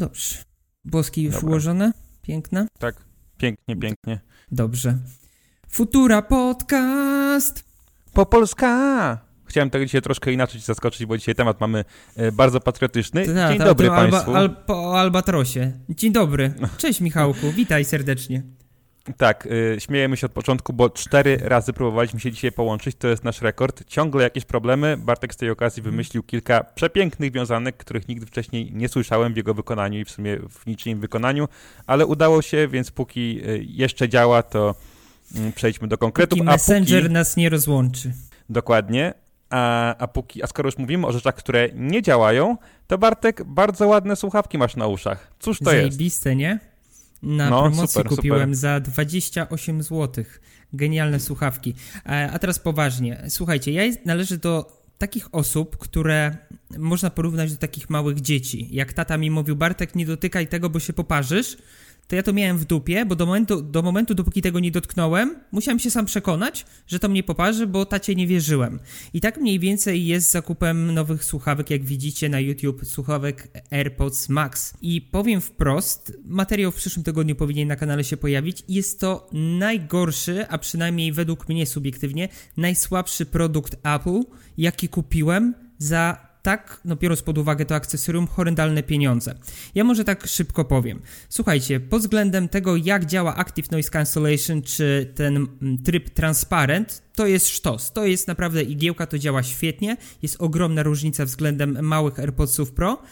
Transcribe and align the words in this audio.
Dobrze. 0.00 0.36
Włoski 0.84 1.22
już 1.22 1.34
Dobra. 1.34 1.48
ułożone? 1.48 1.92
Piękne? 2.22 2.66
Tak, 2.78 2.94
pięknie, 3.38 3.76
pięknie. 3.76 4.20
Dobrze. 4.52 4.98
Futura 5.68 6.22
Podcast! 6.22 7.64
Po 8.12 8.26
Polska! 8.26 9.18
Chciałem 9.44 9.70
tego 9.70 9.84
dzisiaj 9.84 10.02
troszkę 10.02 10.32
inaczej 10.32 10.60
zaskoczyć, 10.60 11.06
bo 11.06 11.18
dzisiaj 11.18 11.34
temat 11.34 11.60
mamy 11.60 11.84
e, 12.16 12.32
bardzo 12.32 12.60
patriotyczny. 12.60 13.26
Ta, 13.26 13.48
Dzień 13.48 13.58
ta, 13.58 13.64
dobry 13.64 13.86
to 13.86 13.96
alba, 13.96 14.10
Państwu. 14.10 14.34
al, 14.34 14.56
po 14.66 15.00
Albatrosie. 15.00 15.72
Dzień 15.88 16.12
dobry. 16.12 16.54
Cześć 16.78 17.00
Michałku, 17.00 17.52
witaj 17.52 17.84
serdecznie. 17.84 18.42
Tak, 19.16 19.46
y, 19.46 19.76
śmiejemy 19.78 20.16
się 20.16 20.26
od 20.26 20.32
początku, 20.32 20.72
bo 20.72 20.90
cztery 20.90 21.36
razy 21.42 21.72
próbowaliśmy 21.72 22.20
się 22.20 22.32
dzisiaj 22.32 22.52
połączyć, 22.52 22.96
to 22.96 23.08
jest 23.08 23.24
nasz 23.24 23.42
rekord. 23.42 23.84
Ciągle 23.86 24.22
jakieś 24.22 24.44
problemy. 24.44 24.96
Bartek 24.96 25.34
z 25.34 25.36
tej 25.36 25.50
okazji 25.50 25.82
wymyślił 25.82 26.22
kilka 26.22 26.64
przepięknych 26.64 27.32
wiązanek, 27.32 27.76
których 27.76 28.08
nigdy 28.08 28.26
wcześniej 28.26 28.72
nie 28.72 28.88
słyszałem 28.88 29.34
w 29.34 29.36
jego 29.36 29.54
wykonaniu 29.54 30.00
i 30.00 30.04
w 30.04 30.10
sumie 30.10 30.36
w 30.36 30.66
niczym 30.66 31.00
wykonaniu, 31.00 31.48
ale 31.86 32.06
udało 32.06 32.42
się, 32.42 32.68
więc 32.68 32.90
póki 32.90 33.40
y, 33.48 33.64
jeszcze 33.68 34.08
działa, 34.08 34.42
to 34.42 34.74
mm, 35.36 35.52
przejdźmy 35.52 35.88
do 35.88 35.98
konkretów. 35.98 36.38
Póki 36.38 36.48
a 36.48 36.52
Messenger 36.52 37.02
póki, 37.02 37.12
nas 37.12 37.36
nie 37.36 37.48
rozłączy. 37.48 38.12
dokładnie. 38.50 39.14
A, 39.50 39.96
a, 39.96 40.08
póki, 40.08 40.42
a 40.42 40.46
skoro 40.46 40.66
już 40.68 40.78
mówimy 40.78 41.06
o 41.06 41.12
rzeczach, 41.12 41.34
które 41.34 41.68
nie 41.74 42.02
działają, 42.02 42.56
to 42.86 42.98
Bartek, 42.98 43.44
bardzo 43.44 43.86
ładne 43.86 44.16
słuchawki 44.16 44.58
masz 44.58 44.76
na 44.76 44.86
uszach. 44.86 45.32
Cóż 45.38 45.58
to 45.58 45.72
jest? 45.72 45.86
Zajebiste, 45.86 46.36
nie? 46.36 46.69
Na 47.22 47.50
No, 47.50 47.62
promocji 47.62 47.88
super, 47.88 48.16
kupiłem 48.16 48.40
super. 48.40 48.56
za 48.56 48.80
28 48.80 49.82
zł. 49.82 50.24
Genialne 50.72 51.20
słuchawki. 51.20 51.74
E, 52.06 52.30
A 52.32 52.38
teraz 52.38 52.58
poważnie. 52.58 53.22
Słuchajcie, 53.28 53.72
ja 53.72 53.82
należę 54.04 54.38
do 54.38 54.80
takich 54.98 55.34
osób, 55.34 55.76
które 55.76 56.36
można 56.78 57.10
porównać 57.10 57.52
do 57.52 57.58
takich 57.58 57.90
małych 57.90 58.20
dzieci. 58.20 58.68
Jak 58.70 58.92
tata 58.92 59.18
mi 59.18 59.30
mówił, 59.30 59.56
Bartek, 59.56 59.94
nie 59.94 60.06
dotykaj 60.06 60.46
tego, 60.48 60.70
bo 60.70 60.80
się 60.80 60.92
poparzysz, 60.92 61.56
to 62.10 62.16
ja 62.16 62.22
to 62.22 62.32
miałem 62.32 62.58
w 62.58 62.64
dupie, 62.64 63.06
bo 63.06 63.16
do 63.16 63.26
momentu, 63.26 63.62
do 63.62 63.82
momentu, 63.82 64.14
dopóki 64.14 64.42
tego 64.42 64.60
nie 64.60 64.70
dotknąłem, 64.70 65.36
musiałem 65.52 65.78
się 65.78 65.90
sam 65.90 66.06
przekonać, 66.06 66.66
że 66.86 66.98
to 66.98 67.08
mnie 67.08 67.22
poparzy, 67.22 67.66
bo 67.66 67.86
tacie 67.86 68.14
nie 68.14 68.26
wierzyłem. 68.26 68.80
I 69.14 69.20
tak 69.20 69.40
mniej 69.40 69.58
więcej 69.58 70.06
jest 70.06 70.28
z 70.28 70.30
zakupem 70.30 70.94
nowych 70.94 71.24
słuchawek, 71.24 71.70
jak 71.70 71.84
widzicie 71.84 72.28
na 72.28 72.40
YouTube, 72.40 72.86
słuchawek 72.86 73.48
AirPods 73.70 74.28
Max. 74.28 74.74
I 74.82 75.00
powiem 75.00 75.40
wprost, 75.40 76.12
materiał 76.24 76.72
w 76.72 76.76
przyszłym 76.76 77.04
tygodniu 77.04 77.34
powinien 77.34 77.68
na 77.68 77.76
kanale 77.76 78.04
się 78.04 78.16
pojawić. 78.16 78.62
Jest 78.68 79.00
to 79.00 79.28
najgorszy, 79.32 80.48
a 80.48 80.58
przynajmniej 80.58 81.12
według 81.12 81.48
mnie 81.48 81.66
subiektywnie, 81.66 82.28
najsłabszy 82.56 83.26
produkt 83.26 83.76
Apple, 83.82 84.20
jaki 84.58 84.88
kupiłem 84.88 85.54
za 85.78 86.29
tak, 86.42 86.80
no 86.84 86.96
biorąc 86.96 87.22
pod 87.22 87.38
uwagę 87.38 87.64
to 87.64 87.74
akcesorium, 87.74 88.26
horrendalne 88.26 88.82
pieniądze. 88.82 89.34
Ja 89.74 89.84
może 89.84 90.04
tak 90.04 90.26
szybko 90.26 90.64
powiem. 90.64 91.02
Słuchajcie, 91.28 91.80
pod 91.80 92.00
względem 92.00 92.48
tego, 92.48 92.76
jak 92.76 93.06
działa 93.06 93.36
Active 93.36 93.70
Noise 93.70 93.90
Cancellation, 93.90 94.62
czy 94.62 95.12
ten 95.14 95.36
mm, 95.36 95.78
tryb 95.78 96.10
transparent, 96.10 97.02
to 97.14 97.26
jest 97.26 97.48
sztos. 97.48 97.92
To 97.92 98.06
jest 98.06 98.28
naprawdę 98.28 98.62
igiełka, 98.62 99.06
to 99.06 99.18
działa 99.18 99.42
świetnie. 99.42 99.96
Jest 100.22 100.36
ogromna 100.38 100.82
różnica 100.82 101.24
względem 101.24 101.84
małych 101.86 102.18
AirPodsów 102.18 102.72
Pro. 102.72 103.02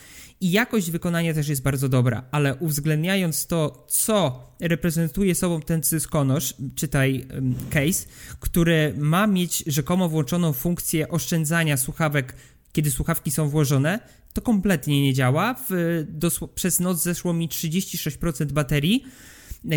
I 0.40 0.50
jakość 0.50 0.90
wykonania 0.90 1.34
też 1.34 1.48
jest 1.48 1.62
bardzo 1.62 1.88
dobra, 1.88 2.24
ale 2.30 2.54
uwzględniając 2.54 3.46
to, 3.46 3.86
co 3.88 4.46
reprezentuje 4.60 5.34
sobą 5.34 5.60
ten 5.60 5.82
cyskonosz, 5.82 6.54
czytaj 6.74 7.26
ym, 7.34 7.54
case, 7.70 8.08
który 8.40 8.94
ma 8.96 9.26
mieć 9.26 9.64
rzekomo 9.66 10.08
włączoną 10.08 10.52
funkcję 10.52 11.08
oszczędzania 11.08 11.76
słuchawek 11.76 12.34
kiedy 12.78 12.90
słuchawki 12.90 13.30
są 13.30 13.48
włożone, 13.48 14.00
to 14.32 14.42
kompletnie 14.42 15.02
nie 15.02 15.14
działa. 15.14 15.54
W, 15.68 16.04
dosł- 16.08 16.48
przez 16.54 16.80
noc 16.80 17.02
zeszło 17.02 17.32
mi 17.32 17.48
36% 17.48 18.52
baterii. 18.52 19.04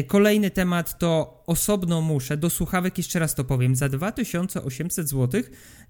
Kolejny 0.08 0.52
temat 0.52 1.00
to 1.00 1.44
osobno 1.48 2.02
muszę 2.02 2.38
do 2.38 2.50
słuchawek, 2.50 2.98
jeszcze 2.98 3.20
raz 3.20 3.36
to 3.36 3.44
powiem, 3.44 3.76
za 3.76 3.90
2800 3.90 5.10
zł 5.10 5.42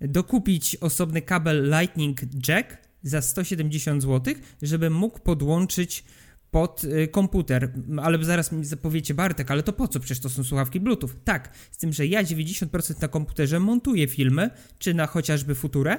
dokupić 0.02 0.76
osobny 0.76 1.22
kabel 1.22 1.74
Lightning 1.80 2.20
Jack 2.48 2.78
za 3.04 3.22
170 3.22 4.02
zł, 4.04 4.34
żebym 4.62 4.94
mógł 4.94 5.20
podłączyć 5.20 6.04
pod 6.52 6.84
y, 6.84 7.08
komputer. 7.08 7.74
Ale 8.02 8.24
zaraz 8.24 8.52
mi 8.52 8.66
zapowiecie, 8.66 9.14
Bartek, 9.14 9.52
ale 9.52 9.64
to 9.64 9.74
po 9.74 9.88
co? 9.88 10.00
Przecież 10.00 10.20
to 10.20 10.30
są 10.30 10.44
słuchawki 10.44 10.80
Bluetooth. 10.80 11.10
Tak, 11.24 11.54
z 11.72 11.78
tym, 11.78 11.94
że 11.94 12.08
ja 12.08 12.24
90% 12.24 13.02
na 13.02 13.08
komputerze 13.08 13.60
montuję 13.60 14.08
filmy, 14.08 14.50
czy 14.80 14.94
na 14.94 15.08
chociażby 15.08 15.56
Futurę, 15.56 15.98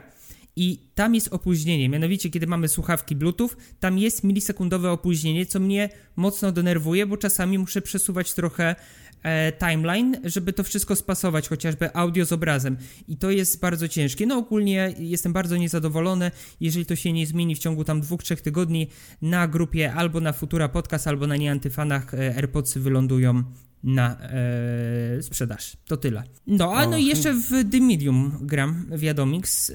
i 0.57 0.79
tam 0.95 1.15
jest 1.15 1.29
opóźnienie. 1.29 1.89
Mianowicie, 1.89 2.31
kiedy 2.31 2.47
mamy 2.47 2.69
słuchawki 2.69 3.17
Bluetooth, 3.17 3.51
tam 3.81 3.99
jest 3.99 4.25
milisekundowe 4.25 4.91
opóźnienie, 4.91 5.47
co 5.47 5.61
mnie 5.61 5.89
mocno 6.17 6.53
denerwuje, 6.53 7.07
bo 7.07 7.17
czasami 7.17 7.59
muszę 7.59 7.83
przesuwać 7.83 8.35
trochę 8.35 8.77
e, 9.23 9.53
timeline, 9.53 10.17
żeby 10.25 10.53
to 10.53 10.65
wszystko 10.65 10.97
spasować, 10.97 11.49
chociażby 11.49 11.97
audio 11.97 12.25
z 12.25 12.33
obrazem. 12.33 12.77
I 13.09 13.17
to 13.17 13.31
jest 13.31 13.61
bardzo 13.61 13.89
ciężkie. 13.89 14.27
No 14.27 14.37
ogólnie 14.37 14.95
jestem 14.99 15.33
bardzo 15.33 15.57
niezadowolony, 15.57 16.31
jeżeli 16.61 16.87
to 16.87 16.97
się 16.97 17.12
nie 17.12 17.27
zmieni 17.27 17.55
w 17.55 17.59
ciągu 17.59 17.85
tam 17.85 18.01
dwóch, 18.01 18.23
trzech 18.23 18.41
tygodni 18.41 18.89
na 19.23 19.49
grupie 19.49 19.93
albo 19.93 20.21
na 20.21 20.33
Futura 20.33 20.69
Podcast, 20.69 21.09
albo 21.09 21.27
na 21.27 21.37
nieantyfanach 21.37 22.15
e, 22.15 22.37
AirPodsy 22.37 22.81
wylądują 22.81 23.45
na 23.82 24.16
e, 24.20 25.22
sprzedaż. 25.22 25.76
To 25.87 25.97
tyle. 25.97 26.22
No, 26.47 26.72
a 26.75 26.87
no 26.87 26.97
i 26.97 27.04
jeszcze 27.04 27.34
w 27.34 27.70
The 27.70 27.81
Medium 27.81 28.38
gram, 28.41 28.87
Wiadomix. 28.97 29.70
E, 29.70 29.75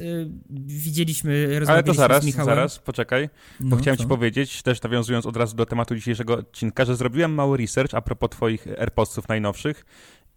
widzieliśmy, 0.67 1.45
Ale 1.45 1.53
to 1.53 1.59
rozmawialiśmy 1.59 1.93
zaraz, 1.93 2.23
z 2.23 2.25
Michałem. 2.25 2.45
zaraz, 2.45 2.79
poczekaj. 2.79 3.29
no, 3.59 3.69
Bo 3.69 3.75
chciałem 3.75 3.97
co? 3.97 4.03
ci 4.03 4.07
powiedzieć, 4.07 4.63
też 4.63 4.81
nawiązując 4.81 5.25
od 5.25 5.37
razu 5.37 5.55
do 5.55 5.65
tematu 5.65 5.95
dzisiejszego 5.95 6.33
odcinka, 6.33 6.85
że 6.85 6.95
zrobiłem 6.95 7.33
mały 7.33 7.57
research 7.57 7.93
a 7.93 8.01
propos 8.01 8.29
twoich 8.29 8.67
AirPodsów 8.67 9.27
najnowszych 9.27 9.85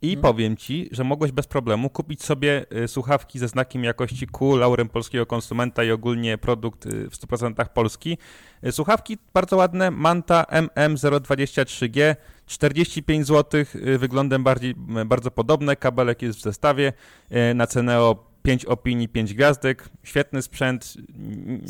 i 0.03 0.17
No. 0.17 0.23
powiem 0.23 0.57
ci, 0.57 0.89
że 0.93 1.05
mogłeś 1.05 1.33
bez 1.33 1.47
problemu 1.47 1.91
kupić 1.91 2.23
sobie 2.25 2.67
y, 2.85 2.89
słuchawki 2.89 3.39
ze 3.39 3.49
znakiem 3.49 3.85
jakości 3.85 4.27
Q, 4.27 4.57
laurem 4.57 4.89
polskiego 4.89 5.27
konsumenta 5.27 5.85
i 5.85 5.91
ogólnie 5.91 6.39
produkt 6.39 6.87
y, 6.87 7.11
w 7.11 7.17
100% 7.17 7.69
polski. 7.69 8.19
Y, 8.67 8.73
Słuchawki 8.73 9.19
bardzo 9.35 9.57
ładne, 9.57 9.91
Manta 9.91 10.47
MM023G, 10.51 12.17
45 12.47 13.27
zł, 13.27 13.65
wyglądem 13.99 14.45
bardziej, 14.45 14.75
bardzo 15.07 15.31
podobne, 15.31 15.77
kabelek 15.77 16.23
jest 16.23 16.39
w 16.39 16.43
zestawie, 16.43 16.93
na 17.55 17.67
cenę 17.67 18.01
o 18.01 18.31
5 18.43 18.65
opinii, 18.65 19.09
5 19.09 19.35
gwiazdek, 19.35 19.89
świetny 20.03 20.43
sprzęt, 20.43 20.95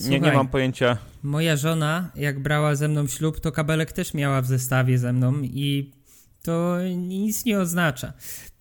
nie, 0.09 0.21
nie 0.21 0.33
mam 0.33 0.49
pojęcia, 0.49 0.97
Moja 1.23 1.57
żona, 1.57 2.11
jak 2.17 2.41
brała 2.43 2.75
ze 2.75 2.89
mną 2.89 3.07
ślub, 3.07 3.41
to 3.41 3.53
kabelek 3.53 3.93
też 3.93 4.15
miała 4.15 4.43
w 4.43 4.47
zestawie 4.47 4.99
ze 4.99 5.13
mną 5.13 5.35
i 5.43 5.91
to 6.43 6.79
nic 6.97 7.45
nie 7.45 7.61
oznacza. 7.61 8.13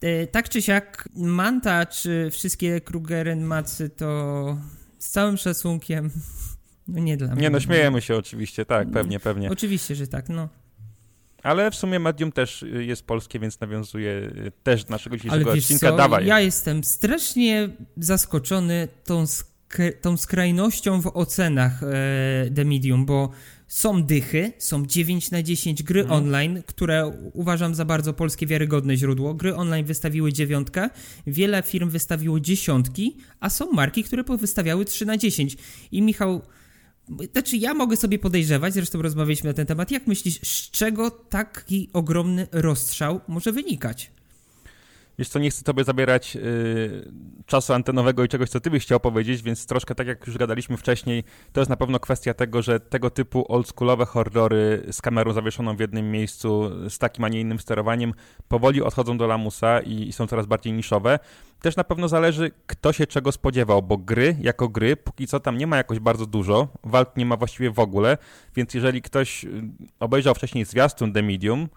E, 0.02 0.28
Tak 0.28 0.50
czy 0.50 0.62
siak, 0.62 1.10
Manta 1.16 1.86
czy 1.86 2.30
wszystkie 2.32 2.82
Krugeren 2.82 3.44
Macy 3.44 3.90
to 3.90 4.58
z 5.00 5.10
całym 5.10 5.38
szacunkiem 5.38 6.12
no 6.88 7.00
nie 7.00 7.18
dla 7.18 7.28
mnie. 7.28 7.42
Nie 7.42 7.50
no, 7.50 7.60
śmiejemy 7.60 8.02
się 8.02 8.16
oczywiście, 8.16 8.66
tak, 8.66 8.92
pewnie, 8.92 9.20
pewnie. 9.20 9.50
Oczywiście, 9.50 9.96
że 9.96 10.08
tak, 10.08 10.30
no. 10.30 10.50
Ale 11.44 11.72
w 11.72 11.76
sumie 11.76 12.00
medium 12.00 12.32
też 12.32 12.64
y, 12.64 12.86
jest 12.86 13.08
polskie, 13.08 13.40
więc 13.40 13.60
nawiązuje 13.60 14.12
y, 14.12 14.52
też 14.64 14.84
do 14.84 14.92
naszego 14.92 15.14
Ale 15.14 15.20
dzisiejszego 15.20 15.54
wiesz 15.54 15.64
odcinka. 15.64 15.92
Dawaj. 15.92 16.26
ja 16.26 16.40
jestem 16.40 16.84
strasznie 16.84 17.70
zaskoczony 17.98 18.88
tą, 19.04 19.26
tą 20.02 20.18
skrajnością 20.18 21.02
w 21.02 21.08
ocenach 21.08 21.84
e, 21.84 21.88
The 22.56 22.66
Medium, 22.66 23.06
bo 23.06 23.30
są 23.68 24.04
dychy, 24.04 24.54
są 24.58 24.86
9 24.86 25.32
na 25.32 25.44
10 25.44 25.84
gry 25.84 26.02
Mhm. 26.02 26.24
online, 26.24 26.64
które 26.66 27.12
uważam 27.34 27.76
za 27.76 27.86
bardzo 27.86 28.14
polskie 28.14 28.48
wiarygodne 28.48 28.98
źródło. 28.98 29.34
Gry 29.34 29.56
online 29.56 29.86
wystawiły 29.86 30.34
dziewiątkę, 30.34 30.90
wiele 31.28 31.64
firm 31.64 31.90
wystawiło 31.90 32.40
dziesiątki, 32.40 33.18
a 33.40 33.50
są 33.50 33.72
marki, 33.72 34.04
które 34.04 34.24
wystawiały 34.24 34.86
3 34.86 35.06
na 35.06 35.18
10. 35.18 35.58
I 35.92 36.02
Michał, 36.02 36.42
znaczy 37.32 37.58
ja 37.58 37.74
mogę 37.74 37.98
sobie 37.98 38.20
podejrzewać, 38.20 38.74
zresztą 38.74 39.02
rozmawialiśmy 39.02 39.50
na 39.50 39.54
ten 39.54 39.66
temat, 39.66 39.92
jak 39.92 40.08
myślisz, 40.08 40.40
z 40.42 40.72
czego 40.72 41.12
taki 41.12 41.90
ogromny 41.94 42.48
rozstrzał 42.52 43.22
może 43.28 43.52
wynikać? 43.52 44.12
Wiesz 45.20 45.30
co, 45.30 45.40
nie 45.40 45.50
chcę 45.50 45.64
tobie 45.64 45.84
zabierać 45.84 46.36
y, 46.36 47.12
czasu 47.46 47.74
antenowego 47.74 48.24
i 48.24 48.28
czegoś, 48.28 48.50
co 48.50 48.60
ty 48.60 48.70
byś 48.70 48.84
chciał 48.84 49.00
powiedzieć, 49.00 49.42
więc 49.42 49.66
troszkę 49.66 49.96
tak 49.96 50.08
jak 50.08 50.28
już 50.28 50.38
gadaliśmy 50.38 50.78
wcześniej, 50.78 51.24
to 51.54 51.62
jest 51.62 51.70
na 51.70 51.76
pewno 51.76 52.00
kwestia 52.00 52.34
tego, 52.34 52.62
że 52.62 52.80
tego 52.80 53.10
typu 53.10 53.54
oldschoolowe 53.54 54.06
horrory 54.06 54.86
z 54.92 55.02
kamerą 55.02 55.34
zawieszoną 55.34 55.76
w 55.76 55.80
jednym 55.80 56.12
miejscu, 56.12 56.72
z 56.90 56.98
takim, 56.98 57.24
a 57.24 57.30
nie 57.30 57.42
innym 57.42 57.60
sterowaniem, 57.60 58.14
powoli 58.48 58.82
odchodzą 58.82 59.18
do 59.18 59.28
lamusa 59.28 59.80
i, 59.80 60.08
i 60.08 60.14
są 60.14 60.28
coraz 60.28 60.46
bardziej 60.46 60.74
niszowe. 60.74 61.20
Też 61.62 61.76
na 61.76 61.84
pewno 61.84 62.08
zależy, 62.08 62.52
kto 62.68 62.94
się 62.94 63.08
czego 63.08 63.32
spodziewał, 63.32 63.82
bo 63.82 63.98
gry 63.98 64.36
jako 64.42 64.70
gry, 64.70 64.96
póki 64.96 65.28
co 65.28 65.40
tam 65.40 65.58
nie 65.58 65.68
ma 65.68 65.78
jakoś 65.78 66.00
bardzo 66.00 66.26
dużo, 66.26 66.68
walk 66.84 67.18
nie 67.18 67.26
ma 67.26 67.38
właściwie 67.38 67.72
w 67.72 67.80
ogóle, 67.80 68.18
więc 68.56 68.74
jeżeli 68.74 69.02
ktoś 69.02 69.44
y, 69.44 69.50
obejrzał 70.00 70.36
wcześniej 70.36 70.66
zwiastun 70.66 71.14
The 71.14 71.22
Medium, 71.22 71.68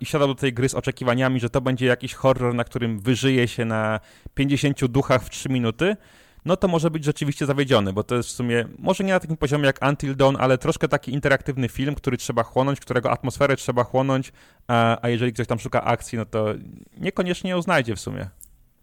i 0.00 0.06
siadał 0.06 0.28
do 0.28 0.34
tej 0.34 0.52
gry 0.52 0.68
z 0.68 0.74
oczekiwaniami, 0.74 1.40
że 1.40 1.50
to 1.50 1.60
będzie 1.60 1.86
jakiś 1.86 2.14
horror, 2.14 2.54
na 2.54 2.64
którym 2.64 3.00
wyżyje 3.00 3.48
się 3.48 3.64
na 3.64 4.00
50 4.34 4.86
duchach 4.86 5.24
w 5.24 5.30
3 5.30 5.48
minuty, 5.48 5.96
no 6.44 6.56
to 6.56 6.68
może 6.68 6.90
być 6.90 7.04
rzeczywiście 7.04 7.46
zawiedziony, 7.46 7.92
bo 7.92 8.04
to 8.04 8.14
jest 8.14 8.28
w 8.28 8.32
sumie, 8.32 8.64
może 8.78 9.04
nie 9.04 9.12
na 9.12 9.20
takim 9.20 9.36
poziomie 9.36 9.66
jak 9.66 9.88
Until 9.88 10.16
Dawn, 10.16 10.36
ale 10.38 10.58
troszkę 10.58 10.88
taki 10.88 11.12
interaktywny 11.12 11.68
film, 11.68 11.94
który 11.94 12.16
trzeba 12.16 12.42
chłonąć, 12.42 12.80
którego 12.80 13.10
atmosferę 13.10 13.56
trzeba 13.56 13.84
chłonąć, 13.84 14.32
a, 14.68 15.08
jeżeli 15.08 15.32
ktoś 15.32 15.46
tam 15.46 15.58
szuka 15.58 15.84
akcji, 15.84 16.18
no 16.18 16.24
to 16.24 16.46
niekoniecznie 16.96 17.50
ją 17.50 17.62
znajdzie 17.62 17.96
w 17.96 18.00
sumie. 18.00 18.28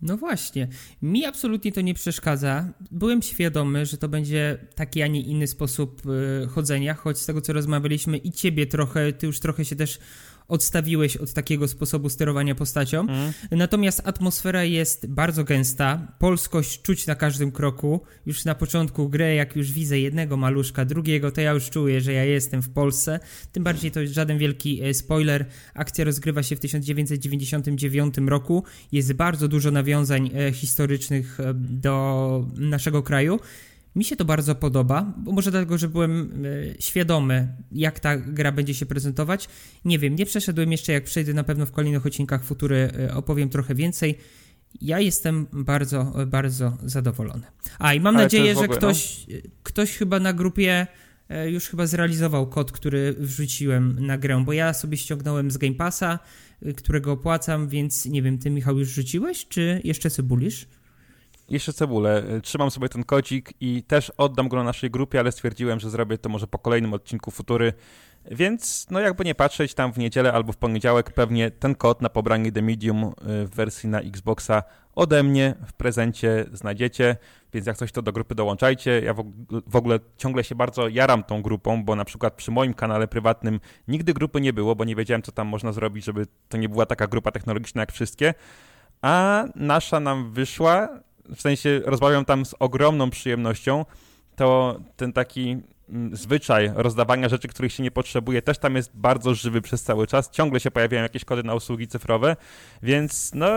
No 0.01 0.17
właśnie, 0.17 0.67
mi 1.01 1.25
absolutnie 1.25 1.71
to 1.71 1.81
nie 1.81 1.93
przeszkadza. 1.93 2.73
Byłem 2.91 3.21
świadomy, 3.21 3.85
że 3.85 3.97
to 3.97 4.09
będzie 4.09 4.57
taki, 4.75 5.01
a 5.01 5.07
nie 5.07 5.21
inny 5.21 5.47
sposób 5.47 6.01
y, 6.05 6.47
chodzenia, 6.47 6.93
choć 6.93 7.17
z 7.17 7.25
tego 7.25 7.41
co 7.41 7.53
rozmawialiśmy 7.53 8.17
i 8.17 8.31
ciebie 8.31 8.67
trochę, 8.67 9.13
ty 9.13 9.27
już 9.27 9.39
trochę 9.39 9.65
się 9.65 9.75
też 9.75 9.99
odstawiłeś 10.49 11.17
od 11.17 11.33
takiego 11.33 11.67
sposobu 11.67 12.09
sterowania 12.09 12.55
postacią. 12.55 13.01
Mm. 13.01 13.33
Natomiast 13.51 14.01
atmosfera 14.05 14.63
jest 14.63 15.07
bardzo 15.07 15.43
gęsta, 15.43 16.15
polskość 16.19 16.81
czuć 16.81 17.07
na 17.07 17.15
każdym 17.15 17.51
kroku. 17.51 18.01
Już 18.25 18.45
na 18.45 18.55
początku 18.55 19.09
gry, 19.09 19.35
jak 19.35 19.55
już 19.55 19.71
widzę 19.71 19.99
jednego 19.99 20.37
maluszka, 20.37 20.85
drugiego, 20.85 21.31
to 21.31 21.41
ja 21.41 21.51
już 21.51 21.69
czuję, 21.69 22.01
że 22.01 22.13
ja 22.13 22.25
jestem 22.25 22.61
w 22.61 22.69
Polsce. 22.69 23.19
Tym 23.51 23.63
bardziej 23.63 23.91
to 23.91 24.01
jest 24.01 24.13
żaden 24.13 24.37
wielki 24.37 24.83
e, 24.83 24.93
spoiler. 24.93 25.45
Akcja 25.73 26.05
rozgrywa 26.05 26.43
się 26.43 26.55
w 26.55 26.59
1999 26.59 28.15
roku. 28.17 28.63
Jest 28.91 29.13
bardzo 29.13 29.47
dużo 29.47 29.71
nawiązań 29.71 30.31
e, 30.35 30.51
historycznych 30.51 31.39
e, 31.39 31.53
do 31.53 32.45
naszego 32.55 33.03
kraju. 33.03 33.39
Mi 33.95 34.03
się 34.03 34.15
to 34.15 34.25
bardzo 34.25 34.55
podoba, 34.55 35.13
bo 35.17 35.31
może 35.31 35.51
dlatego, 35.51 35.77
że 35.77 35.87
byłem 35.87 36.45
e, 36.45 36.81
świadomy, 36.81 37.47
jak 37.71 37.99
ta 37.99 38.17
gra 38.17 38.51
będzie 38.51 38.73
się 38.73 38.85
prezentować. 38.85 39.49
Nie 39.85 39.99
wiem, 39.99 40.15
nie 40.15 40.25
przeszedłem 40.25 40.71
jeszcze, 40.71 40.93
jak 40.93 41.03
przejdę 41.03 41.33
na 41.33 41.43
pewno 41.43 41.65
w 41.65 41.71
kolejnych 41.71 42.05
odcinkach 42.05 42.43
Futury 42.43 42.91
e, 42.99 43.13
opowiem 43.13 43.49
trochę 43.49 43.75
więcej. 43.75 44.17
Ja 44.81 44.99
jestem 44.99 45.47
bardzo, 45.53 46.13
bardzo 46.27 46.77
zadowolony. 46.83 47.43
A 47.79 47.93
i 47.93 47.99
mam 47.99 48.15
Ale 48.15 48.25
nadzieję, 48.25 48.51
ogóle, 48.51 48.67
że 48.67 48.77
ktoś, 48.77 49.25
no? 49.27 49.35
ktoś 49.63 49.97
chyba 49.97 50.19
na 50.19 50.33
grupie 50.33 50.87
e, 51.29 51.51
już 51.51 51.67
chyba 51.67 51.87
zrealizował 51.87 52.47
kod, 52.47 52.71
który 52.71 53.15
wrzuciłem 53.19 54.05
na 54.05 54.17
grę, 54.17 54.43
bo 54.45 54.53
ja 54.53 54.73
sobie 54.73 54.97
ściągnąłem 54.97 55.51
z 55.51 55.57
Game 55.57 55.75
Passa, 55.75 56.19
którego 56.77 57.11
opłacam, 57.11 57.67
więc 57.67 58.05
nie 58.05 58.21
wiem, 58.21 58.37
ty 58.37 58.49
Michał 58.49 58.79
już 58.79 58.89
rzuciłeś, 58.89 59.47
czy 59.47 59.81
jeszcze 59.83 60.09
cebulisz? 60.09 60.67
Jeszcze 61.49 61.73
cebulę. 61.73 62.23
Trzymam 62.43 62.71
sobie 62.71 62.89
ten 62.89 63.03
kodzik 63.03 63.53
i 63.61 63.83
też 63.83 64.11
oddam 64.17 64.47
go 64.47 64.57
na 64.57 64.63
naszej 64.63 64.91
grupie, 64.91 65.19
ale 65.19 65.31
stwierdziłem, 65.31 65.79
że 65.79 65.89
zrobię 65.89 66.17
to 66.17 66.29
może 66.29 66.47
po 66.47 66.59
kolejnym 66.59 66.93
odcinku 66.93 67.31
Futury. 67.31 67.73
Więc, 68.31 68.87
no 68.89 68.99
jakby 68.99 69.25
nie 69.25 69.35
patrzeć, 69.35 69.73
tam 69.73 69.93
w 69.93 69.97
niedzielę 69.97 70.33
albo 70.33 70.53
w 70.53 70.57
poniedziałek 70.57 71.11
pewnie 71.11 71.51
ten 71.51 71.75
kod 71.75 72.01
na 72.01 72.09
pobranie 72.09 72.51
The 72.51 72.61
Medium 72.61 73.03
y, 73.03 73.11
w 73.45 73.49
wersji 73.55 73.89
na 73.89 73.99
Xboxa 74.01 74.63
ode 74.95 75.23
mnie 75.23 75.55
w 75.67 75.73
prezencie 75.73 76.45
znajdziecie, 76.53 77.17
więc 77.53 77.67
jak 77.67 77.77
coś 77.77 77.91
to 77.91 78.01
do 78.01 78.11
grupy 78.11 78.35
dołączajcie. 78.35 79.01
Ja 79.01 79.13
w 79.67 79.75
ogóle 79.75 79.99
ciągle 80.17 80.43
się 80.43 80.55
bardzo 80.55 80.87
jaram 80.87 81.23
tą 81.23 81.41
grupą, 81.41 81.83
bo 81.83 81.95
na 81.95 82.05
przykład 82.05 82.33
przy 82.33 82.51
moim 82.51 82.73
kanale 82.73 83.07
prywatnym 83.07 83.59
nigdy 83.87 84.13
grupy 84.13 84.41
nie 84.41 84.53
było, 84.53 84.75
bo 84.75 84.85
nie 84.85 84.95
wiedziałem, 84.95 85.21
co 85.21 85.31
tam 85.31 85.47
można 85.47 85.71
zrobić, 85.71 86.05
żeby 86.05 86.25
to 86.49 86.57
nie 86.57 86.69
była 86.69 86.85
taka 86.85 87.07
grupa 87.07 87.31
technologiczna 87.31 87.81
jak 87.81 87.91
wszystkie. 87.91 88.33
A 89.01 89.43
nasza 89.55 89.99
nam 89.99 90.31
wyszła 90.31 90.89
w 91.35 91.41
sensie 91.41 91.81
rozmawiam 91.85 92.25
tam 92.25 92.45
z 92.45 92.55
ogromną 92.59 93.09
przyjemnością, 93.09 93.85
to 94.35 94.79
ten 94.95 95.13
taki 95.13 95.57
mm, 95.89 96.15
zwyczaj 96.15 96.71
rozdawania 96.75 97.29
rzeczy, 97.29 97.47
których 97.47 97.73
się 97.73 97.83
nie 97.83 97.91
potrzebuje, 97.91 98.41
też 98.41 98.57
tam 98.57 98.75
jest 98.75 98.91
bardzo 98.93 99.33
żywy 99.33 99.61
przez 99.61 99.83
cały 99.83 100.07
czas. 100.07 100.29
Ciągle 100.29 100.59
się 100.59 100.71
pojawiają 100.71 101.03
jakieś 101.03 101.25
kody 101.25 101.43
na 101.43 101.55
usługi 101.55 101.87
cyfrowe, 101.87 102.35
więc 102.83 103.31
no 103.33 103.51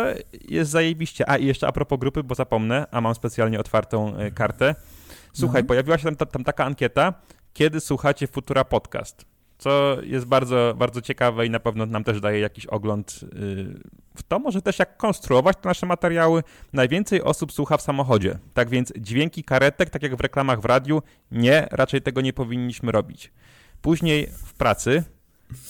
jest 0.48 0.70
zajebiście. 0.70 1.30
A 1.30 1.36
i 1.36 1.46
jeszcze 1.46 1.66
a 1.66 1.72
propos 1.72 1.98
grupy, 1.98 2.22
bo 2.22 2.34
zapomnę, 2.34 2.86
a 2.90 3.00
mam 3.00 3.14
specjalnie 3.14 3.60
otwartą 3.60 4.16
e, 4.16 4.30
kartę. 4.30 4.74
Słuchaj, 5.32 5.62
no. 5.62 5.68
pojawiła 5.68 5.98
się 5.98 6.16
tam, 6.16 6.28
tam 6.28 6.44
taka 6.44 6.64
ankieta, 6.64 7.14
kiedy 7.52 7.80
słuchacie 7.80 8.26
Futura 8.26 8.64
Podcast 8.64 9.31
co 9.62 9.96
jest 10.02 10.26
bardzo, 10.26 10.74
bardzo 10.78 11.00
ciekawe 11.00 11.46
i 11.46 11.50
na 11.50 11.60
pewno 11.60 11.86
nam 11.86 12.04
też 12.04 12.20
daje 12.20 12.40
jakiś 12.40 12.66
ogląd 12.66 13.20
y, 13.22 13.26
w 14.16 14.22
to, 14.22 14.38
może 14.38 14.62
też 14.62 14.78
jak 14.78 14.96
konstruować 14.96 15.56
te 15.62 15.68
nasze 15.68 15.86
materiały. 15.86 16.42
Najwięcej 16.72 17.22
osób 17.22 17.52
słucha 17.52 17.76
w 17.76 17.82
samochodzie, 17.82 18.38
tak 18.54 18.68
więc 18.68 18.92
dźwięki 18.98 19.44
karetek, 19.44 19.90
tak 19.90 20.02
jak 20.02 20.16
w 20.16 20.20
reklamach 20.20 20.60
w 20.60 20.64
radiu, 20.64 21.02
nie, 21.30 21.68
raczej 21.70 22.02
tego 22.02 22.20
nie 22.20 22.32
powinniśmy 22.32 22.92
robić. 22.92 23.32
Później 23.82 24.26
w 24.26 24.54
pracy, 24.54 25.04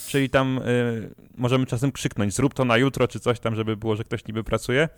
czyli 0.06 0.30
tam 0.30 0.58
y, 0.58 1.14
możemy 1.36 1.66
czasem 1.66 1.92
krzyknąć, 1.92 2.34
zrób 2.34 2.54
to 2.54 2.64
na 2.64 2.76
jutro, 2.76 3.08
czy 3.08 3.20
coś 3.20 3.40
tam, 3.40 3.54
żeby 3.54 3.76
było, 3.76 3.96
że 3.96 4.04
ktoś 4.04 4.26
niby 4.26 4.44
pracuje. 4.44 4.88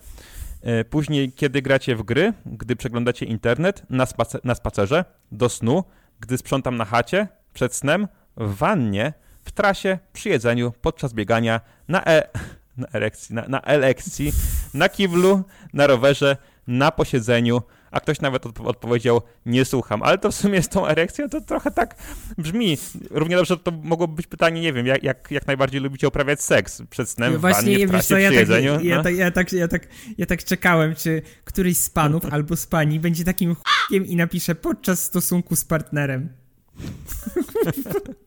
Y, 0.81 0.85
później, 0.85 1.31
kiedy 1.31 1.61
gracie 1.61 1.95
w 1.95 2.03
gry, 2.03 2.33
gdy 2.45 2.75
przeglądacie 2.75 3.25
internet, 3.25 3.83
na, 3.89 4.05
spacer 4.05 4.41
na 4.43 4.55
spacerze, 4.55 5.05
do 5.31 5.49
snu, 5.49 5.83
gdy 6.19 6.37
sprzątam 6.37 6.77
na 6.77 6.85
chacie, 6.85 7.27
przed 7.53 7.75
snem, 7.75 8.07
w 8.37 8.55
wannie, 8.55 9.13
w 9.43 9.51
trasie, 9.51 9.99
przy 10.13 10.29
jedzeniu, 10.29 10.73
podczas 10.81 11.13
biegania, 11.13 11.61
na, 11.87 12.05
e 12.05 12.27
na 12.77 12.87
erekcji, 12.93 13.35
na, 13.35 13.47
na 13.47 13.61
elekcji, 13.61 14.33
na 14.73 14.89
kiblu, 14.89 15.43
na 15.73 15.87
rowerze, 15.87 16.37
na 16.67 16.91
posiedzeniu, 16.91 17.61
a 17.91 17.99
ktoś 17.99 18.21
nawet 18.21 18.45
odpowiedział, 18.59 19.21
nie 19.45 19.65
słucham. 19.65 20.03
Ale 20.03 20.17
to 20.17 20.31
w 20.31 20.35
sumie 20.35 20.61
z 20.61 20.69
tą 20.69 20.87
erekcją 20.87 21.29
to 21.29 21.41
trochę 21.41 21.71
tak 21.71 21.95
brzmi. 22.37 22.77
Równie 23.11 23.35
dobrze 23.35 23.57
to 23.57 23.71
mogłoby 23.71 24.15
być 24.15 24.27
pytanie, 24.27 24.61
nie 24.61 24.73
wiem, 24.73 24.85
jak, 24.85 25.03
jak, 25.03 25.31
jak 25.31 25.47
najbardziej 25.47 25.81
lubicie 25.81 26.07
uprawiać 26.07 26.41
seks 26.41 26.81
przed 26.89 27.09
snem, 27.09 27.37
Właśnie, 27.37 27.61
w 27.61 27.63
wannie, 27.63 27.87
w 27.87 27.89
trasie, 27.89 28.07
co, 28.07 28.17
ja 28.17 28.29
przy 28.29 28.39
tak, 28.39 28.49
jedzeniu. 28.49 28.79
Ja, 28.81 28.97
no? 28.97 29.03
tak, 29.03 29.15
ja, 29.15 29.31
tak, 29.31 29.53
ja, 29.53 29.67
tak, 29.67 29.87
ja 30.17 30.25
tak 30.25 30.43
czekałem, 30.43 30.95
czy 30.95 31.21
któryś 31.43 31.77
z 31.77 31.89
panów 31.89 32.25
albo 32.33 32.55
z 32.55 32.67
pani 32.67 32.99
będzie 32.99 33.23
takim 33.23 33.55
ch**iem 33.55 34.05
i 34.05 34.15
napisze 34.15 34.55
podczas 34.55 35.03
stosunku 35.03 35.55
z 35.55 35.65
partnerem. 35.65 36.29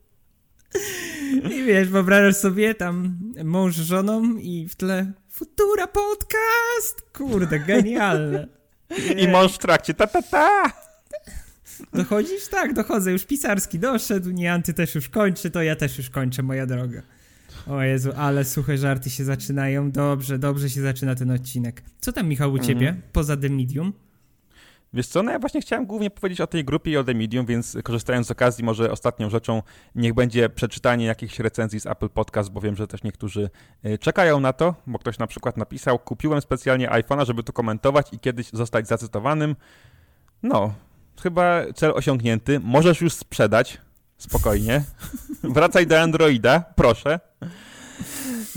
I 1.50 1.64
wiesz, 1.64 1.88
wyobrażasz 1.88 2.36
sobie 2.36 2.74
tam 2.74 3.18
mąż 3.44 3.76
z 3.76 3.80
żoną 3.80 4.36
i 4.36 4.68
w 4.68 4.76
tle 4.76 5.12
Futura 5.30 5.86
Podcast! 5.86 7.02
Kurde, 7.12 7.58
genialne. 7.58 8.48
I 9.16 9.28
mąż 9.28 9.54
w 9.54 9.58
trakcie 9.58 9.94
ta 9.94 10.06
ta 10.06 10.22
ta! 10.22 10.72
Dochodzisz? 11.92 12.48
Tak, 12.48 12.74
dochodzę. 12.74 13.12
Już 13.12 13.24
pisarski 13.24 13.78
doszedł, 13.78 14.30
nie 14.30 14.52
Anty 14.52 14.74
też 14.74 14.94
już 14.94 15.08
kończy, 15.08 15.50
to 15.50 15.62
ja 15.62 15.76
też 15.76 15.98
już 15.98 16.10
kończę, 16.10 16.42
moja 16.42 16.66
droga. 16.66 17.02
O 17.66 17.82
Jezu, 17.82 18.10
ale 18.16 18.44
suche 18.44 18.78
żarty 18.78 19.10
się 19.10 19.24
zaczynają. 19.24 19.90
Dobrze, 19.90 20.38
dobrze 20.38 20.70
się 20.70 20.80
zaczyna 20.80 21.14
ten 21.14 21.30
odcinek. 21.30 21.82
Co 22.00 22.12
tam, 22.12 22.28
Michał, 22.28 22.52
u 22.52 22.58
ciebie, 22.58 22.88
mhm. 22.88 23.02
poza 23.12 23.36
The 23.36 23.48
Medium? 23.48 23.92
Wiesz 24.92 25.06
co, 25.06 25.22
no 25.22 25.32
ja 25.32 25.38
właśnie 25.38 25.60
chciałem 25.60 25.86
głównie 25.86 26.10
powiedzieć 26.10 26.40
o 26.40 26.46
tej 26.46 26.64
grupie 26.64 26.90
i 26.90 26.96
o 26.96 27.04
The 27.04 27.14
Medium, 27.14 27.46
więc 27.46 27.76
korzystając 27.84 28.26
z 28.26 28.30
okazji, 28.30 28.64
może 28.64 28.92
ostatnią 28.92 29.30
rzeczą 29.30 29.62
niech 29.94 30.14
będzie 30.14 30.48
przeczytanie 30.48 31.06
jakichś 31.06 31.38
recenzji 31.38 31.80
z 31.80 31.86
Apple 31.86 32.08
Podcast, 32.08 32.50
bo 32.50 32.60
wiem, 32.60 32.76
że 32.76 32.86
też 32.86 33.02
niektórzy 33.02 33.50
y, 33.86 33.98
czekają 33.98 34.40
na 34.40 34.52
to, 34.52 34.74
bo 34.86 34.98
ktoś 34.98 35.18
na 35.18 35.26
przykład 35.26 35.56
napisał, 35.56 35.98
kupiłem 35.98 36.40
specjalnie 36.40 36.88
iPhone'a, 36.88 37.26
żeby 37.26 37.42
to 37.42 37.52
komentować 37.52 38.12
i 38.12 38.18
kiedyś 38.18 38.50
zostać 38.52 38.88
zacytowanym. 38.88 39.56
No, 40.42 40.74
chyba 41.22 41.62
cel 41.74 41.92
osiągnięty. 41.94 42.60
Możesz 42.60 43.00
już 43.00 43.12
sprzedać, 43.12 43.80
spokojnie. 44.18 44.84
Wracaj 45.42 45.86
do 45.86 46.00
Androida, 46.00 46.64
proszę. 46.76 47.20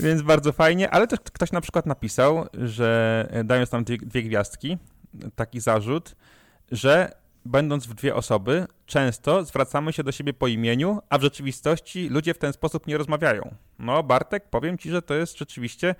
Więc 0.00 0.22
bardzo 0.22 0.52
fajnie, 0.52 0.90
ale 0.90 1.06
też 1.06 1.20
ktoś 1.20 1.52
na 1.52 1.60
przykład 1.60 1.86
napisał, 1.86 2.46
że 2.54 3.28
e, 3.30 3.44
dając 3.44 3.70
tam 3.70 3.84
dwie, 3.84 3.98
dwie 3.98 4.22
gwiazdki, 4.22 4.78
taki 5.34 5.60
zarzut, 5.60 6.16
że 6.72 7.12
będąc 7.44 7.86
w 7.86 7.94
dwie 7.94 8.14
osoby, 8.14 8.66
często 8.86 9.44
zwracamy 9.44 9.92
się 9.92 10.02
do 10.02 10.12
siebie 10.12 10.32
po 10.32 10.46
imieniu, 10.46 11.02
a 11.08 11.18
w 11.18 11.22
rzeczywistości 11.22 12.08
ludzie 12.08 12.34
w 12.34 12.38
ten 12.38 12.52
sposób 12.52 12.86
nie 12.86 12.98
rozmawiają. 12.98 13.54
No, 13.78 14.02
Bartek, 14.02 14.50
powiem 14.50 14.78
ci, 14.78 14.90
że 14.90 15.02
to 15.02 15.14
jest 15.14 15.38
rzeczywiście 15.38 15.94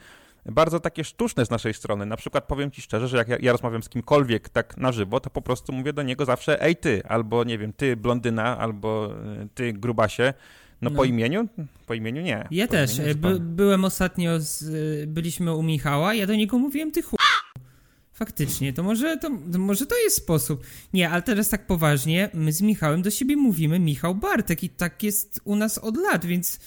bardzo 0.46 0.80
takie 0.80 1.04
sztuczne 1.04 1.46
z 1.46 1.50
naszej 1.50 1.74
strony. 1.74 2.06
Na 2.06 2.16
przykład 2.16 2.44
powiem 2.44 2.70
ci 2.70 2.82
szczerze, 2.82 3.08
że 3.08 3.16
jak 3.16 3.28
ja, 3.28 3.36
ja, 3.40 3.52
rozmawiam 3.52 3.82
z 3.82 3.88
kimkolwiek 3.88 4.48
tak 4.48 4.76
na 4.76 4.92
żywo, 4.92 5.20
to 5.20 5.30
po 5.30 5.42
prostu 5.42 5.72
mówię 5.72 5.92
do 5.92 6.02
niego 6.02 6.24
zawsze 6.24 6.62
ej 6.62 6.76
ty, 6.76 7.02
albo 7.08 7.44
nie 7.44 7.58
wiem, 7.58 7.72
ty 7.72 7.96
blondyna, 7.96 8.58
albo 8.58 9.14
e, 9.42 9.48
ty 9.54 9.72
grubasie. 9.72 10.34
No, 10.82 10.90
no, 10.90 10.96
po 10.96 11.04
imieniu? 11.04 11.48
Po 11.86 11.94
imieniu 11.94 12.22
nie. 12.22 12.48
Ja 12.50 12.66
po 12.66 12.72
też. 12.72 13.14
By, 13.16 13.40
byłem 13.40 13.84
ostatnio, 13.84 14.40
z, 14.40 14.64
byliśmy 15.08 15.54
u 15.54 15.62
Michała, 15.62 16.14
ja 16.14 16.26
do 16.26 16.34
niego 16.34 16.58
mówiłem 16.58 16.92
ty 16.92 17.02
ch... 17.02 17.14
Faktycznie, 18.22 18.72
to 18.72 18.82
może, 18.82 19.16
to, 19.16 19.30
to 19.52 19.58
może 19.58 19.86
to 19.86 19.98
jest 19.98 20.16
sposób. 20.16 20.64
Nie, 20.92 21.10
ale 21.10 21.22
teraz 21.22 21.48
tak 21.48 21.66
poważnie, 21.66 22.30
my 22.34 22.52
z 22.52 22.62
Michałem 22.62 23.02
do 23.02 23.10
siebie 23.10 23.36
mówimy 23.36 23.78
Michał 23.78 24.14
Bartek 24.14 24.64
i 24.64 24.68
tak 24.68 25.02
jest 25.02 25.40
u 25.44 25.56
nas 25.56 25.78
od 25.78 25.96
lat, 25.96 26.26
więc 26.26 26.60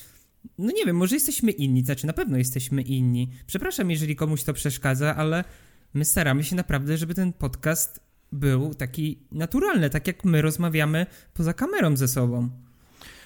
no 0.57 0.71
nie 0.71 0.85
wiem, 0.85 0.95
może 0.95 1.15
jesteśmy 1.15 1.51
inni, 1.51 1.85
znaczy 1.85 2.07
na 2.07 2.13
pewno 2.13 2.37
jesteśmy 2.37 2.81
inni. 2.81 3.29
Przepraszam, 3.47 3.91
jeżeli 3.91 4.15
komuś 4.15 4.43
to 4.43 4.53
przeszkadza, 4.53 5.15
ale 5.15 5.43
my 5.93 6.05
staramy 6.05 6.43
się 6.43 6.55
naprawdę, 6.55 6.97
żeby 6.97 7.13
ten 7.13 7.33
podcast 7.33 7.99
był 8.31 8.73
taki 8.73 9.19
naturalny, 9.31 9.89
tak 9.89 10.07
jak 10.07 10.25
my 10.25 10.41
rozmawiamy 10.41 11.05
poza 11.33 11.53
kamerą 11.53 11.97
ze 11.97 12.07
sobą. 12.07 12.49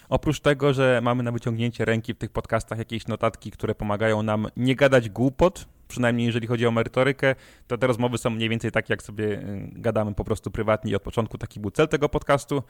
Oprócz 0.08 0.40
tego, 0.40 0.72
że 0.72 1.00
mamy 1.02 1.22
na 1.22 1.32
wyciągnięcie 1.32 1.84
ręki 1.84 2.14
w 2.14 2.18
tych 2.18 2.30
podcastach 2.30 2.78
jakieś 2.78 3.06
notatki, 3.06 3.50
które 3.50 3.74
pomagają 3.74 4.22
nam 4.22 4.46
nie 4.56 4.76
gadać 4.76 5.08
głupot, 5.08 5.66
przynajmniej 5.90 6.26
jeżeli 6.26 6.46
chodzi 6.46 6.66
o 6.66 6.70
merytorykę, 6.70 7.34
to 7.66 7.78
te 7.78 7.86
rozmowy 7.86 8.18
są 8.18 8.30
mniej 8.30 8.48
więcej 8.48 8.70
takie, 8.70 8.92
jak 8.92 9.02
sobie 9.02 9.24
y, 9.24 9.68
gadamy 9.72 10.14
po 10.14 10.24
prostu 10.24 10.50
prywatnie 10.50 10.92
i 10.92 10.94
od 10.94 11.02
początku 11.02 11.38
taki 11.38 11.60
był 11.60 11.70
cel 11.70 11.88
tego 11.88 12.08
podcastu. 12.08 12.62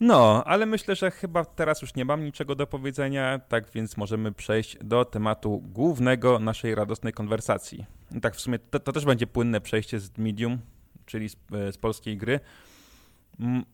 No, 0.00 0.44
ale 0.44 0.66
myślę, 0.66 0.96
że 0.96 1.10
chyba 1.10 1.44
teraz 1.44 1.82
już 1.82 1.94
nie 1.94 2.04
mam 2.04 2.24
niczego 2.24 2.54
do 2.54 2.66
powiedzenia, 2.66 3.38
tak 3.48 3.70
więc 3.70 3.96
możemy 3.96 4.32
przejść 4.32 4.76
do 4.84 5.04
tematu 5.04 5.62
głównego 5.72 6.38
naszej 6.38 6.74
radosnej 6.74 7.12
konwersacji. 7.12 7.84
I 8.16 8.20
tak 8.20 8.36
w 8.36 8.40
sumie 8.40 8.58
to, 8.58 8.80
to 8.80 8.92
też 8.92 9.04
będzie 9.04 9.26
płynne 9.26 9.60
przejście 9.60 10.00
z 10.00 10.18
Medium, 10.18 10.58
czyli 11.06 11.28
z, 11.28 11.36
e, 11.52 11.72
z 11.72 11.78
polskiej 11.78 12.16
gry. 12.16 12.40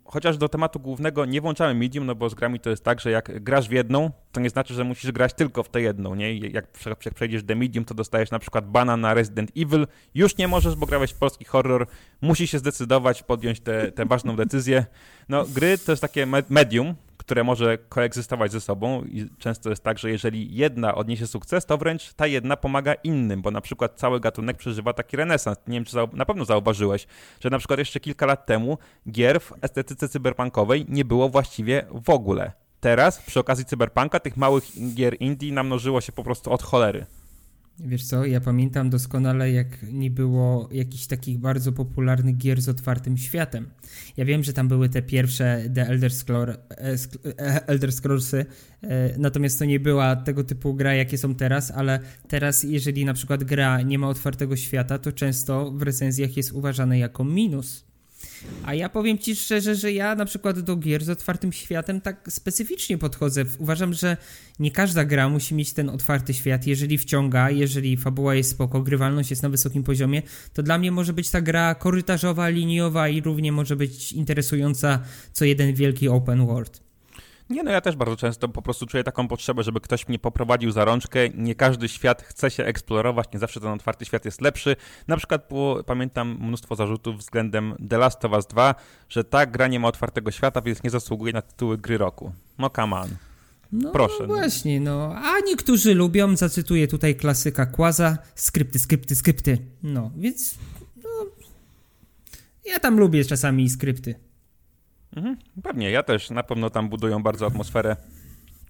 Chociaż 0.05 0.38
do 0.38 0.49
tematu 0.49 0.81
głównego 0.81 1.25
nie 1.25 1.40
włączamy 1.40 1.75
medium, 1.75 2.07
no 2.07 2.14
bo 2.14 2.31
z 2.31 2.35
grami 2.35 2.61
to 2.61 2.71
jest 2.71 2.85
tak, 2.85 3.00
że 3.00 3.11
jak 3.11 3.43
grasz 3.43 3.69
w 3.69 3.73
jedną, 3.73 4.11
to 4.33 4.40
nie 4.40 4.50
znaczy, 4.50 4.75
że 4.75 4.85
musisz 4.85 5.12
grać 5.12 5.35
tylko 5.35 5.62
w 5.62 5.69
tę 5.69 5.81
jedną, 5.81 6.14
nie? 6.14 6.37
Jak, 6.37 6.67
przejdziesz 7.14 7.43
do 7.43 7.57
medium, 7.57 7.85
to 7.85 7.95
dostajesz 7.95 8.31
na 8.31 8.38
przykład 8.38 8.71
bana 8.71 8.97
na 8.97 9.14
Resident 9.14 9.50
Evil. 9.57 9.87
Już 10.14 10.37
nie 10.37 10.49
możesz, 10.49 10.76
bo 10.76 10.87
grałeś 10.87 11.11
w 11.11 11.19
polski 11.19 11.45
horror. 11.45 11.87
Musisz 12.21 12.50
się 12.50 12.59
zdecydować, 12.59 13.23
podjąć 13.23 13.61
tę 13.95 14.07
ważną 14.07 14.37
decyzję. 14.37 14.87
No, 15.29 15.45
gry 15.45 15.79
to 15.79 15.93
jest 15.93 16.02
takie 16.02 16.26
medium, 16.50 16.95
które 17.31 17.45
może 17.45 17.79
koegzystować 17.79 18.53
ze 18.53 18.61
sobą 18.61 19.05
i 19.05 19.29
często 19.39 19.71
jest 19.71 19.85
tak, 19.85 19.99
że 19.99 20.11
jeżeli 20.11 20.55
jedna 20.55 20.95
odniesie 20.95 21.27
sukces, 21.27 21.67
to 21.67 21.79
wręcz 21.79 22.13
ta 22.13 22.27
jedna 22.27 22.57
pomaga 22.57 22.95
innym, 22.95 23.43
bo 23.43 23.51
na 23.51 23.61
przykład 23.61 23.93
cały 23.97 24.21
gatunek 24.21 24.57
przeżywa 24.57 24.93
taki 24.93 25.17
renesans. 25.17 25.59
Nie 25.67 25.75
wiem, 25.75 25.85
czy 25.85 25.97
na 26.13 26.25
pewno 26.25 26.45
zauważyłeś, 26.45 27.07
że 27.41 27.51
na 27.51 27.59
przykład 27.59 27.79
jeszcze 27.79 28.01
kilka 28.01 28.27
lat 28.27 28.47
temu 28.47 28.79
gier 29.11 29.41
w 29.41 29.53
estetyce 29.63 30.09
cyberpunkowej 30.09 30.87
nie 30.89 31.05
było 31.05 31.29
właściwie 31.29 31.87
w 31.91 32.11
ogóle. 32.11 32.53
Teraz, 32.81 33.23
przy 33.23 33.41
okazji 33.41 33.65
cyberpunka, 33.65 34.21
tych 34.21 34.37
małych 34.37 34.65
gier 34.95 35.17
indie 35.21 35.53
namnożyło 35.53 36.01
się 36.01 36.13
po 36.13 36.25
prostu 36.25 36.53
od 36.53 36.63
cholery. 36.63 37.07
Wiesz 37.85 38.05
co, 38.05 38.25
ja 38.25 38.41
pamiętam 38.41 38.91
doskonale, 38.91 39.53
jak 39.53 39.67
nie 39.93 40.11
było 40.11 40.69
jakichś 40.73 41.07
takich 41.07 41.39
bardzo 41.39 41.73
popularnych 41.73 42.37
gier 42.37 42.63
z 42.63 42.69
otwartym 42.69 43.17
światem. 43.19 43.69
Ja 44.17 44.25
wiem, 44.25 44.45
że 44.45 44.53
tam 44.53 44.69
były 44.69 44.89
te 44.89 45.03
pierwsze 45.03 45.65
The 45.75 45.87
Elder, 45.87 46.13
Scroll, 46.13 46.51
e, 46.51 46.57
e, 47.39 47.69
Elder 47.69 47.93
Scrollsy, 47.93 48.47
e, 48.83 49.19
natomiast 49.19 49.59
to 49.59 49.65
nie 49.65 49.81
była 49.81 50.17
tego 50.17 50.45
typu 50.45 50.75
gra, 50.75 50.95
jakie 50.95 51.19
są 51.19 51.35
teraz, 51.35 51.71
ale 51.71 52.01
teraz, 52.29 52.63
jeżeli 52.63 53.05
na 53.05 53.15
przykład 53.15 53.45
gra 53.45 53.83
nie 53.83 53.99
ma 53.99 54.09
otwartego 54.09 54.57
świata, 54.57 54.99
to 54.99 55.13
często 55.13 55.71
w 55.71 55.83
recenzjach 55.83 56.37
jest 56.37 56.53
uważane 56.53 56.99
jako 56.99 57.25
minus. 57.25 57.90
A 58.65 58.75
ja 58.75 58.89
powiem 58.89 59.19
ci 59.19 59.37
szczerze, 59.37 59.75
że 59.75 59.93
ja 59.93 60.15
na 60.15 60.25
przykład 60.25 60.61
do 60.61 60.77
gier 60.77 61.05
z 61.05 61.09
otwartym 61.09 61.53
światem 61.53 62.00
tak 62.00 62.29
specyficznie 62.29 62.99
podchodzę. 62.99 63.45
Uważam, 63.59 63.95
że 63.95 64.17
nie 64.59 64.71
każda 64.71 65.05
gra 65.05 65.29
musi 65.29 65.55
mieć 65.55 65.73
ten 65.73 65.89
otwarty 65.89 66.35
świat. 66.35 66.67
Jeżeli 66.67 66.99
wciąga, 66.99 67.50
jeżeli 67.50 67.97
fabuła 67.97 68.35
jest 68.35 68.50
spoko, 68.50 68.83
grywalność 68.83 69.31
jest 69.31 69.43
na 69.43 69.49
wysokim 69.49 69.83
poziomie, 69.83 70.23
to 70.53 70.62
dla 70.62 70.79
mnie 70.79 70.93
może 70.93 71.12
być 71.12 71.31
ta 71.31 71.41
gra 71.41 71.75
korytarzowa, 71.75 72.49
liniowa 72.49 73.09
i 73.09 73.21
równie 73.21 73.53
może 73.53 73.77
być 73.77 74.12
interesująca 74.12 75.03
co 75.33 75.45
jeden 75.45 75.75
wielki 75.75 76.09
open 76.09 76.47
world. 76.47 76.90
Nie, 77.50 77.62
no 77.62 77.71
ja 77.71 77.80
też 77.80 77.97
bardzo 77.97 78.16
często 78.16 78.49
po 78.49 78.62
prostu 78.62 78.87
czuję 78.87 79.04
taką 79.04 79.28
potrzebę, 79.28 79.62
żeby 79.62 79.80
ktoś 79.80 80.09
mnie 80.09 80.19
poprowadził 80.19 80.71
za 80.71 80.85
rączkę. 80.85 81.28
Nie 81.28 81.54
każdy 81.54 81.88
świat 81.88 82.23
chce 82.23 82.50
się 82.50 82.64
eksplorować, 82.64 83.28
nie 83.33 83.38
zawsze 83.38 83.61
ten 83.61 83.71
otwarty 83.71 84.04
świat 84.04 84.25
jest 84.25 84.40
lepszy. 84.40 84.76
Na 85.09 85.16
przykład 85.16 85.49
było, 85.49 85.85
pamiętam 85.85 86.38
mnóstwo 86.40 86.75
zarzutów 86.76 87.19
względem 87.19 87.75
The 87.88 87.99
Last 87.99 88.25
of 88.25 88.33
Us 88.33 88.47
2, 88.47 88.75
że 89.09 89.25
ta 89.25 89.47
gra 89.47 89.69
nie 89.69 89.80
ma 89.80 89.88
otwartego 89.88 90.30
świata, 90.30 90.61
więc 90.61 90.83
nie 90.83 90.90
zasługuje 90.90 91.33
na 91.33 91.42
tytuły 91.42 91.78
gry 91.78 91.99
roku. 91.99 92.33
No 92.59 92.71
come 92.71 92.97
on. 92.97 93.09
No 93.73 93.90
Proszę. 93.90 94.14
No 94.21 94.26
właśnie, 94.26 94.80
no. 94.80 95.14
A 95.16 95.40
niektórzy 95.40 95.95
lubią, 95.95 96.37
zacytuję 96.37 96.88
tutaj 96.88 97.16
klasyka 97.16 97.66
Kłaza, 97.66 98.19
skrypty, 98.35 98.78
skrypty, 98.78 99.16
skrypty. 99.16 99.59
No, 99.83 100.11
więc 100.16 100.54
no, 100.97 101.26
ja 102.64 102.80
tam 102.80 102.99
lubię 102.99 103.25
czasami 103.25 103.71
skrypty. 103.71 104.30
Mhm, 105.17 105.37
pewnie, 105.62 105.90
ja 105.90 106.02
też. 106.02 106.31
Na 106.31 106.43
pewno 106.43 106.71
tam 106.71 106.88
budują 106.88 107.23
bardzo 107.23 107.47
atmosferę. 107.47 107.97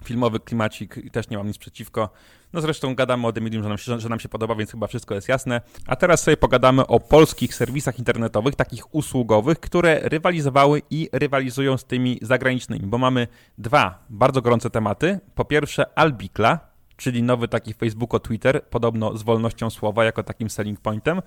Filmowy 0.05 0.41
klimacik 0.41 0.97
i 0.97 1.11
też 1.11 1.29
nie 1.29 1.37
mam 1.37 1.47
nic 1.47 1.59
przeciwko. 1.59 2.11
No 2.53 2.61
zresztą 2.61 2.95
gadamy 2.95 3.27
o 3.27 3.33
The 3.33 3.41
Medium, 3.41 3.63
że 3.63 3.69
nam, 3.69 3.79
się, 3.79 4.01
że 4.01 4.09
nam 4.09 4.21
się 4.21 4.29
podoba, 4.29 4.55
więc 4.55 4.71
chyba 4.71 4.87
wszystko 4.87 5.15
jest 5.15 5.29
jasne. 5.29 5.61
A 5.87 5.97
teraz 5.97 6.23
sobie 6.23 6.37
pogadamy 6.37 6.87
o 6.87 7.01
polskich 7.01 7.55
serwisach 7.55 7.99
internetowych, 7.99 8.55
takich 8.55 8.95
usługowych, 8.95 9.61
które 9.61 10.01
rywalizowały 10.03 10.83
i 10.91 11.09
rywalizują 11.13 11.77
z 11.77 11.85
tymi 11.85 12.19
zagranicznymi, 12.23 12.87
bo 12.87 12.99
mamy 12.99 13.27
dwa 13.59 14.05
bardzo 14.11 14.43
gorące 14.43 14.71
tematy. 14.71 15.19
Po 15.35 15.45
pierwsze 15.45 15.99
Albikla, 15.99 16.70
czyli 17.01 17.23
nowy 17.23 17.49
taki 17.49 17.75
Facebook 17.75 18.15
o 18.15 18.21
Twitter, 18.21 18.65
podobno 18.65 19.17
z 19.17 19.23
wolnością 19.23 19.71
słowa 19.71 20.05
jako 20.05 20.23
takim 20.23 20.51
selling 20.51 20.81
pointem. 20.81 21.23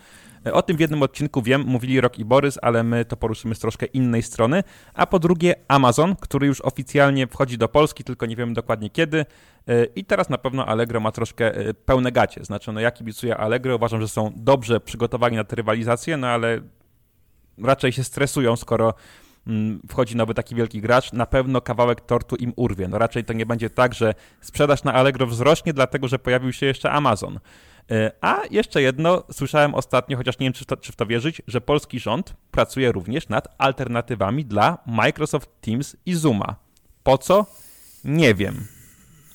O 0.54 0.62
tym 0.62 0.78
w 0.78 0.80
jednym 0.80 1.04
odcinku 1.04 1.42
wiem, 1.42 1.62
mówili 1.62 2.02
Rok 2.02 2.20
i 2.20 2.26
Borys, 2.26 2.60
ale 2.62 2.84
my 2.84 3.06
to 3.06 3.18
poruszymy 3.18 3.56
z 3.56 3.60
troszkę 3.60 3.86
innej 3.86 4.24
strony. 4.24 4.64
A 4.94 5.06
po 5.06 5.20
drugie 5.20 5.56
Amazon, 5.68 6.16
który 6.16 6.48
już 6.48 6.62
oficjalnie 6.62 7.28
wchodzi 7.28 7.58
do 7.58 7.68
Polski, 7.68 8.04
tylko 8.04 8.26
nie 8.26 8.36
wiemy 8.36 8.54
dokładnie 8.54 8.90
kiedy. 8.90 9.26
I 9.96 10.06
teraz 10.06 10.30
na 10.30 10.38
pewno 10.38 10.66
Allegro 10.66 11.00
ma 11.00 11.12
troszkę 11.12 11.56
e, 11.56 11.74
pełne 11.74 12.12
gacie. 12.12 12.44
Znaczy, 12.46 12.72
no 12.72 12.80
ja 12.80 12.92
kibicuję 12.92 13.38
Allegro, 13.38 13.76
uważam, 13.76 14.02
że 14.02 14.08
są 14.08 14.34
dobrze 14.36 14.80
przygotowani 14.80 15.36
na 15.36 15.44
tę 15.44 15.56
rywalizację, 15.56 16.18
no 16.18 16.28
ale 16.28 16.62
raczej 17.64 17.92
się 17.92 18.04
stresują, 18.04 18.56
skoro 18.56 18.94
wchodzi 19.90 20.16
nowy 20.16 20.34
taki 20.34 20.56
wielki 20.56 20.82
gracz, 20.82 21.14
na 21.14 21.26
pewno 21.26 21.62
kawałek 21.62 22.02
tortu 22.02 22.36
im 22.36 22.54
urwie. 22.56 22.88
No 22.88 22.98
raczej 22.98 23.24
to 23.24 23.34
nie 23.34 23.46
będzie 23.46 23.70
tak, 23.70 23.94
że 23.94 24.14
sprzedaż 24.42 24.84
na 24.84 24.94
Allegro 24.94 25.28
wzrośnie, 25.28 25.74
dlatego 25.74 26.08
że 26.08 26.20
pojawił 26.20 26.54
się 26.54 26.66
jeszcze 26.66 26.92
Amazon. 26.92 27.40
E, 27.92 28.12
a 28.22 28.42
jeszcze 28.52 28.82
jedno, 28.82 29.24
słyszałem 29.32 29.76
ostatnio, 29.76 30.18
chociaż 30.18 30.40
nie 30.40 30.46
wiem, 30.46 30.54
czy 30.54 30.64
w, 30.64 30.68
to, 30.68 30.78
czy 30.78 30.92
w 30.92 30.96
to 30.96 31.06
wierzyć, 31.06 31.42
że 31.48 31.62
polski 31.62 32.00
rząd 32.00 32.34
pracuje 32.52 32.92
również 32.92 33.30
nad 33.30 33.48
alternatywami 33.58 34.46
dla 34.46 34.78
Microsoft 34.86 35.50
Teams 35.62 35.96
i 36.06 36.14
Zooma. 36.14 36.56
Po 37.04 37.18
co? 37.18 37.46
Nie 38.04 38.36
wiem. 38.36 38.68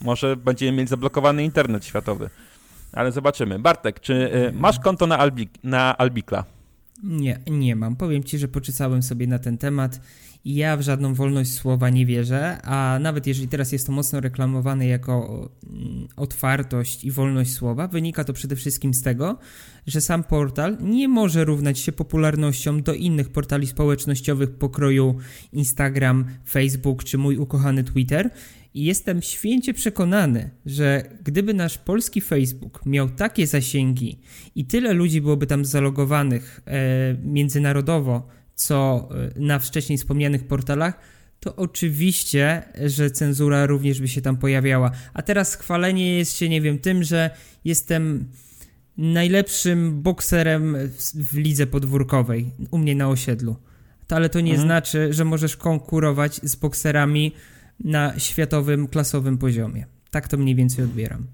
Może 0.01 0.37
będziemy 0.37 0.73
mieli 0.73 0.89
zablokowany 0.89 1.45
internet 1.45 1.85
światowy. 1.85 2.31
Ale 2.93 3.13
zobaczymy. 3.13 3.59
Bartek, 3.59 4.01
czy 4.01 4.33
e, 4.33 4.53
masz 4.53 4.79
konto 4.79 5.07
na, 5.07 5.19
Albi 5.19 5.49
na 5.65 5.99
Albikla? 5.99 6.45
Nie, 7.03 7.41
nie 7.51 7.77
mam. 7.77 7.97
Powiem 7.97 8.25
ci, 8.25 8.39
że 8.39 8.49
poczytałem 8.49 9.03
sobie 9.03 9.27
na 9.27 9.39
ten 9.39 9.59
temat 9.59 10.01
i 10.45 10.55
ja 10.55 10.77
w 10.77 10.83
żadną 10.83 11.15
wolność 11.15 11.53
słowa 11.53 11.91
nie 11.91 12.07
wierzę, 12.07 12.63
a 12.63 12.99
nawet 13.01 13.27
jeżeli 13.27 13.49
teraz 13.49 13.73
jest 13.73 13.87
to 13.87 13.93
mocno 13.93 14.21
reklamowane 14.21 14.87
jako 14.87 15.49
mm, 15.71 16.09
otwartość 16.17 17.05
i 17.05 17.11
wolność 17.11 17.53
słowa, 17.53 17.89
wynika 17.89 18.25
to 18.25 18.33
przede 18.33 18.57
wszystkim 18.57 18.95
z 18.95 19.03
tego, 19.03 19.39
że 19.87 20.01
sam 20.01 20.25
portal 20.25 20.77
nie 20.81 21.09
może 21.09 21.45
równać 21.45 21.79
się 21.79 21.93
popularnością 21.93 22.83
do 22.83 22.95
innych 22.95 23.29
portali 23.29 23.67
społecznościowych 23.67 24.51
pokroju 24.51 25.17
Instagram, 25.53 26.25
Facebook 26.49 27.05
czy 27.05 27.19
mój 27.19 27.37
ukochany 27.37 27.85
Twitter, 27.85 28.31
i 28.79 28.85
jestem 28.85 29.23
święcie 29.23 29.75
przekonany, 29.75 30.51
że 30.67 31.03
gdyby 31.25 31.55
nasz 31.55 31.79
polski 31.79 32.21
Facebook 32.21 32.87
miał 32.87 33.09
takie 33.09 33.47
zasięgi 33.47 34.21
i 34.55 34.65
tyle 34.65 34.93
ludzi 34.93 35.21
byłoby 35.21 35.47
tam 35.47 35.65
zalogowanych 35.65 36.61
e, 36.67 37.17
międzynarodowo, 37.23 38.29
co 38.55 39.09
e, 39.37 39.41
na 39.41 39.59
wcześniej 39.59 39.99
wspomnianych 39.99 40.47
portalach, 40.47 40.99
to 41.41 41.57
oczywiście, 41.57 42.63
że 42.87 43.11
cenzura 43.11 43.67
również 43.67 44.01
by 44.01 44.09
się 44.09 44.23
tam 44.23 44.37
pojawiała. 44.37 44.91
A 45.15 45.23
teraz 45.23 45.55
chwalenie 45.55 46.19
jest 46.19 46.37
się, 46.37 46.49
nie 46.49 46.61
wiem, 46.61 46.79
tym, 46.79 47.03
że 47.03 47.31
jestem 47.65 48.29
najlepszym 48.97 50.03
bokserem 50.03 50.77
w 51.15 51.37
lidze 51.37 51.67
podwórkowej 51.67 52.51
u 52.71 52.79
mnie 52.79 52.95
na 52.95 53.09
osiedlu. 53.09 53.57
To, 54.07 54.17
ale 54.17 54.29
to 54.29 54.41
nie 54.41 54.53
mhm. 54.53 54.69
znaczy, 54.69 55.13
że 55.13 55.25
możesz 55.25 55.57
konkurować 55.57 56.41
z 56.43 56.57
bokserami 56.57 57.33
na 57.85 58.19
światowym, 58.19 58.89
klasowym 58.89 59.39
poziomie. 59.39 59.87
Tak 60.11 60.29
to 60.29 60.37
mniej 60.37 60.55
więcej 60.55 60.85
odbieram. 60.85 61.27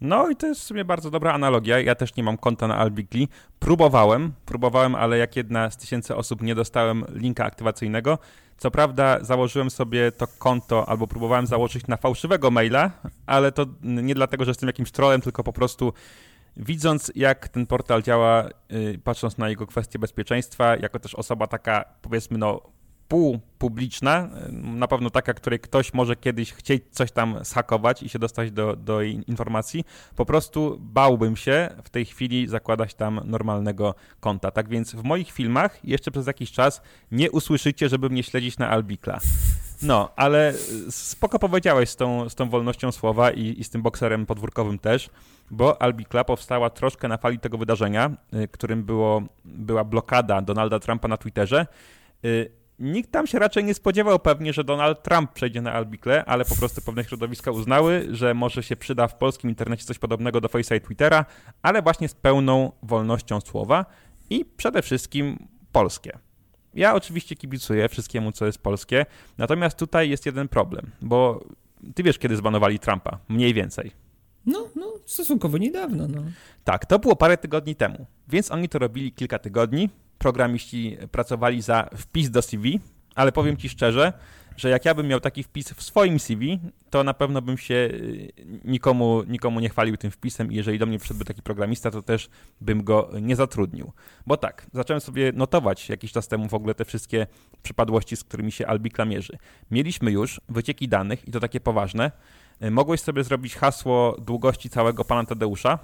No 0.00 0.30
i 0.30 0.36
to 0.36 0.46
jest 0.46 0.60
w 0.60 0.64
sumie 0.64 0.84
bardzo 0.84 1.10
dobra 1.10 1.32
analogia. 1.32 1.80
Ja 1.80 1.94
też 1.94 2.16
nie 2.16 2.22
mam 2.22 2.36
konta 2.36 2.68
na 2.68 2.76
Albigli. 2.76 3.28
Próbowałem, 3.58 4.32
próbowałem, 4.46 4.94
ale 4.94 5.18
jak 5.18 5.36
jedna 5.36 5.70
z 5.70 5.76
tysięcy 5.76 6.16
osób 6.16 6.42
nie 6.42 6.54
dostałem 6.54 7.04
linka 7.14 7.44
aktywacyjnego. 7.44 8.18
Co 8.56 8.70
prawda 8.70 9.24
założyłem 9.24 9.70
sobie 9.70 10.12
to 10.12 10.26
konto, 10.38 10.88
albo 10.88 11.06
próbowałem 11.06 11.46
założyć 11.46 11.86
na 11.86 11.96
fałszywego 11.96 12.50
maila, 12.50 12.90
ale 13.26 13.52
to 13.52 13.66
nie 13.82 14.14
dlatego, 14.14 14.44
że 14.44 14.50
jestem 14.50 14.66
jakimś 14.66 14.90
trolem, 14.90 15.20
tylko 15.20 15.44
po 15.44 15.52
prostu 15.52 15.92
widząc 16.56 17.12
jak 17.14 17.48
ten 17.48 17.66
portal 17.66 18.02
działa, 18.02 18.48
yy, 18.70 18.98
patrząc 19.04 19.38
na 19.38 19.48
jego 19.48 19.66
kwestie 19.66 19.98
bezpieczeństwa, 19.98 20.76
jako 20.76 20.98
też 20.98 21.14
osoba 21.14 21.46
taka, 21.46 21.84
powiedzmy, 22.02 22.38
no 22.38 22.60
półpubliczna, 23.08 24.28
na 24.52 24.88
pewno 24.88 25.10
taka, 25.10 25.34
której 25.34 25.60
ktoś 25.60 25.94
może 25.94 26.16
kiedyś 26.16 26.52
chcieć 26.52 26.84
coś 26.90 27.12
tam 27.12 27.44
schakować 27.44 28.02
i 28.02 28.08
się 28.08 28.18
dostać 28.18 28.50
do, 28.50 28.76
do 28.76 29.02
informacji, 29.02 29.84
po 30.16 30.26
prostu 30.26 30.76
bałbym 30.80 31.36
się 31.36 31.68
w 31.84 31.90
tej 31.90 32.04
chwili 32.04 32.48
zakładać 32.48 32.94
tam 32.94 33.20
normalnego 33.24 33.94
konta. 34.20 34.50
Tak 34.50 34.68
więc 34.68 34.94
w 34.94 35.02
moich 35.02 35.30
filmach 35.30 35.84
jeszcze 35.84 36.10
przez 36.10 36.26
jakiś 36.26 36.52
czas 36.52 36.82
nie 37.12 37.30
usłyszycie, 37.30 37.88
żeby 37.88 38.10
mnie 38.10 38.22
śledzić 38.22 38.58
na 38.58 38.68
Albikla. 38.68 39.20
No, 39.82 40.10
ale 40.16 40.54
spoko 40.90 41.38
powiedziałeś 41.38 41.88
z 41.90 41.96
tą, 41.96 42.28
z 42.28 42.34
tą 42.34 42.48
wolnością 42.48 42.92
słowa 42.92 43.30
i, 43.30 43.60
i 43.60 43.64
z 43.64 43.70
tym 43.70 43.82
bokserem 43.82 44.26
podwórkowym 44.26 44.78
też, 44.78 45.10
bo 45.50 45.82
Albikla 45.82 46.24
powstała 46.24 46.70
troszkę 46.70 47.08
na 47.08 47.16
fali 47.16 47.38
tego 47.38 47.58
wydarzenia, 47.58 48.10
y, 48.34 48.48
którym 48.48 48.84
było, 48.84 49.22
była 49.44 49.84
blokada 49.84 50.42
Donalda 50.42 50.78
Trumpa 50.78 51.08
na 51.08 51.16
Twitterze. 51.16 51.66
Nikt 52.78 53.10
tam 53.10 53.26
się 53.26 53.38
raczej 53.38 53.64
nie 53.64 53.74
spodziewał 53.74 54.18
pewnie, 54.18 54.52
że 54.52 54.64
Donald 54.64 55.02
Trump 55.02 55.32
przejdzie 55.32 55.62
na 55.62 55.72
Albikle, 55.72 56.24
ale 56.24 56.44
po 56.44 56.56
prostu 56.56 56.82
pewne 56.82 57.04
środowiska 57.04 57.50
uznały, 57.50 58.06
że 58.10 58.34
może 58.34 58.62
się 58.62 58.76
przyda 58.76 59.08
w 59.08 59.14
polskim 59.14 59.50
internecie 59.50 59.84
coś 59.84 59.98
podobnego 59.98 60.40
do 60.40 60.48
Face'a 60.48 60.76
i 60.76 60.80
Twittera, 60.80 61.24
ale 61.62 61.82
właśnie 61.82 62.08
z 62.08 62.14
pełną 62.14 62.72
wolnością 62.82 63.40
słowa 63.40 63.86
i 64.30 64.44
przede 64.44 64.82
wszystkim 64.82 65.48
polskie. 65.72 66.18
Ja 66.74 66.94
oczywiście 66.94 67.36
kibicuję 67.36 67.88
wszystkiemu, 67.88 68.32
co 68.32 68.46
jest 68.46 68.58
polskie, 68.58 69.06
natomiast 69.38 69.78
tutaj 69.78 70.10
jest 70.10 70.26
jeden 70.26 70.48
problem, 70.48 70.90
bo 71.02 71.44
ty 71.94 72.02
wiesz, 72.02 72.18
kiedy 72.18 72.36
zbanowali 72.36 72.78
Trumpa, 72.78 73.18
mniej 73.28 73.54
więcej. 73.54 73.90
No, 74.46 74.68
no, 74.76 74.92
stosunkowo 75.04 75.58
niedawno, 75.58 76.08
no. 76.08 76.22
Tak, 76.64 76.86
to 76.86 76.98
było 76.98 77.16
parę 77.16 77.36
tygodni 77.36 77.76
temu, 77.76 78.06
więc 78.28 78.50
oni 78.50 78.68
to 78.68 78.78
robili 78.78 79.12
kilka 79.12 79.38
tygodni. 79.38 79.90
Programiści 80.18 80.96
pracowali 81.10 81.62
za 81.62 81.88
wpis 81.96 82.30
do 82.30 82.42
CV, 82.42 82.80
ale 83.14 83.32
powiem 83.32 83.56
ci 83.56 83.68
szczerze, 83.68 84.12
że 84.56 84.70
jak 84.70 84.84
ja 84.84 84.94
bym 84.94 85.08
miał 85.08 85.20
taki 85.20 85.42
wpis 85.42 85.72
w 85.72 85.82
swoim 85.82 86.18
CV, 86.18 86.60
to 86.90 87.04
na 87.04 87.14
pewno 87.14 87.42
bym 87.42 87.58
się 87.58 87.74
y, 87.74 88.32
nikomu, 88.64 89.22
nikomu 89.26 89.60
nie 89.60 89.68
chwalił 89.68 89.96
tym 89.96 90.10
wpisem 90.10 90.52
i 90.52 90.54
jeżeli 90.54 90.78
do 90.78 90.86
mnie 90.86 90.98
przyszedłby 90.98 91.24
taki 91.24 91.42
programista, 91.42 91.90
to 91.90 92.02
też 92.02 92.28
bym 92.60 92.84
go 92.84 93.10
nie 93.22 93.36
zatrudnił. 93.36 93.92
Bo 94.26 94.36
tak, 94.36 94.66
zacząłem 94.72 95.00
sobie 95.00 95.32
notować 95.32 95.88
jakiś 95.88 96.12
czas 96.12 96.28
temu 96.28 96.48
w 96.48 96.54
ogóle 96.54 96.74
te 96.74 96.84
wszystkie 96.84 97.26
przypadłości, 97.62 98.16
z 98.16 98.24
którymi 98.24 98.52
się 98.52 98.66
Albikla 98.66 99.04
mierzy. 99.04 99.38
Mieliśmy 99.70 100.10
już 100.10 100.40
wycieki 100.48 100.88
danych 100.88 101.28
i 101.28 101.30
to 101.30 101.40
takie 101.40 101.60
poważne. 101.60 102.12
Y, 102.62 102.70
mogłeś 102.70 103.00
sobie 103.00 103.24
zrobić 103.24 103.56
hasło 103.56 104.16
długości 104.20 104.70
całego 104.70 105.04
pana 105.04 105.24
Tadeusza, 105.24 105.78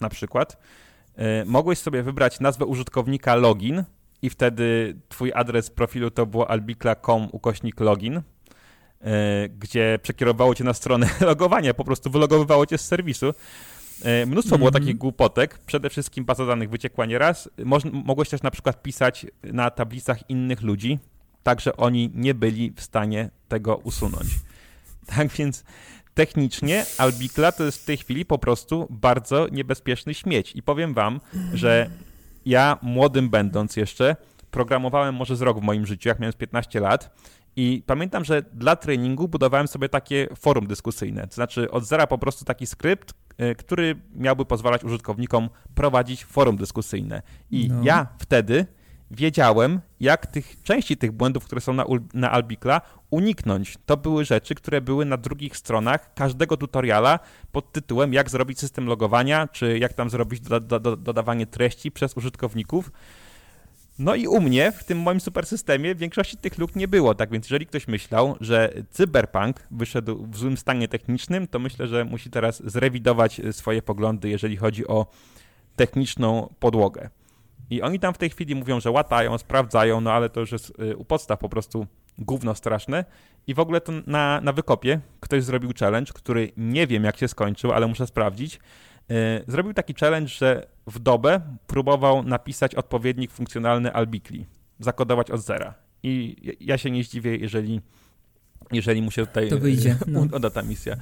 na 0.00 0.08
przykład. 0.08 0.58
Y, 1.18 1.44
mogłeś 1.44 1.78
sobie 1.78 2.02
wybrać 2.02 2.40
nazwę 2.40 2.66
użytkownika 2.66 3.34
login, 3.34 3.84
i 4.22 4.30
wtedy 4.30 4.96
twój 5.08 5.32
adres 5.34 5.70
profilu 5.70 6.10
to 6.10 6.26
było 6.26 6.50
albikla.com 6.50 7.28
ukośnik 7.32 7.80
login, 7.80 8.16
e, 8.16 8.22
gdzie 9.48 9.98
przekierowało 10.02 10.54
cię 10.54 10.64
na 10.64 10.74
stronę 10.74 11.08
logowania, 11.20 11.74
po 11.74 11.84
prostu 11.84 12.10
wylogowywało 12.10 12.66
cię 12.66 12.78
z 12.78 12.84
serwisu. 12.84 13.34
E, 14.02 14.26
mnóstwo 14.26 14.54
mm 14.54 14.56
-hmm. 14.56 14.58
było 14.58 14.68
mhm. 14.68 14.84
takich 14.84 14.98
głupotek, 14.98 15.58
przede 15.58 15.90
wszystkim 15.90 16.24
baza 16.24 16.46
danych 16.46 16.70
wyciekła 16.70 17.06
nieraz. 17.06 17.50
Moż, 17.64 17.82
mogłeś 17.84 18.28
też 18.28 18.42
na 18.42 18.50
przykład 18.50 18.82
pisać 18.82 19.26
na 19.42 19.70
tablicach 19.70 20.30
innych 20.30 20.62
ludzi, 20.62 20.98
tak 21.42 21.60
że 21.60 21.76
oni 21.76 22.10
nie 22.14 22.34
byli 22.34 22.72
w 22.76 22.82
stanie 22.82 23.30
tego 23.48 23.76
usunąć. 23.76 24.28
Tak 25.16 25.28
więc 25.28 25.64
technicznie 26.18 26.86
Albikla 26.98 27.52
to 27.52 27.64
jest 27.64 27.82
w 27.82 27.84
tej 27.84 27.96
chwili 27.96 28.24
po 28.24 28.38
prostu 28.38 28.86
bardzo 28.90 29.48
niebezpieczny 29.48 30.14
śmieć. 30.14 30.52
I 30.56 30.62
powiem 30.62 30.94
wam, 30.94 31.20
że 31.54 31.90
ja 32.46 32.78
młodym 32.82 33.30
będąc 33.30 33.76
jeszcze, 33.76 34.16
programowałem 34.50 35.14
może 35.14 35.36
z 35.36 35.42
rok 35.42 35.58
w 35.58 35.62
moim 35.62 35.86
życiu, 35.86 36.08
jak 36.08 36.18
miałem 36.18 36.32
15 36.32 36.80
lat. 36.80 37.10
I 37.56 37.82
pamiętam, 37.86 38.24
że 38.24 38.42
dla 38.42 38.76
treningu 38.76 39.28
budowałem 39.28 39.68
sobie 39.68 39.88
takie 39.88 40.28
forum 40.40 40.66
dyskusyjne. 40.66 41.26
To 41.26 41.34
znaczy 41.34 41.70
od 41.70 41.84
zera 41.84 42.06
po 42.06 42.18
prostu 42.18 42.44
taki 42.44 42.66
skrypt, 42.66 43.14
y, 43.40 43.54
który 43.54 43.96
miałby 44.14 44.44
pozwalać 44.44 44.84
użytkownikom 44.84 45.48
prowadzić 45.74 46.24
forum 46.24 46.56
dyskusyjne. 46.56 47.22
I 47.50 47.68
no. 47.68 47.82
ja 47.82 48.06
wtedy 48.18 48.66
wiedziałem, 49.10 49.80
jak 50.00 50.26
tych 50.26 50.62
części 50.62 50.96
tych 50.96 51.12
błędów, 51.12 51.44
które 51.44 51.60
są 51.60 51.72
na, 51.72 51.84
na 52.14 52.30
Albikla, 52.30 52.80
uniknąć. 53.10 53.74
To 53.86 53.96
były 53.96 54.24
rzeczy, 54.24 54.54
które 54.54 54.80
były 54.80 55.04
na 55.04 55.16
drugich 55.16 55.56
stronach 55.56 56.14
każdego 56.14 56.56
tutoriala 56.56 57.18
pod 57.52 57.72
tytułem 57.72 58.12
jak 58.12 58.30
zrobić 58.30 58.58
system 58.58 58.86
logowania, 58.86 59.48
czy 59.48 59.78
jak 59.78 59.92
tam 59.92 60.10
zrobić 60.10 60.40
do, 60.40 60.60
do, 60.60 60.80
do, 60.80 60.96
dodawanie 60.96 61.46
treści 61.46 61.90
przez 61.90 62.16
użytkowników. 62.16 62.92
No 63.98 64.14
i 64.14 64.26
u 64.26 64.40
mnie, 64.40 64.72
w 64.72 64.84
tym 64.84 64.98
moim 64.98 65.20
super 65.20 65.46
systemie, 65.46 65.94
większości 65.94 66.36
tych 66.36 66.58
luk 66.58 66.76
nie 66.76 66.88
było. 66.88 67.14
Tak 67.14 67.30
więc, 67.30 67.46
jeżeli 67.46 67.66
ktoś 67.66 67.88
myślał, 67.88 68.36
że 68.40 68.72
Cyberpunk 68.90 69.66
wyszedł 69.70 70.26
w 70.26 70.36
złym 70.36 70.56
stanie 70.56 70.88
technicznym, 70.88 71.46
to 71.46 71.58
myślę, 71.58 71.86
że 71.86 72.04
musi 72.04 72.30
teraz 72.30 72.62
zrewidować 72.64 73.40
swoje 73.52 73.82
poglądy, 73.82 74.28
jeżeli 74.28 74.56
chodzi 74.56 74.86
o 74.86 75.06
techniczną 75.76 76.54
podłogę. 76.60 77.10
I 77.70 77.82
oni 77.82 77.98
tam 77.98 78.14
w 78.14 78.18
tej 78.18 78.30
chwili 78.30 78.54
mówią, 78.54 78.80
że 78.80 78.90
łatają, 78.90 79.38
sprawdzają, 79.38 80.00
no 80.00 80.12
ale 80.12 80.30
to 80.30 80.40
już 80.40 80.52
jest 80.52 80.72
y, 80.80 80.96
u 80.96 81.04
podstaw 81.04 81.38
po 81.38 81.48
prostu 81.48 81.86
gówno 82.18 82.54
straszne. 82.54 83.04
I 83.46 83.54
w 83.54 83.58
ogóle 83.58 83.80
to 83.80 83.92
na, 84.06 84.40
na 84.40 84.52
wykopie 84.52 85.00
ktoś 85.20 85.44
zrobił 85.44 85.70
challenge, 85.80 86.12
który 86.14 86.52
nie 86.56 86.86
wiem 86.86 87.04
jak 87.04 87.16
się 87.16 87.28
skończył, 87.28 87.72
ale 87.72 87.86
muszę 87.86 88.06
sprawdzić. 88.06 88.60
Yy, 89.08 89.16
zrobił 89.46 89.74
taki 89.74 89.94
challenge, 89.94 90.28
że 90.28 90.66
w 90.86 90.98
dobę 90.98 91.40
próbował 91.66 92.22
napisać 92.22 92.74
odpowiednik 92.74 93.30
funkcjonalny 93.30 93.92
Albikli, 93.92 94.46
zakodować 94.80 95.30
od 95.30 95.40
zera. 95.40 95.74
I 96.02 96.36
ja 96.60 96.78
się 96.78 96.90
nie 96.90 97.04
zdziwię, 97.04 97.36
jeżeli, 97.36 97.80
jeżeli 98.72 99.02
mu 99.02 99.10
się 99.10 99.26
tutaj 99.26 99.48
to 99.48 99.58
wyjdzie, 99.58 99.96
no. 100.06 100.26
uda 100.36 100.50
ta 100.50 100.62
misja. 100.62 100.96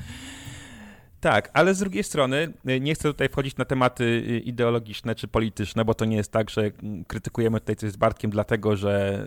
Tak, 1.27 1.51
ale 1.53 1.75
z 1.75 1.79
drugiej 1.79 2.05
strony 2.05 2.53
y, 2.69 2.81
nie 2.81 2.95
chcę 2.95 3.03
tutaj 3.09 3.29
wchodzić 3.29 3.57
na 3.57 3.65
tematy 3.65 4.05
y, 4.05 4.39
ideologiczne 4.39 5.15
czy 5.15 5.29
polityczne, 5.29 5.85
bo 5.85 5.95
to 5.95 6.05
nie 6.05 6.17
jest 6.17 6.33
tak, 6.33 6.51
że 6.51 6.71
mm, 6.83 7.05
krytykujemy 7.05 7.61
tutaj 7.61 7.77
coś 7.77 7.91
z 7.91 7.97
Bartkiem 7.97 8.31
dlatego, 8.31 8.77
że 8.77 9.25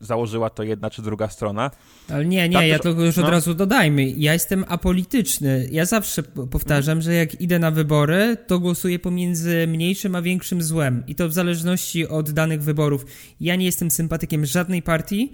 y, 0.00 0.04
założyła 0.04 0.50
to 0.50 0.62
jedna 0.62 0.90
czy 0.90 1.02
druga 1.02 1.28
strona. 1.28 1.70
Ale 2.08 2.24
nie, 2.24 2.48
nie, 2.48 2.54
Tam 2.54 2.66
ja 2.66 2.78
też, 2.78 2.94
to 2.94 3.02
już 3.02 3.18
od 3.18 3.24
no. 3.24 3.30
razu 3.30 3.54
dodajmy. 3.54 4.10
Ja 4.10 4.32
jestem 4.32 4.64
apolityczny. 4.68 5.68
Ja 5.70 5.84
zawsze 5.84 6.22
powtarzam, 6.22 6.92
mm. 6.92 7.02
że 7.02 7.14
jak 7.14 7.40
idę 7.40 7.58
na 7.58 7.70
wybory, 7.70 8.36
to 8.46 8.58
głosuję 8.58 8.98
pomiędzy 8.98 9.66
mniejszym 9.66 10.14
a 10.14 10.22
większym 10.22 10.62
złem. 10.62 11.02
I 11.06 11.14
to 11.14 11.28
w 11.28 11.32
zależności 11.32 12.08
od 12.08 12.30
danych 12.30 12.62
wyborów. 12.62 13.06
Ja 13.40 13.56
nie 13.56 13.66
jestem 13.66 13.90
sympatykiem 13.90 14.46
żadnej 14.46 14.82
partii. 14.82 15.32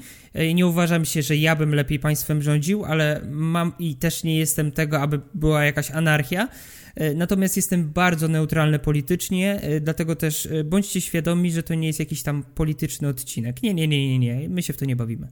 Nie 0.54 0.66
uważam 0.66 1.04
się, 1.04 1.22
że 1.22 1.36
ja 1.36 1.56
bym 1.56 1.74
lepiej 1.74 1.98
państwem 1.98 2.42
rządził, 2.42 2.84
ale 2.84 3.20
mam 3.30 3.72
i 3.78 3.94
też 3.94 4.24
nie 4.24 4.38
jestem 4.38 4.72
tego, 4.72 5.00
aby 5.00 5.20
była 5.34 5.64
jakaś 5.64 5.90
anarchia. 5.96 6.48
E, 6.94 7.14
natomiast 7.14 7.56
jestem 7.56 7.90
bardzo 7.92 8.28
neutralny 8.28 8.78
politycznie, 8.78 9.60
e, 9.60 9.80
dlatego 9.80 10.16
też 10.16 10.46
e, 10.46 10.64
bądźcie 10.64 11.00
świadomi, 11.00 11.52
że 11.52 11.62
to 11.62 11.74
nie 11.74 11.86
jest 11.86 11.98
jakiś 11.98 12.22
tam 12.22 12.42
polityczny 12.42 13.08
odcinek. 13.08 13.62
Nie, 13.62 13.74
nie, 13.74 13.88
nie, 13.88 14.18
nie, 14.18 14.18
nie. 14.18 14.48
my 14.48 14.62
się 14.62 14.72
w 14.72 14.76
to 14.76 14.84
nie 14.84 14.96
bawimy. 14.96 15.28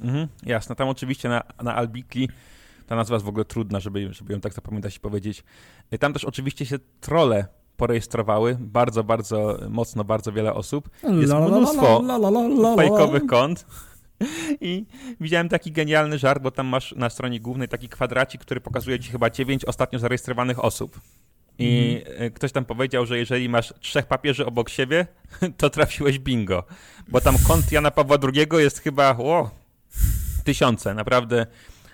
Mhm, 0.00 0.28
jasne. 0.46 0.76
Tam 0.76 0.88
oczywiście 0.88 1.28
na, 1.28 1.42
na 1.62 1.74
Albikli 1.74 2.28
ta 2.86 2.96
nazwa 2.96 3.14
jest 3.14 3.24
w 3.24 3.28
ogóle 3.28 3.44
trudna, 3.44 3.80
żeby, 3.80 4.12
żeby 4.12 4.32
ją 4.32 4.40
tak 4.40 4.54
zapamiętać 4.54 4.96
i 4.96 5.00
powiedzieć. 5.00 5.44
Tam 6.00 6.12
też 6.12 6.24
oczywiście 6.24 6.66
się 6.66 6.78
trole 7.00 7.46
porejestrowały 7.76 8.56
bardzo, 8.60 9.04
bardzo 9.04 9.58
mocno, 9.70 10.04
bardzo 10.04 10.32
wiele 10.32 10.54
osób. 10.54 10.90
Jest 11.02 11.34
mnóstwo 11.34 12.04
fejkowych 12.76 13.26
kont. 13.26 13.66
I 14.60 14.86
widziałem 15.20 15.48
taki 15.48 15.72
genialny 15.72 16.18
żart, 16.18 16.42
bo 16.42 16.50
tam 16.50 16.66
masz 16.66 16.94
na 16.96 17.10
stronie 17.10 17.40
głównej 17.40 17.68
taki 17.68 17.88
kwadracik, 17.88 18.40
który 18.40 18.60
pokazuje 18.60 18.98
ci 18.98 19.10
chyba 19.10 19.30
dziewięć 19.30 19.64
ostatnio 19.64 19.98
zarejestrowanych 19.98 20.64
osób. 20.64 21.00
I 21.58 22.02
mm. 22.06 22.32
ktoś 22.32 22.52
tam 22.52 22.64
powiedział, 22.64 23.06
że 23.06 23.18
jeżeli 23.18 23.48
masz 23.48 23.74
trzech 23.80 24.06
papieży 24.06 24.46
obok 24.46 24.68
siebie, 24.68 25.06
to 25.58 25.70
trafiłeś 25.70 26.18
bingo. 26.18 26.64
Bo 27.08 27.20
tam 27.20 27.36
kont 27.48 27.72
Jana 27.72 27.90
Pawła 27.90 28.16
II 28.34 28.46
jest 28.52 28.80
chyba 28.80 29.16
o, 29.16 29.50
tysiące, 30.44 30.94
naprawdę, 30.94 31.46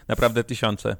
naprawdę 0.08 0.44
tysiące. 0.44 0.96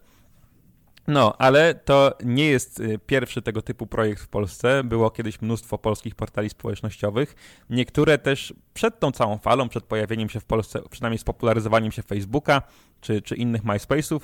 No, 1.10 1.34
ale 1.38 1.74
to 1.74 2.18
nie 2.24 2.46
jest 2.46 2.80
y, 2.80 2.98
pierwszy 3.06 3.42
tego 3.42 3.62
typu 3.62 3.86
projekt 3.86 4.22
w 4.22 4.28
Polsce. 4.28 4.84
Było 4.84 5.10
kiedyś 5.10 5.42
mnóstwo 5.42 5.78
polskich 5.78 6.14
portali 6.14 6.50
społecznościowych. 6.50 7.34
Niektóre 7.70 8.18
też 8.18 8.54
przed 8.74 9.00
tą 9.00 9.12
całą 9.12 9.38
falą, 9.38 9.68
przed 9.68 9.84
pojawieniem 9.84 10.28
się 10.28 10.40
w 10.40 10.44
Polsce, 10.44 10.80
przynajmniej 10.90 11.18
z 11.18 11.24
popularyzowaniem 11.24 11.92
się 11.92 12.02
Facebooka 12.02 12.62
czy, 13.00 13.22
czy 13.22 13.36
innych 13.36 13.64
MySpace'ów. 13.64 14.20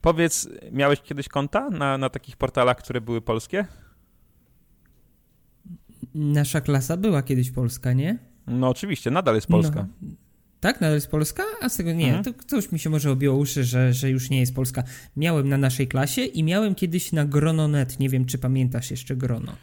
Powiedz, 0.00 0.48
miałeś 0.72 1.00
kiedyś 1.00 1.28
konta 1.28 1.70
na, 1.70 1.98
na 1.98 2.10
takich 2.10 2.36
portalach, 2.36 2.76
które 2.76 3.00
były 3.00 3.20
polskie? 3.20 3.66
Nasza 6.14 6.60
klasa 6.60 6.96
była 6.96 7.22
kiedyś 7.22 7.50
polska, 7.50 7.92
nie? 7.92 8.18
No 8.46 8.68
oczywiście, 8.68 9.10
nadal 9.10 9.34
jest 9.34 9.46
polska. 9.46 9.86
No. 10.02 10.08
Tak, 10.62 10.80
nadal 10.80 10.94
jest 10.94 11.10
Polska? 11.10 11.42
A 11.60 11.68
z 11.68 11.76
tego 11.76 11.92
nie, 11.92 12.16
mhm. 12.16 12.24
to, 12.24 12.32
to 12.48 12.56
już 12.56 12.72
mi 12.72 12.78
się 12.78 12.90
może 12.90 13.10
obiło 13.10 13.36
uszy, 13.36 13.64
że, 13.64 13.92
że 13.92 14.10
już 14.10 14.30
nie 14.30 14.40
jest 14.40 14.54
Polska. 14.54 14.82
Miałem 15.16 15.48
na 15.48 15.56
naszej 15.56 15.88
klasie 15.88 16.24
i 16.24 16.44
miałem 16.44 16.74
kiedyś 16.74 17.12
na 17.12 17.24
Grononet. 17.24 18.00
Nie 18.00 18.08
wiem, 18.08 18.24
czy 18.24 18.38
pamiętasz 18.38 18.90
jeszcze 18.90 19.16
Grono. 19.16 19.56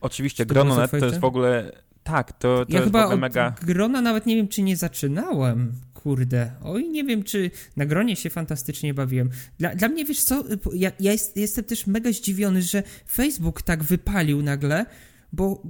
Oczywiście, 0.00 0.46
Grononet 0.46 0.90
to 0.90 1.06
jest 1.06 1.18
w 1.18 1.24
ogóle... 1.24 1.72
Tak, 2.02 2.32
to, 2.32 2.38
to 2.38 2.72
ja 2.72 2.78
jest 2.80 2.84
chyba 2.84 3.16
mega... 3.16 3.54
Grona 3.62 4.00
nawet 4.00 4.26
nie 4.26 4.36
wiem, 4.36 4.48
czy 4.48 4.62
nie 4.62 4.76
zaczynałem. 4.76 5.72
Kurde, 5.94 6.52
oj, 6.62 6.88
nie 6.88 7.04
wiem, 7.04 7.22
czy 7.22 7.50
na 7.76 7.86
gronie 7.86 8.16
się 8.16 8.30
fantastycznie 8.30 8.94
bawiłem. 8.94 9.30
Dla, 9.58 9.74
dla 9.74 9.88
mnie, 9.88 10.04
wiesz 10.04 10.24
co, 10.24 10.44
ja, 10.74 10.92
ja 11.00 11.12
jest, 11.12 11.36
jestem 11.36 11.64
też 11.64 11.86
mega 11.86 12.12
zdziwiony, 12.12 12.62
że 12.62 12.82
Facebook 13.08 13.62
tak 13.62 13.84
wypalił 13.84 14.42
nagle, 14.42 14.86
bo 15.32 15.62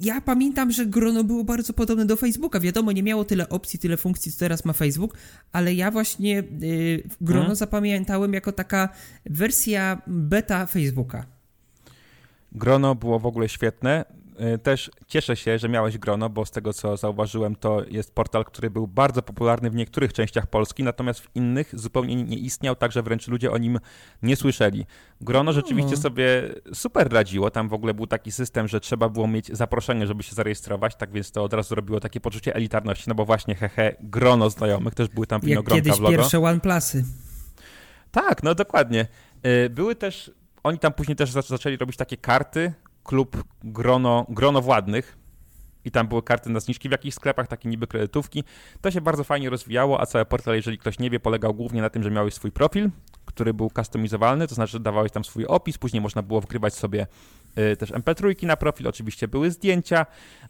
ja 0.00 0.20
pamiętam, 0.20 0.72
że 0.72 0.86
grono 0.86 1.24
było 1.24 1.44
bardzo 1.44 1.72
podobne 1.72 2.06
do 2.06 2.16
Facebooka. 2.16 2.60
Wiadomo, 2.60 2.92
nie 2.92 3.02
miało 3.02 3.24
tyle 3.24 3.48
opcji, 3.48 3.78
tyle 3.78 3.96
funkcji, 3.96 4.32
co 4.32 4.38
teraz 4.38 4.64
ma 4.64 4.72
Facebook, 4.72 5.14
ale 5.52 5.74
ja 5.74 5.90
właśnie 5.90 6.42
y, 6.62 7.02
grono 7.20 7.40
hmm. 7.40 7.56
zapamiętałem 7.56 8.32
jako 8.32 8.52
taka 8.52 8.88
wersja 9.26 10.02
beta 10.06 10.66
Facebooka. 10.66 11.26
Grono 12.52 12.94
było 12.94 13.18
w 13.18 13.26
ogóle 13.26 13.48
świetne. 13.48 14.04
Y, 14.54 14.58
też 14.58 14.90
cieszę 15.06 15.36
się, 15.36 15.58
że 15.58 15.68
miałeś 15.68 15.98
grono, 15.98 16.28
bo 16.30 16.46
z 16.46 16.50
tego 16.50 16.72
co 16.72 16.96
zauważyłem, 16.96 17.56
to 17.56 17.82
jest 17.88 18.14
portal, 18.14 18.44
który 18.44 18.70
był 18.70 18.86
bardzo 18.86 19.22
popularny 19.22 19.70
w 19.70 19.74
niektórych 19.74 20.12
częściach 20.12 20.46
Polski, 20.46 20.82
natomiast 20.82 21.20
w 21.20 21.28
innych 21.34 21.78
zupełnie 21.78 22.16
nie 22.16 22.38
istniał, 22.38 22.76
także 22.76 23.02
wręcz 23.02 23.28
ludzie 23.28 23.50
o 23.50 23.58
nim 23.58 23.78
nie 24.22 24.36
słyszeli. 24.36 24.86
Grono 25.20 25.52
rzeczywiście 25.52 25.96
sobie 25.96 26.54
super 26.74 27.12
radziło. 27.12 27.50
Tam 27.50 27.68
w 27.68 27.72
ogóle 27.72 27.94
był 27.94 28.06
taki 28.06 28.32
system, 28.32 28.68
że 28.68 28.80
trzeba 28.80 29.08
było 29.08 29.28
mieć 29.28 29.56
zaproszenie, 29.56 30.06
żeby 30.06 30.22
się 30.22 30.34
zarejestrować, 30.34 30.96
tak 30.96 31.12
więc 31.12 31.32
to 31.32 31.44
od 31.44 31.52
razu 31.52 31.74
robiło 31.74 32.00
takie 32.00 32.20
poczucie 32.20 32.54
elitarności, 32.54 33.04
no 33.08 33.14
bo 33.14 33.24
właśnie 33.24 33.54
hehe, 33.54 33.96
grono 34.00 34.50
znajomych, 34.50 34.94
też 34.94 35.08
były 35.08 35.26
tam 35.26 35.40
winogronka 35.40 35.74
Jak 35.74 35.84
kiedyś 35.84 35.98
w 35.98 36.02
logo. 36.02 36.16
pierwsze 36.16 36.38
OnePlusy. 36.42 37.04
Tak, 38.10 38.42
no 38.42 38.54
dokładnie. 38.54 39.06
Y, 39.46 39.70
były 39.70 39.94
też, 39.94 40.30
oni 40.62 40.78
tam 40.78 40.92
później 40.92 41.16
też 41.16 41.30
zaczęli 41.30 41.76
robić 41.76 41.96
takie 41.96 42.16
karty, 42.16 42.72
klub 43.04 43.44
grono, 43.64 44.26
grono 44.28 44.60
władnych. 44.60 45.16
I 45.84 45.90
tam 45.90 46.08
były 46.08 46.22
karty 46.22 46.50
na 46.50 46.60
zniżki 46.60 46.88
w 46.88 46.92
jakichś 46.92 47.16
sklepach, 47.16 47.48
takie 47.48 47.68
niby 47.68 47.86
kredytówki. 47.86 48.44
To 48.80 48.90
się 48.90 49.00
bardzo 49.00 49.24
fajnie 49.24 49.50
rozwijało, 49.50 50.00
a 50.00 50.06
cały 50.06 50.24
portal, 50.24 50.54
jeżeli 50.54 50.78
ktoś 50.78 50.98
nie 50.98 51.10
wie, 51.10 51.20
polegał 51.20 51.54
głównie 51.54 51.82
na 51.82 51.90
tym, 51.90 52.02
że 52.02 52.10
miałeś 52.10 52.34
swój 52.34 52.52
profil, 52.52 52.90
który 53.24 53.54
był 53.54 53.70
customizowalny, 53.70 54.48
to 54.48 54.54
znaczy, 54.54 54.72
że 54.72 54.80
dawałeś 54.80 55.12
tam 55.12 55.24
swój 55.24 55.46
opis, 55.46 55.78
później 55.78 56.00
można 56.00 56.22
było 56.22 56.40
wgrywać 56.40 56.74
sobie 56.74 57.06
y, 57.58 57.76
też 57.76 57.92
MP3 57.92 58.46
na 58.46 58.56
profil, 58.56 58.88
oczywiście 58.88 59.28
były 59.28 59.50
zdjęcia, 59.50 60.06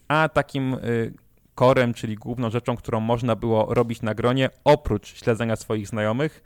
a 0.08 0.28
takim 0.28 0.74
y, 0.74 1.14
korem, 1.54 1.94
czyli 1.94 2.14
główną 2.16 2.50
rzeczą, 2.50 2.76
którą 2.76 3.00
można 3.00 3.36
było 3.36 3.74
robić 3.74 4.02
na 4.02 4.14
gronie, 4.14 4.50
oprócz 4.64 5.14
śledzenia 5.14 5.56
swoich 5.56 5.88
znajomych, 5.88 6.42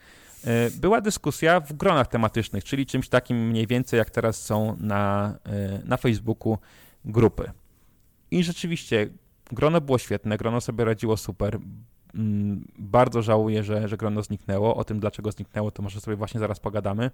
była 0.81 1.01
dyskusja 1.01 1.61
w 1.61 1.73
gronach 1.73 2.07
tematycznych, 2.07 2.65
czyli 2.65 2.87
czymś 2.87 3.09
takim 3.09 3.49
mniej 3.49 3.67
więcej 3.67 3.99
jak 3.99 4.11
teraz 4.11 4.43
są 4.43 4.77
na, 4.81 5.35
e, 5.45 5.81
na 5.85 5.97
Facebooku 5.97 6.59
grupy. 7.05 7.51
I 8.31 8.45
rzeczywiście 8.45 9.09
grono 9.53 9.81
było 9.81 9.99
świetne, 9.99 10.37
grono 10.37 10.61
sobie 10.61 10.85
radziło 10.85 11.17
super. 11.17 11.59
Mm, 12.15 12.65
bardzo 12.79 13.23
żałuję, 13.23 13.63
że, 13.63 13.89
że 13.89 13.97
grono 13.97 14.23
zniknęło. 14.23 14.77
O 14.77 14.85
tym, 14.85 15.01
dlaczego 15.01 15.33
zniknęło, 15.33 15.71
to 15.71 15.83
może 15.83 16.01
sobie 16.01 16.17
właśnie 16.17 16.41
zaraz 16.41 16.61
pogadamy. 16.61 17.11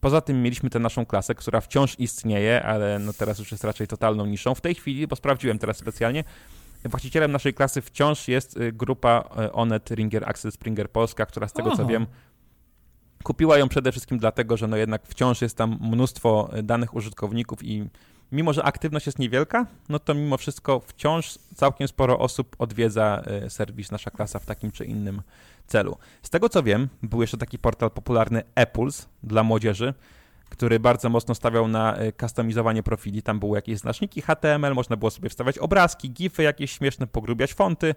Poza 0.00 0.20
tym 0.20 0.42
mieliśmy 0.42 0.70
tę 0.70 0.78
naszą 0.78 1.06
klasę, 1.06 1.34
która 1.34 1.60
wciąż 1.60 1.98
istnieje, 1.98 2.62
ale 2.62 2.98
no 2.98 3.12
teraz 3.12 3.38
już 3.38 3.52
jest 3.52 3.64
raczej 3.64 3.86
totalną 3.86 4.26
niszą. 4.26 4.54
W 4.54 4.60
tej 4.60 4.74
chwili, 4.74 5.06
bo 5.06 5.16
sprawdziłem 5.16 5.58
teraz 5.58 5.76
specjalnie, 5.76 6.24
właścicielem 6.84 7.32
naszej 7.32 7.54
klasy 7.54 7.82
wciąż 7.82 8.28
jest 8.28 8.56
y, 8.56 8.72
grupa 8.72 9.28
y, 9.46 9.52
Onet 9.52 9.90
Ringer 9.90 10.28
Axel 10.28 10.52
Springer 10.52 10.90
Polska, 10.90 11.26
która 11.26 11.48
z 11.48 11.52
tego 11.52 11.68
Aha. 11.68 11.76
co 11.76 11.86
wiem 11.86 12.06
Kupiła 13.22 13.58
ją 13.58 13.68
przede 13.68 13.92
wszystkim 13.92 14.18
dlatego, 14.18 14.56
że 14.56 14.66
no 14.68 14.76
jednak 14.76 15.06
wciąż 15.06 15.42
jest 15.42 15.56
tam 15.56 15.78
mnóstwo 15.80 16.50
e, 16.52 16.62
danych 16.62 16.94
użytkowników 16.94 17.64
i 17.64 17.88
mimo, 18.32 18.52
że 18.52 18.64
aktywność 18.64 19.06
jest 19.06 19.18
niewielka, 19.18 19.66
no 19.88 19.98
to 19.98 20.14
mimo 20.14 20.36
wszystko 20.36 20.80
wciąż 20.80 21.38
całkiem 21.54 21.88
sporo 21.88 22.18
osób 22.18 22.56
odwiedza 22.58 23.22
e, 23.26 23.50
serwis 23.50 23.90
Nasza 23.90 24.10
Klasa 24.10 24.38
w 24.38 24.46
takim 24.46 24.70
czy 24.70 24.84
innym 24.84 25.22
celu. 25.66 25.96
Z 26.22 26.30
tego 26.30 26.48
co 26.48 26.62
wiem, 26.62 26.88
był 27.02 27.20
jeszcze 27.20 27.36
taki 27.36 27.58
portal 27.58 27.90
popularny 27.90 28.42
Apples 28.54 29.08
dla 29.22 29.42
młodzieży, 29.42 29.94
który 30.48 30.80
bardzo 30.80 31.08
mocno 31.08 31.34
stawiał 31.34 31.68
na 31.68 31.96
e, 31.96 32.12
kustomizowanie 32.12 32.82
profili. 32.82 33.22
Tam 33.22 33.40
były 33.40 33.58
jakieś 33.58 33.78
znaczniki 33.78 34.22
HTML, 34.22 34.74
można 34.74 34.96
było 34.96 35.10
sobie 35.10 35.28
wstawiać 35.28 35.58
obrazki, 35.58 36.10
gify 36.10 36.42
jakieś 36.42 36.72
śmieszne, 36.72 37.06
pogrubiać 37.06 37.54
fonty. 37.54 37.94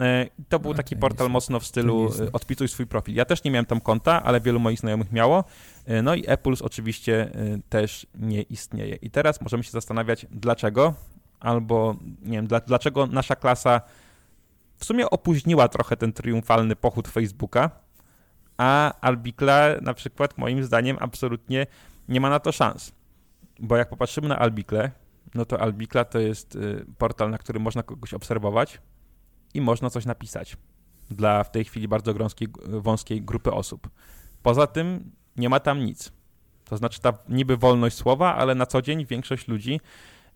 E, 0.00 0.26
to 0.48 0.58
był 0.58 0.74
taki 0.74 0.96
portal 0.96 1.30
mocno 1.30 1.60
w 1.60 1.66
stylu 1.66 2.10
e, 2.28 2.32
odpisuj 2.32 2.68
swój 2.68 2.86
profil. 2.86 3.14
Ja 3.14 3.24
też 3.24 3.44
nie 3.44 3.50
miałem 3.50 3.66
tam 3.66 3.80
konta, 3.80 4.22
ale 4.22 4.40
wielu 4.40 4.60
moich 4.60 4.78
znajomych 4.78 5.12
miało. 5.12 5.44
E, 5.86 6.02
no 6.02 6.14
i 6.14 6.28
Apples 6.28 6.62
oczywiście 6.62 7.30
też 7.68 8.06
nie 8.14 8.42
istnieje. 8.42 8.94
I 8.94 9.10
teraz 9.10 9.40
możemy 9.40 9.64
się 9.64 9.70
zastanawiać, 9.70 10.26
dlaczego, 10.30 10.94
albo 11.40 11.96
nie 12.22 12.38
wiem, 12.38 12.48
dlaczego 12.66 13.06
nasza 13.06 13.36
klasa 13.36 13.80
w 14.76 14.84
sumie 14.84 15.10
opóźniła 15.10 15.68
trochę 15.68 15.96
ten 15.96 16.12
triumfalny 16.12 16.76
pochód 16.76 17.08
Facebooka, 17.08 17.70
a 18.56 19.00
Albikla 19.00 19.68
na 19.82 19.94
przykład 19.94 20.38
moim 20.38 20.64
zdaniem 20.64 20.96
absolutnie 21.00 21.66
nie 22.08 22.20
ma 22.20 22.30
na 22.30 22.40
to 22.40 22.52
szans. 22.52 22.92
Bo 23.58 23.76
jak 23.76 23.88
popatrzymy 23.88 24.28
na 24.28 24.38
Albikle, 24.38 24.90
no 25.34 25.44
to 25.44 25.60
Albikla 25.60 26.04
to 26.04 26.18
jest 26.18 26.58
portal, 26.98 27.30
na 27.30 27.38
którym 27.38 27.62
można 27.62 27.82
kogoś 27.82 28.14
obserwować, 28.14 28.80
i 29.54 29.60
można 29.60 29.90
coś 29.90 30.04
napisać 30.04 30.56
dla 31.10 31.44
w 31.44 31.50
tej 31.50 31.64
chwili 31.64 31.88
bardzo 31.88 32.14
grąskiej, 32.14 32.48
wąskiej 32.66 33.22
grupy 33.22 33.52
osób. 33.52 33.90
Poza 34.42 34.66
tym 34.66 35.10
nie 35.36 35.48
ma 35.48 35.60
tam 35.60 35.84
nic. 35.84 36.12
To 36.64 36.76
znaczy 36.76 37.00
ta 37.00 37.12
niby 37.28 37.56
wolność 37.56 37.96
słowa, 37.96 38.34
ale 38.34 38.54
na 38.54 38.66
co 38.66 38.82
dzień 38.82 39.06
większość 39.06 39.48
ludzi 39.48 39.80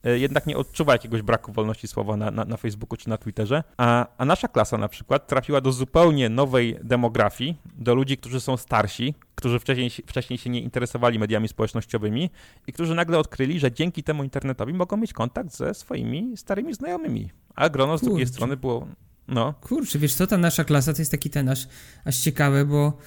e, 0.04 0.18
jednak 0.18 0.46
nie 0.46 0.56
odczuwa 0.56 0.92
jakiegoś 0.92 1.22
braku 1.22 1.52
wolności 1.52 1.88
słowa 1.88 2.16
na, 2.16 2.30
na, 2.30 2.44
na 2.44 2.56
Facebooku 2.56 2.96
czy 2.96 3.08
na 3.08 3.18
Twitterze. 3.18 3.64
A, 3.76 4.06
a 4.18 4.24
nasza 4.24 4.48
klasa 4.48 4.78
na 4.78 4.88
przykład 4.88 5.26
trafiła 5.26 5.60
do 5.60 5.72
zupełnie 5.72 6.28
nowej 6.28 6.78
demografii, 6.82 7.58
do 7.74 7.94
ludzi, 7.94 8.16
którzy 8.16 8.40
są 8.40 8.56
starsi, 8.56 9.14
którzy 9.34 9.58
wcześniej, 9.58 9.90
wcześniej 9.90 10.38
się 10.38 10.50
nie 10.50 10.60
interesowali 10.60 11.18
mediami 11.18 11.48
społecznościowymi 11.48 12.30
i 12.66 12.72
którzy 12.72 12.94
nagle 12.94 13.18
odkryli, 13.18 13.60
że 13.60 13.72
dzięki 13.72 14.02
temu 14.02 14.24
internetowi 14.24 14.74
mogą 14.74 14.96
mieć 14.96 15.12
kontakt 15.12 15.50
ze 15.50 15.74
swoimi 15.74 16.36
starymi 16.36 16.74
znajomymi. 16.74 17.30
A 17.54 17.68
grono 17.68 17.98
z 17.98 18.02
drugiej 18.02 18.26
strony 18.26 18.56
było 18.56 18.86
no. 19.28 19.54
Kurczę, 19.60 19.98
wiesz 19.98 20.14
co, 20.14 20.26
ta 20.26 20.38
nasza 20.38 20.64
klasa 20.64 20.92
to 20.92 21.02
jest 21.02 21.10
taki 21.10 21.30
ten 21.30 21.48
aż, 21.48 21.68
aż 22.04 22.18
ciekawe, 22.18 22.64
bo 22.64 22.98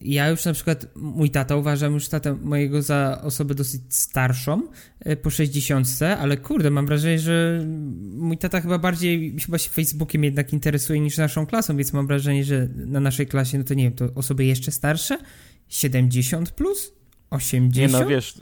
ja 0.00 0.28
już 0.28 0.44
na 0.44 0.52
przykład, 0.52 0.86
mój 0.96 1.30
tata 1.30 1.56
uważam 1.56 1.94
już 1.94 2.08
tatę 2.08 2.34
mojego 2.34 2.82
za 2.82 3.20
osobę 3.22 3.54
dosyć 3.54 3.82
starszą, 3.88 4.62
e, 5.00 5.16
po 5.16 5.30
60, 5.30 5.88
ale 6.18 6.36
kurde, 6.36 6.70
mam 6.70 6.86
wrażenie, 6.86 7.18
że 7.18 7.66
mój 8.12 8.38
tata 8.38 8.60
chyba 8.60 8.78
bardziej, 8.78 9.36
chyba 9.46 9.58
się 9.58 9.70
Facebookiem 9.70 10.24
jednak 10.24 10.52
interesuje 10.52 11.00
niż 11.00 11.18
naszą 11.18 11.46
klasą, 11.46 11.76
więc 11.76 11.92
mam 11.92 12.06
wrażenie, 12.06 12.44
że 12.44 12.68
na 12.74 13.00
naszej 13.00 13.26
klasie, 13.26 13.58
no 13.58 13.64
to 13.64 13.74
nie 13.74 13.84
wiem, 13.84 13.92
to 13.92 14.08
osoby 14.14 14.44
jeszcze 14.44 14.70
starsze, 14.70 15.18
70 15.68 16.50
plus, 16.50 16.92
80? 17.30 17.92
Nie 17.92 17.98
no, 17.98 18.06
wiesz, 18.06 18.34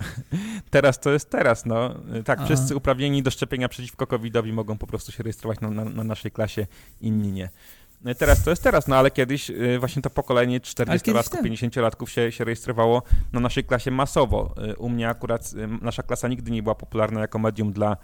teraz 0.70 1.00
to 1.00 1.10
jest 1.10 1.30
teraz, 1.30 1.66
no. 1.66 1.94
Tak, 2.24 2.38
Aha. 2.38 2.46
wszyscy 2.46 2.76
uprawnieni 2.76 3.22
do 3.22 3.30
szczepienia 3.30 3.68
przeciwko 3.68 4.06
COVID-owi 4.06 4.52
mogą 4.52 4.78
po 4.78 4.86
prostu 4.86 5.12
się 5.12 5.22
rejestrować 5.22 5.60
na, 5.60 5.70
na, 5.70 5.84
na 5.84 6.04
naszej 6.04 6.30
klasie, 6.30 6.66
inni 7.00 7.32
nie. 7.32 7.48
No 8.04 8.14
teraz 8.14 8.44
to 8.44 8.50
jest 8.50 8.62
teraz, 8.62 8.88
no 8.88 8.96
ale 8.96 9.10
kiedyś 9.10 9.50
y, 9.50 9.78
właśnie 9.78 10.02
to 10.02 10.10
pokolenie 10.10 10.60
40-latków, 10.60 11.42
50-latków 11.42 12.06
się, 12.06 12.32
się 12.32 12.44
rejestrowało 12.44 13.02
na 13.32 13.40
naszej 13.40 13.64
klasie 13.64 13.90
masowo. 13.90 14.54
Y, 14.70 14.76
u 14.76 14.88
mnie 14.88 15.08
akurat 15.08 15.52
y, 15.52 15.84
nasza 15.84 16.02
klasa 16.02 16.28
nigdy 16.28 16.50
nie 16.50 16.62
była 16.62 16.74
popularna 16.74 17.20
jako 17.20 17.38
medium 17.38 17.72
dla 17.72 17.96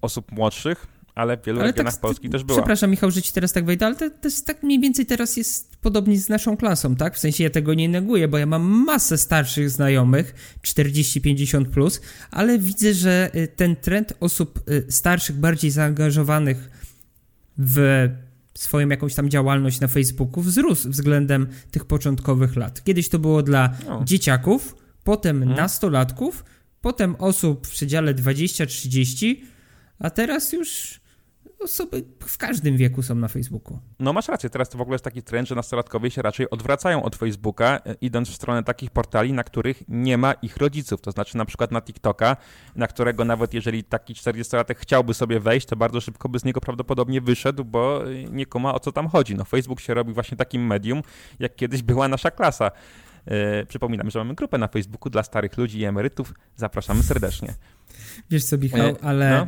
osób 0.00 0.32
młodszych, 0.32 0.86
ale 1.14 1.36
w 1.36 1.44
wielu 1.44 1.60
ale 1.60 1.68
regionach 1.68 1.94
tak, 1.94 2.00
Polski 2.00 2.30
też 2.30 2.44
była. 2.44 2.58
Przepraszam, 2.58 2.90
Michał, 2.90 3.10
że 3.10 3.22
ci 3.22 3.32
teraz 3.32 3.52
tak 3.52 3.64
wejdę, 3.64 3.86
ale 3.86 3.96
to, 3.96 4.10
to 4.10 4.28
jest 4.28 4.46
tak 4.46 4.62
mniej 4.62 4.80
więcej 4.80 5.06
teraz 5.06 5.36
jest 5.36 5.76
podobnie 5.76 6.18
z 6.18 6.28
naszą 6.28 6.56
klasą, 6.56 6.96
tak? 6.96 7.16
W 7.16 7.18
sensie 7.18 7.44
ja 7.44 7.50
tego 7.50 7.74
nie 7.74 7.88
neguję, 7.88 8.28
bo 8.28 8.38
ja 8.38 8.46
mam 8.46 8.62
masę 8.62 9.18
starszych 9.18 9.70
znajomych, 9.70 10.34
40-50+, 10.66 11.64
plus, 11.64 12.00
ale 12.30 12.58
widzę, 12.58 12.94
że 12.94 13.30
y, 13.34 13.48
ten 13.48 13.76
trend 13.76 14.12
osób 14.20 14.60
y, 14.70 14.86
starszych, 14.88 15.36
bardziej 15.36 15.70
zaangażowanych 15.70 16.70
w 17.58 18.08
swoją 18.54 18.88
jakąś 18.88 19.14
tam 19.14 19.30
działalność 19.30 19.80
na 19.80 19.88
Facebooku 19.88 20.42
wzrósł 20.42 20.90
względem 20.90 21.46
tych 21.70 21.84
początkowych 21.84 22.56
lat. 22.56 22.84
Kiedyś 22.84 23.08
to 23.08 23.18
było 23.18 23.42
dla 23.42 23.74
no. 23.86 24.04
dzieciaków, 24.04 24.76
potem 25.04 25.38
hmm. 25.38 25.56
nastolatków, 25.56 26.44
potem 26.80 27.16
osób 27.18 27.66
w 27.66 27.70
przedziale 27.70 28.14
20-30, 28.14 29.36
a 29.98 30.10
teraz 30.10 30.52
już 30.52 31.01
osoby 31.62 32.04
w 32.26 32.38
każdym 32.38 32.76
wieku 32.76 33.02
są 33.02 33.14
na 33.14 33.28
Facebooku. 33.28 33.78
No 33.98 34.12
masz 34.12 34.28
rację, 34.28 34.50
teraz 34.50 34.68
to 34.68 34.78
w 34.78 34.80
ogóle 34.80 34.94
jest 34.94 35.04
taki 35.04 35.22
trend, 35.22 35.48
że 35.48 35.54
nastolatkowie 35.54 36.10
się 36.10 36.22
raczej 36.22 36.50
odwracają 36.50 37.02
od 37.02 37.16
Facebooka, 37.16 37.80
e, 37.86 37.94
idąc 38.00 38.28
w 38.28 38.34
stronę 38.34 38.62
takich 38.62 38.90
portali, 38.90 39.32
na 39.32 39.44
których 39.44 39.82
nie 39.88 40.18
ma 40.18 40.32
ich 40.32 40.56
rodziców. 40.56 41.00
To 41.00 41.10
znaczy 41.10 41.36
na 41.36 41.44
przykład 41.44 41.70
na 41.70 41.82
TikToka, 41.82 42.36
na 42.76 42.86
którego 42.86 43.24
nawet 43.24 43.54
jeżeli 43.54 43.84
taki 43.84 44.14
40-latek 44.14 44.74
chciałby 44.78 45.14
sobie 45.14 45.40
wejść, 45.40 45.66
to 45.66 45.76
bardzo 45.76 46.00
szybko 46.00 46.28
by 46.28 46.38
z 46.38 46.44
niego 46.44 46.60
prawdopodobnie 46.60 47.20
wyszedł, 47.20 47.64
bo 47.64 48.10
e, 48.10 48.24
nie 48.24 48.46
kuma 48.46 48.74
o 48.74 48.80
co 48.80 48.92
tam 48.92 49.08
chodzi. 49.08 49.34
No 49.34 49.44
Facebook 49.44 49.80
się 49.80 49.94
robi 49.94 50.12
właśnie 50.12 50.36
takim 50.36 50.66
medium, 50.66 51.02
jak 51.38 51.56
kiedyś 51.56 51.82
była 51.82 52.08
nasza 52.08 52.30
klasa. 52.30 52.70
Yy, 53.26 53.66
przypominam, 53.66 54.10
że 54.10 54.18
mamy 54.18 54.34
grupę 54.34 54.58
na 54.58 54.68
Facebooku 54.68 55.10
dla 55.10 55.22
starych 55.22 55.56
ludzi 55.56 55.78
i 55.78 55.84
emerytów. 55.84 56.34
Zapraszamy 56.56 57.02
serdecznie. 57.02 57.54
Wiesz 58.30 58.44
co, 58.44 58.58
Michał, 58.58 58.96
ale 59.02 59.30
no? 59.30 59.46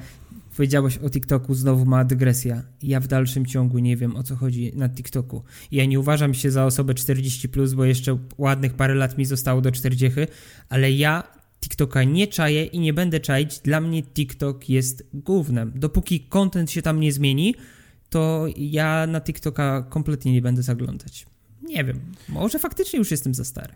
Powiedziałeś 0.57 0.99
o 0.99 1.11
TikToku, 1.11 1.55
znowu 1.55 1.85
ma 1.87 2.05
dygresja. 2.05 2.63
Ja 2.83 3.01
w 3.01 3.07
dalszym 3.07 3.47
ciągu 3.47 3.79
nie 3.79 3.97
wiem 3.97 4.17
o 4.17 4.23
co 4.23 4.37
chodzi 4.37 4.73
na 4.75 4.89
TikToku. 4.89 5.43
Ja 5.73 5.85
nie 5.85 6.01
uważam 6.01 6.35
się 6.35 6.51
za 6.51 6.65
osobę 6.65 6.95
40, 6.95 7.49
plus, 7.49 7.75
bo 7.75 7.85
jeszcze 7.85 8.19
ładnych 8.39 8.75
parę 8.75 8.95
lat 8.95 9.19
mi 9.19 9.25
zostało 9.25 9.61
do 9.61 9.73
40, 9.73 10.21
ale 10.69 10.93
ja 10.93 11.23
TikToka 11.61 12.05
nie 12.05 12.27
czaję 12.27 12.65
i 12.65 12.81
nie 12.81 12.93
będę 12.93 13.21
czaić. 13.21 13.59
Dla 13.59 13.81
mnie 13.81 14.03
TikTok 14.03 14.69
jest 14.69 15.07
głównym. 15.15 15.73
Dopóki 15.75 16.21
content 16.21 16.71
się 16.71 16.83
tam 16.83 17.01
nie 17.01 17.13
zmieni, 17.13 17.55
to 18.11 18.47
ja 18.57 19.07
na 19.07 19.21
TikToka 19.21 19.83
kompletnie 19.83 20.33
nie 20.33 20.43
będę 20.43 20.63
zaglądać. 20.63 21.27
Nie 21.63 21.85
wiem, 21.85 22.01
może 22.29 22.59
faktycznie 22.59 22.99
już 22.99 23.11
jestem 23.11 23.35
za 23.35 23.45
stary. 23.45 23.75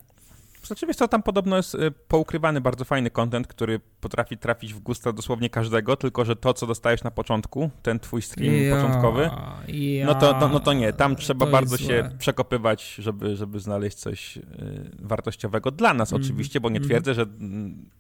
Znaczy, 0.69 0.87
wiesz 0.87 0.97
co, 0.97 1.09
tam 1.09 1.23
podobno 1.23 1.57
jest 1.57 1.75
y, 1.75 1.91
poukrywany 2.09 2.61
bardzo 2.61 2.85
fajny 2.85 3.11
content, 3.11 3.47
który 3.47 3.81
potrafi 4.01 4.39
trafić 4.39 4.75
w 4.75 4.79
gusta 4.79 5.13
dosłownie 5.13 5.51
każdego, 5.51 5.97
tylko 5.97 6.25
że 6.25 6.37
to, 6.37 6.55
co 6.55 6.67
dostajesz 6.67 7.05
na 7.05 7.11
początku, 7.11 7.71
ten 7.83 8.01
twój 8.01 8.23
stream 8.23 8.55
ja, 8.55 8.77
początkowy, 8.77 9.31
ja, 9.69 10.07
no, 10.07 10.15
to, 10.15 10.39
no, 10.41 10.49
no, 10.49 10.61
to 10.61 10.73
nie, 10.73 10.93
tam 10.93 11.17
trzeba 11.17 11.47
bardzo 11.47 11.77
się 11.77 12.11
przekopywać, 12.19 12.95
żeby, 12.99 13.37
żeby 13.37 13.61
znaleźć 13.61 13.97
coś 13.97 14.37
y, 14.37 14.43
wartościowego 14.99 15.71
dla 15.71 15.95
nas 15.95 16.13
mm, 16.13 16.25
oczywiście, 16.25 16.61
bo 16.61 16.71
nie 16.71 16.77
mm. 16.77 16.89
twierdzę, 16.89 17.15
że, 17.15 17.23
mm, 17.23 17.91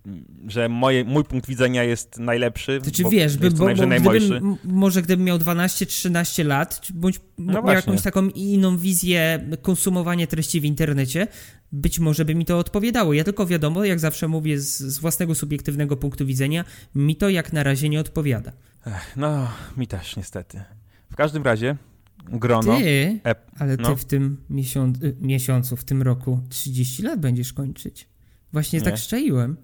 że 0.46 0.68
moje, 0.68 1.04
mój 1.04 1.24
punkt 1.24 1.46
widzenia 1.46 1.84
jest 1.84 2.18
najlepszy, 2.18 2.80
Znaczy 2.82 3.02
bo 3.02 3.10
wiesz, 3.10 3.36
by, 3.36 3.50
bo, 3.50 3.66
bo 3.66 3.74
gdybym, 3.74 4.56
może 4.64 5.02
gdybym 5.02 5.26
miał 5.26 5.38
12-13 5.38 6.46
lat, 6.46 6.88
bądź 6.94 7.20
no 7.38 7.62
miał 7.62 7.74
jakąś 7.74 8.02
taką 8.02 8.28
inną 8.28 8.76
wizję 8.76 9.48
konsumowania 9.62 10.26
treści 10.26 10.60
w 10.60 10.64
internecie, 10.64 11.26
być 11.72 11.98
może 11.98 12.24
by 12.24 12.34
mi 12.34 12.44
to 12.44 12.58
odpowiadało. 12.58 13.12
Ja 13.12 13.24
tylko 13.24 13.46
wiadomo, 13.46 13.84
jak 13.84 14.00
zawsze 14.00 14.28
mówię 14.28 14.60
z, 14.60 14.78
z, 14.78 14.98
własnego 14.98 15.34
subiektywnego 15.34 15.96
punktu 15.96 16.26
widzenia, 16.26 16.64
mi 16.94 17.16
to 17.16 17.28
jak 17.28 17.52
na 17.52 17.62
razie 17.62 17.88
nie 17.88 18.00
odpowiada. 18.00 18.52
Ech, 18.86 19.16
no, 19.16 19.48
mi 19.76 19.86
też 19.86 20.16
niestety. 20.16 20.62
W 21.10 21.16
każdym 21.16 21.42
razie 21.42 21.76
grono... 22.24 22.78
Ty, 22.78 23.20
ale 23.58 23.76
ty 23.76 23.82
no. 23.82 23.96
w 23.96 24.04
tym 24.04 24.44
miesiąc, 24.50 25.02
y, 25.02 25.16
miesiącu, 25.20 25.76
w 25.76 25.84
tym 25.84 26.02
roku 26.02 26.40
30 26.48 27.02
lat 27.02 27.20
będziesz 27.20 27.52
kończyć. 27.52 28.08
Właśnie 28.52 28.78
nie. 28.78 28.84
tak 28.84 28.96
szczaiłem. 28.96 29.56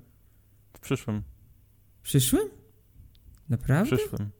W 0.72 0.78
przyszłym. 0.78 1.22
W 1.98 2.02
przyszłym? 2.02 2.48
Naprawdę? 3.48 3.96
W 3.96 4.00
przyszłym. 4.00 4.30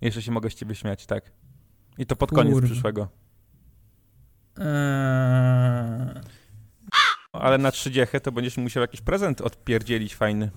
Jeszcze 0.00 0.22
się 0.22 0.32
mogę 0.32 0.50
z 0.50 0.54
ciebie 0.54 0.74
śmiać, 0.74 1.06
tak. 1.06 1.32
I 2.00 2.06
to 2.06 2.16
pod 2.16 2.30
koniec 2.30 2.64
przyszłego. 2.64 3.08
Eee... 4.58 6.20
Ale 7.32 7.58
na 7.58 7.70
30 7.70 8.20
to 8.20 8.32
będziesz 8.32 8.56
musiał 8.56 8.80
jakiś 8.80 9.00
prezent 9.00 9.40
odpierdzielić 9.40 10.14
fajny. 10.14 10.50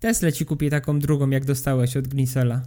Tesla 0.00 0.32
ci 0.32 0.46
kupię 0.46 0.70
taką 0.70 0.98
drugą, 0.98 1.30
jak 1.30 1.44
dostałeś 1.44 1.96
od 1.96 2.08
Gnisela. 2.08 2.62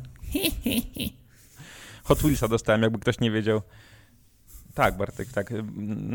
Hot 2.03 2.19
Wheelsa 2.19 2.47
dostałem, 2.47 2.81
jakby 2.81 2.99
ktoś 2.99 3.19
nie 3.19 3.31
wiedział. 3.31 3.61
Tak, 4.73 4.97
Bartek, 4.97 5.27
tak. 5.27 5.53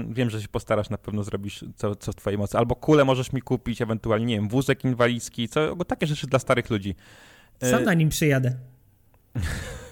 Wiem, 0.09 0.31
że 0.31 0.42
się 0.42 0.49
postarasz, 0.49 0.90
na 0.90 0.99
pewno 0.99 1.23
zrobisz 1.23 1.64
co, 1.77 1.97
co 1.97 2.12
w 2.12 2.16
twojej 2.16 2.38
mocy. 2.38 2.59
Albo 2.59 2.77
kulę 2.77 3.05
możesz 3.05 3.33
mi 3.33 3.42
kupić, 3.42 3.83
ewentualnie, 3.83 4.27
nie 4.27 4.35
wiem, 4.35 4.49
wózek 4.49 4.85
inwalidzki, 4.85 5.49
co, 5.49 5.85
takie 5.85 6.07
rzeczy 6.07 6.27
dla 6.27 6.38
starych 6.38 6.71
ludzi. 6.71 6.94
Sam 7.62 7.85
na 7.85 7.94
nim 7.94 8.09
przyjadę. 8.09 8.57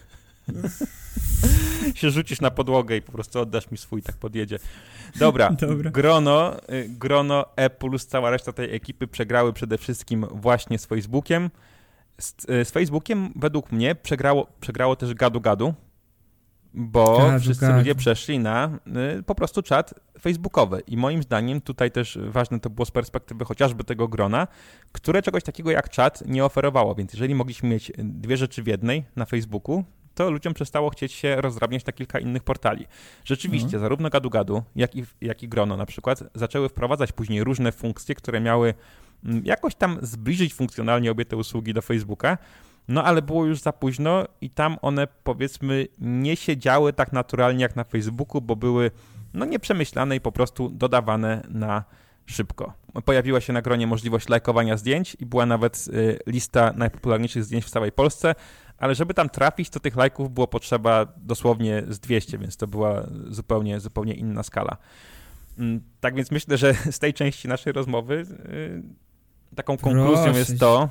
się 1.95 2.11
rzucisz 2.11 2.41
na 2.41 2.51
podłogę 2.51 2.97
i 2.97 3.03
po 3.03 3.13
prostu 3.13 3.41
oddasz 3.41 3.71
mi 3.71 3.79
swój, 3.79 4.03
tak 4.03 4.17
podjedzie. 4.17 4.59
Dobra, 5.17 5.51
Dobra. 5.61 5.91
grono, 5.91 6.57
y, 6.73 6.89
grono 6.89 7.47
E 7.57 7.71
plus 7.71 8.07
cała 8.07 8.31
reszta 8.31 8.53
tej 8.53 8.75
ekipy 8.75 9.07
przegrały 9.07 9.53
przede 9.53 9.79
wszystkim 9.79 10.27
właśnie 10.31 10.79
z 10.79 10.87
Facebookiem. 10.87 11.51
Z, 12.19 12.51
y, 12.51 12.65
z 12.65 12.71
Facebookiem 12.71 13.33
według 13.37 13.73
mnie 13.73 13.95
przegrało, 13.95 14.47
przegrało 14.61 14.97
też 14.97 15.15
gadu 15.15 15.41
gadu, 15.41 15.75
bo 16.75 17.19
gadu, 17.19 17.41
wszyscy 17.41 17.67
gadu. 17.67 17.79
ludzie 17.79 17.95
przeszli 17.95 18.39
na 18.39 18.79
y, 19.19 19.23
po 19.23 19.35
prostu 19.35 19.63
czat 19.63 19.95
facebookowy. 20.21 20.83
I 20.87 20.97
moim 20.97 21.23
zdaniem 21.23 21.61
tutaj 21.61 21.91
też 21.91 22.19
ważne 22.23 22.61
to 22.61 22.71
było 22.71 22.87
z 22.87 22.91
perspektywy 22.91 23.45
chociażby 23.45 23.85
tego 23.85 24.09
grona, 24.09 24.49
które 24.93 25.23
czegoś 25.23 25.43
takiego 25.43 25.71
jak 25.71 25.91
czat 25.91 26.23
nie 26.27 26.45
oferowało. 26.45 26.95
Więc 26.95 27.13
jeżeli 27.13 27.35
mogliśmy 27.35 27.69
mieć 27.69 27.93
dwie 27.99 28.37
rzeczy 28.37 28.63
w 28.63 28.67
jednej 28.67 29.05
na 29.17 29.25
Facebooku, 29.25 29.85
to 30.17 30.31
ludziom 30.31 30.55
przestało 30.55 30.91
chcieć 30.91 31.13
się 31.13 31.37
rozdrabniać 31.41 31.87
na 31.87 31.93
kilka 31.93 32.19
innych 32.19 32.43
portali. 32.43 32.87
Rzeczywiście, 33.25 33.67
mhm. 33.67 33.81
zarówno 33.81 34.11
gadu-gadu, 34.11 34.63
jak 34.77 34.97
i, 34.97 35.05
jak 35.21 35.43
i 35.43 35.49
grono 35.49 35.77
na 35.77 35.87
przykład 35.87 36.23
zaczęły 36.35 36.69
wprowadzać 36.69 37.13
później 37.13 37.45
różne 37.45 37.73
funkcje, 37.73 38.15
które 38.15 38.41
miały 38.41 38.75
mm, 39.25 39.43
jakoś 39.45 39.75
tam 39.75 39.99
zbliżyć 40.03 40.55
funkcjonalnie 40.55 41.11
obie 41.11 41.25
te 41.25 41.37
usługi 41.37 41.75
do 41.75 41.83
Facebooka, 41.83 42.39
no 42.89 43.05
ale 43.05 43.23
było 43.23 43.47
już 43.47 43.61
za 43.61 43.73
późno 43.73 44.25
i 44.41 44.51
tam 44.51 44.77
one 44.83 45.07
powiedzmy 45.25 45.87
nie 45.99 46.37
siedziały 46.37 46.93
tak 46.93 47.13
naturalnie 47.13 47.63
jak 47.63 47.77
na 47.77 47.85
Facebooku, 47.85 48.41
bo 48.41 48.57
były 48.57 48.91
no 49.35 49.45
nieprzemyślane 49.45 50.17
i 50.17 50.21
po 50.21 50.33
prostu 50.33 50.71
dodawane 50.71 51.43
na 51.49 51.85
szybko. 52.27 52.73
Pojawiła 53.05 53.41
się 53.41 53.53
na 53.53 53.63
gronie 53.63 53.87
możliwość 53.87 54.29
lajkowania 54.29 54.77
zdjęć 54.77 55.17
i 55.21 55.27
była 55.27 55.47
nawet 55.47 55.89
y, 55.89 56.19
lista 56.27 56.73
najpopularniejszych 56.77 57.45
zdjęć 57.45 57.65
w 57.65 57.71
całej 57.71 57.93
Polsce, 57.93 58.35
ale 58.79 58.95
żeby 58.95 59.15
tam 59.15 59.29
trafić, 59.29 59.71
to 59.71 59.81
tych 59.81 59.97
lajków 59.97 60.35
było 60.35 60.47
potrzeba 60.47 61.07
dosłownie 61.17 61.83
z 61.89 62.01
200, 62.01 62.39
więc 62.39 62.57
to 62.57 62.67
była 62.67 63.07
zupełnie, 63.29 63.81
zupełnie 63.81 64.15
inna 64.15 64.43
skala. 64.43 64.77
Mm, 65.59 65.81
tak 66.01 66.15
więc 66.15 66.31
myślę, 66.31 66.59
że 66.59 66.75
z 66.91 66.99
tej 66.99 67.15
części 67.15 67.49
naszej 67.49 67.73
rozmowy 67.73 68.15
y, 68.15 68.83
taką 69.57 69.77
konkluzją 69.77 70.25
Proszę 70.25 70.39
jest 70.39 70.61
to... 70.61 70.89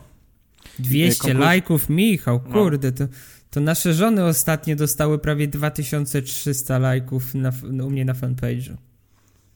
200 0.79 1.21
konkluz... 1.21 1.45
lajków, 1.45 1.89
Michał, 1.89 2.41
no. 2.45 2.53
kurde, 2.53 2.91
to, 2.91 3.03
to 3.49 3.59
nasze 3.59 3.93
żony 3.93 4.25
ostatnio 4.25 4.75
dostały 4.75 5.19
prawie 5.19 5.47
2300 5.47 6.79
lajków 6.79 7.35
na, 7.35 7.51
u 7.63 7.89
mnie 7.89 8.05
na 8.05 8.13
fanpage'u. 8.13 8.75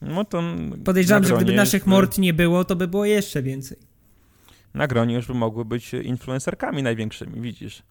No 0.02 0.26
to 0.26 0.44
Podejrzewam, 0.86 1.24
że 1.24 1.36
gdyby 1.36 1.54
naszych 1.54 1.88
mord 1.88 2.18
nie 2.18 2.34
było, 2.34 2.65
to 2.65 2.76
by 2.76 2.88
było 2.88 3.06
jeszcze 3.06 3.44
więcej. 3.44 3.78
Na 4.74 4.88
gronie 4.88 5.15
już 5.15 5.28
by 5.28 5.34
mogły 5.34 5.65
być 5.65 5.94
influencerkami 5.94 6.84
największymi, 6.84 7.42
widzisz. 7.42 7.84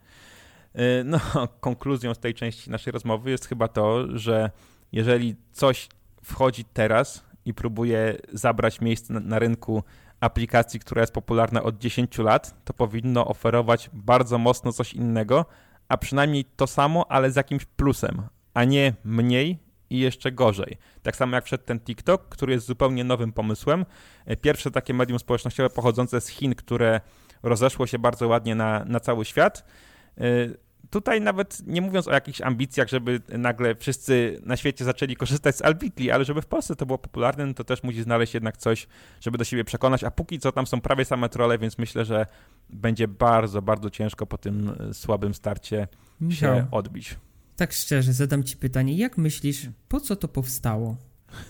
Y, 0.74 1.04
no, 1.04 1.20
konkluzją 1.60 2.14
z 2.14 2.18
tej 2.18 2.34
części 2.34 2.70
naszej 2.70 2.92
rozmowy 2.92 3.30
jest 3.30 3.46
chyba 3.46 3.68
to, 3.68 4.18
że 4.18 4.50
jeżeli 4.92 5.36
coś 5.52 5.88
wchodzi 6.22 6.64
teraz 6.64 7.24
i 7.44 7.54
próbuje 7.54 8.16
zabrać 8.32 8.80
miejsce 8.80 9.12
na, 9.12 9.20
na 9.20 9.38
rynku 9.38 9.82
aplikacji, 10.20 10.80
która 10.80 11.00
jest 11.00 11.12
popularna 11.12 11.62
od 11.62 11.78
10 11.78 12.18
lat, 12.18 12.64
to 12.64 12.72
powinno 12.72 13.26
oferować 13.26 13.90
bardzo 13.92 14.38
mocno 14.38 14.72
coś 14.72 14.94
innego, 14.94 15.46
a 15.88 15.96
przynajmniej 15.96 16.44
to 16.44 16.66
samo, 16.66 17.12
ale 17.12 17.30
z 17.30 17.36
jakimś 17.36 17.64
plusem, 17.64 18.22
a 18.54 18.64
nie 18.64 18.94
mniej 19.04 19.58
i 19.90 19.98
jeszcze 19.98 20.32
gorzej. 20.32 20.76
Tak 21.02 21.16
samo 21.16 21.36
jak 21.36 21.44
wszedł 21.44 21.64
ten 21.64 21.80
TikTok, 21.80 22.28
który 22.28 22.52
jest 22.52 22.66
zupełnie 22.66 23.04
nowym 23.04 23.32
pomysłem. 23.32 23.86
Y, 24.30 24.36
pierwsze 24.36 24.70
takie 24.70 24.94
medium 24.94 25.18
społecznościowe 25.18 25.70
pochodzące 25.70 26.20
z 26.20 26.28
Chin, 26.28 26.54
które 26.54 27.00
rozeszło 27.42 27.86
się 27.86 27.98
bardzo 27.98 28.28
ładnie 28.28 28.54
na, 28.54 28.84
na 28.84 29.00
cały 29.00 29.24
świat. 29.24 29.64
Y, 30.20 30.58
tutaj 30.90 31.20
nawet 31.20 31.66
nie 31.66 31.80
mówiąc 31.80 32.08
o 32.08 32.12
jakichś 32.12 32.40
ambicjach, 32.40 32.88
żeby 32.88 33.20
nagle 33.28 33.74
wszyscy 33.74 34.40
na 34.44 34.56
świecie 34.56 34.84
zaczęli 34.84 35.16
korzystać 35.16 35.56
z 35.56 35.62
Albitli, 35.62 36.10
ale 36.10 36.24
żeby 36.24 36.42
w 36.42 36.46
Polsce 36.46 36.76
to 36.76 36.86
było 36.86 36.98
popularne, 36.98 37.46
no 37.46 37.54
to 37.54 37.64
też 37.64 37.82
musi 37.82 38.02
znaleźć 38.02 38.34
jednak 38.34 38.56
coś, 38.56 38.86
żeby 39.20 39.38
do 39.38 39.44
siebie 39.44 39.64
przekonać, 39.64 40.04
a 40.04 40.10
póki 40.10 40.38
co 40.38 40.52
tam 40.52 40.66
są 40.66 40.80
prawie 40.80 41.04
same 41.04 41.28
trole, 41.28 41.58
więc 41.58 41.78
myślę, 41.78 42.04
że 42.04 42.26
będzie 42.70 43.08
bardzo, 43.08 43.62
bardzo 43.62 43.90
ciężko 43.90 44.26
po 44.26 44.38
tym 44.38 44.72
e, 44.90 44.94
słabym 44.94 45.34
starcie 45.34 45.88
Michał, 46.20 46.56
się 46.56 46.66
odbić. 46.70 47.16
Tak 47.56 47.72
szczerze, 47.72 48.12
zadam 48.12 48.44
ci 48.44 48.56
pytanie, 48.56 48.96
jak 48.96 49.18
myślisz, 49.18 49.66
po 49.88 50.00
co 50.00 50.16
to 50.16 50.28
powstało? 50.28 50.96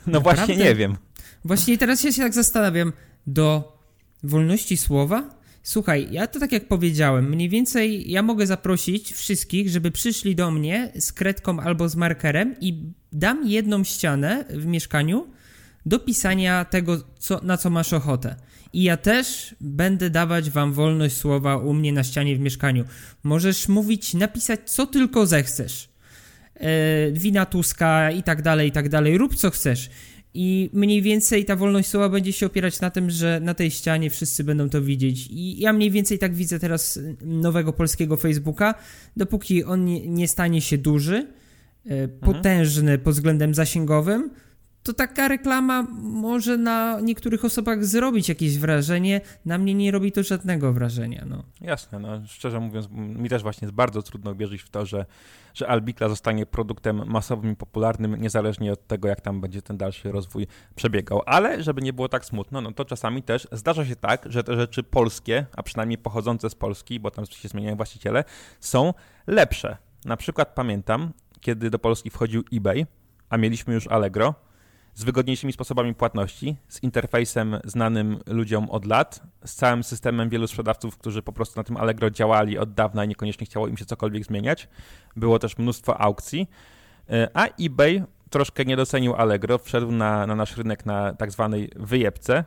No 0.07 0.13
Naprawdę? 0.13 0.47
właśnie 0.47 0.57
nie 0.57 0.75
wiem. 0.75 0.97
Właśnie 1.45 1.79
teraz 1.79 2.05
ja 2.05 2.13
się 2.13 2.23
tak 2.23 2.35
zastanawiam, 2.35 2.93
do 3.27 3.79
wolności 4.23 4.77
słowa? 4.77 5.38
Słuchaj, 5.69 6.09
ja 6.11 6.27
to 6.27 6.41
tak 6.41 6.53
jak 6.53 6.69
powiedziałem, 6.69 7.29
mniej 7.29 7.49
więcej 7.49 8.11
ja 8.11 8.23
mogę 8.23 8.47
zaprosić 8.47 9.13
wszystkich, 9.13 9.69
żeby 9.69 9.91
przyszli 9.91 10.35
do 10.35 10.51
mnie 10.51 10.93
z 10.99 11.13
kredką 11.13 11.61
albo 11.61 11.89
z 11.89 11.97
markerem 11.97 12.55
i 12.61 12.93
dam 13.13 13.49
jedną 13.49 13.85
ścianę 13.85 14.45
w 14.51 14.67
mieszkaniu 14.67 15.27
do 15.87 15.99
pisania 15.99 16.65
tego, 16.65 17.03
co, 17.19 17.41
na 17.43 17.57
co 17.57 17.71
masz 17.71 17.93
ochotę. 17.93 18.37
I 18.73 18.83
ja 18.83 18.97
też 18.97 19.55
będę 19.61 20.11
dawać 20.11 20.51
wam 20.51 20.73
wolność 20.73 21.17
słowa 21.17 21.57
u 21.57 21.75
mnie 21.75 21.93
na 21.93 22.05
ścianie 22.05 22.37
w 22.37 22.41
mieszkaniu. 22.41 22.85
Możesz 23.23 23.69
mówić, 23.69 24.15
napisać 24.15 24.61
co 24.71 24.87
tylko 24.87 25.27
zechcesz. 25.27 25.89
Yy, 26.61 26.69
wina 27.13 27.47
Tuska 27.47 28.11
i 28.11 28.23
tak 28.23 28.43
dalej, 28.43 28.69
i 28.69 28.73
tak 28.73 28.89
dalej. 28.89 29.19
Rób 29.19 29.35
co 29.35 29.51
chcesz. 29.51 29.91
I 30.35 30.71
mniej 30.73 31.03
więcej 31.03 31.45
ta 31.45 31.57
wolność 31.57 31.89
słowa 31.89 32.09
będzie 32.09 32.33
się 32.33 32.47
opierać 32.47 32.81
na 32.81 32.91
tym, 32.91 33.11
że 33.11 33.41
na 33.41 33.55
tej 33.55 33.71
ścianie 33.71 34.11
wszyscy 34.11 34.45
będą 34.45 34.69
to 34.69 34.83
widzieć. 34.83 35.27
I 35.31 35.61
ja 35.61 35.73
mniej 35.73 35.91
więcej 35.91 36.19
tak 36.19 36.35
widzę 36.35 36.59
teraz 36.59 37.01
nowego 37.21 37.73
polskiego 37.73 38.17
Facebooka. 38.17 38.75
Dopóki 39.17 39.65
on 39.65 39.85
nie, 39.85 40.09
nie 40.09 40.29
stanie 40.29 40.61
się 40.61 40.79
duży, 40.79 41.17
e, 41.17 42.03
mhm. 42.03 42.19
potężny 42.21 42.99
pod 42.99 43.15
względem 43.15 43.55
zasięgowym, 43.55 44.31
to 44.89 44.95
taka 44.95 45.29
reklama 45.29 45.83
może 46.01 46.57
na 46.57 47.01
niektórych 47.01 47.45
osobach 47.45 47.85
zrobić 47.85 48.29
jakieś 48.29 48.59
wrażenie, 48.59 49.21
na 49.45 49.59
mnie 49.59 49.75
nie 49.75 49.91
robi 49.91 50.13
to 50.13 50.23
żadnego 50.23 50.73
wrażenia. 50.73 51.25
No. 51.27 51.45
Jasne, 51.61 51.99
no 51.99 52.09
szczerze 52.27 52.61
mówiąc, 52.61 52.89
mi 52.91 53.29
też 53.29 53.43
właśnie 53.43 53.67
jest 53.67 53.75
bardzo 53.75 54.03
trudno 54.03 54.35
wierzyć 54.35 54.63
w 54.63 54.69
to, 54.69 54.87
że, 54.87 55.07
że 55.55 55.69
Albikla 55.69 56.09
zostanie 56.09 56.47
produktem 56.47 57.03
masowym 57.07 57.53
i 57.53 57.57
popularnym, 57.57 58.17
niezależnie 58.17 58.73
od 58.73 58.87
tego, 58.87 59.09
jak 59.09 59.21
tam 59.21 59.41
będzie 59.41 59.63
ten 59.63 59.77
dalszy 59.77 60.13
rozwój 60.13 60.47
przebiegał. 60.75 61.23
Ale 61.27 61.63
żeby 61.63 61.83
nie 61.83 61.93
było 61.93 62.09
tak 62.09 62.25
smutno, 62.25 62.61
no 62.61 62.73
to 62.73 62.85
czasami 62.85 63.23
też 63.23 63.49
zdarza 63.53 63.87
się 63.87 63.97
tak, 63.97 64.27
że 64.27 64.45
te 64.45 64.57
rzeczy 64.57 64.83
polskie, 64.83 65.47
a 65.57 65.63
przynajmniej 65.63 65.99
pochodzące 65.99 66.51
z 66.51 66.55
Polski, 66.55 67.01
bo 67.01 67.11
tam 67.11 67.27
się 67.27 67.49
zmieniają 67.49 67.77
właściciele, 67.77 68.25
są 68.61 68.95
lepsze. 69.27 69.77
Na 70.05 70.17
przykład 70.17 70.55
pamiętam, 70.55 71.13
kiedy 71.41 71.71
do 71.71 71.79
Polski 71.79 72.11
wchodził 72.11 72.45
eBay, 72.53 72.87
a 73.31 73.37
mieliśmy 73.37 73.75
już 73.75 73.87
Allegro, 73.87 74.48
z 74.99 75.05
wygodniejszymi 75.05 75.53
sposobami 75.53 75.95
płatności, 75.95 76.57
z 76.69 76.83
interfejsem 76.83 77.59
znanym 77.65 78.19
ludziom 78.27 78.71
od 78.71 78.85
lat, 78.85 79.23
z 79.45 79.55
całym 79.55 79.85
systemem 79.85 80.29
wielu 80.29 80.47
sprzedawców, 80.47 80.99
którzy 80.99 81.23
po 81.23 81.33
prostu 81.33 81.61
na 81.61 81.65
tym 81.65 81.77
Allegro 81.77 82.11
działali 82.11 82.59
od 82.59 82.75
dawna 82.75 83.05
i 83.05 83.09
niekoniecznie 83.09 83.47
chciało 83.47 83.69
im 83.69 83.77
się 83.77 83.85
cokolwiek 83.85 84.25
zmieniać. 84.25 84.69
Było 85.17 85.39
też 85.39 85.59
mnóstwo 85.59 86.01
aukcji, 86.01 86.51
e, 87.11 87.29
a 87.35 87.47
eBay 87.61 88.05
troszkę 88.31 88.65
nie 88.65 88.77
docenił 88.77 89.15
Allegro, 89.15 89.59
wszedł 89.59 89.91
na, 89.93 90.27
na 90.27 90.35
nasz 90.35 90.57
rynek 90.57 90.87
na 90.87 91.15
tak 91.15 91.31
zwanej 91.31 91.71
wyjebce, 91.77 92.45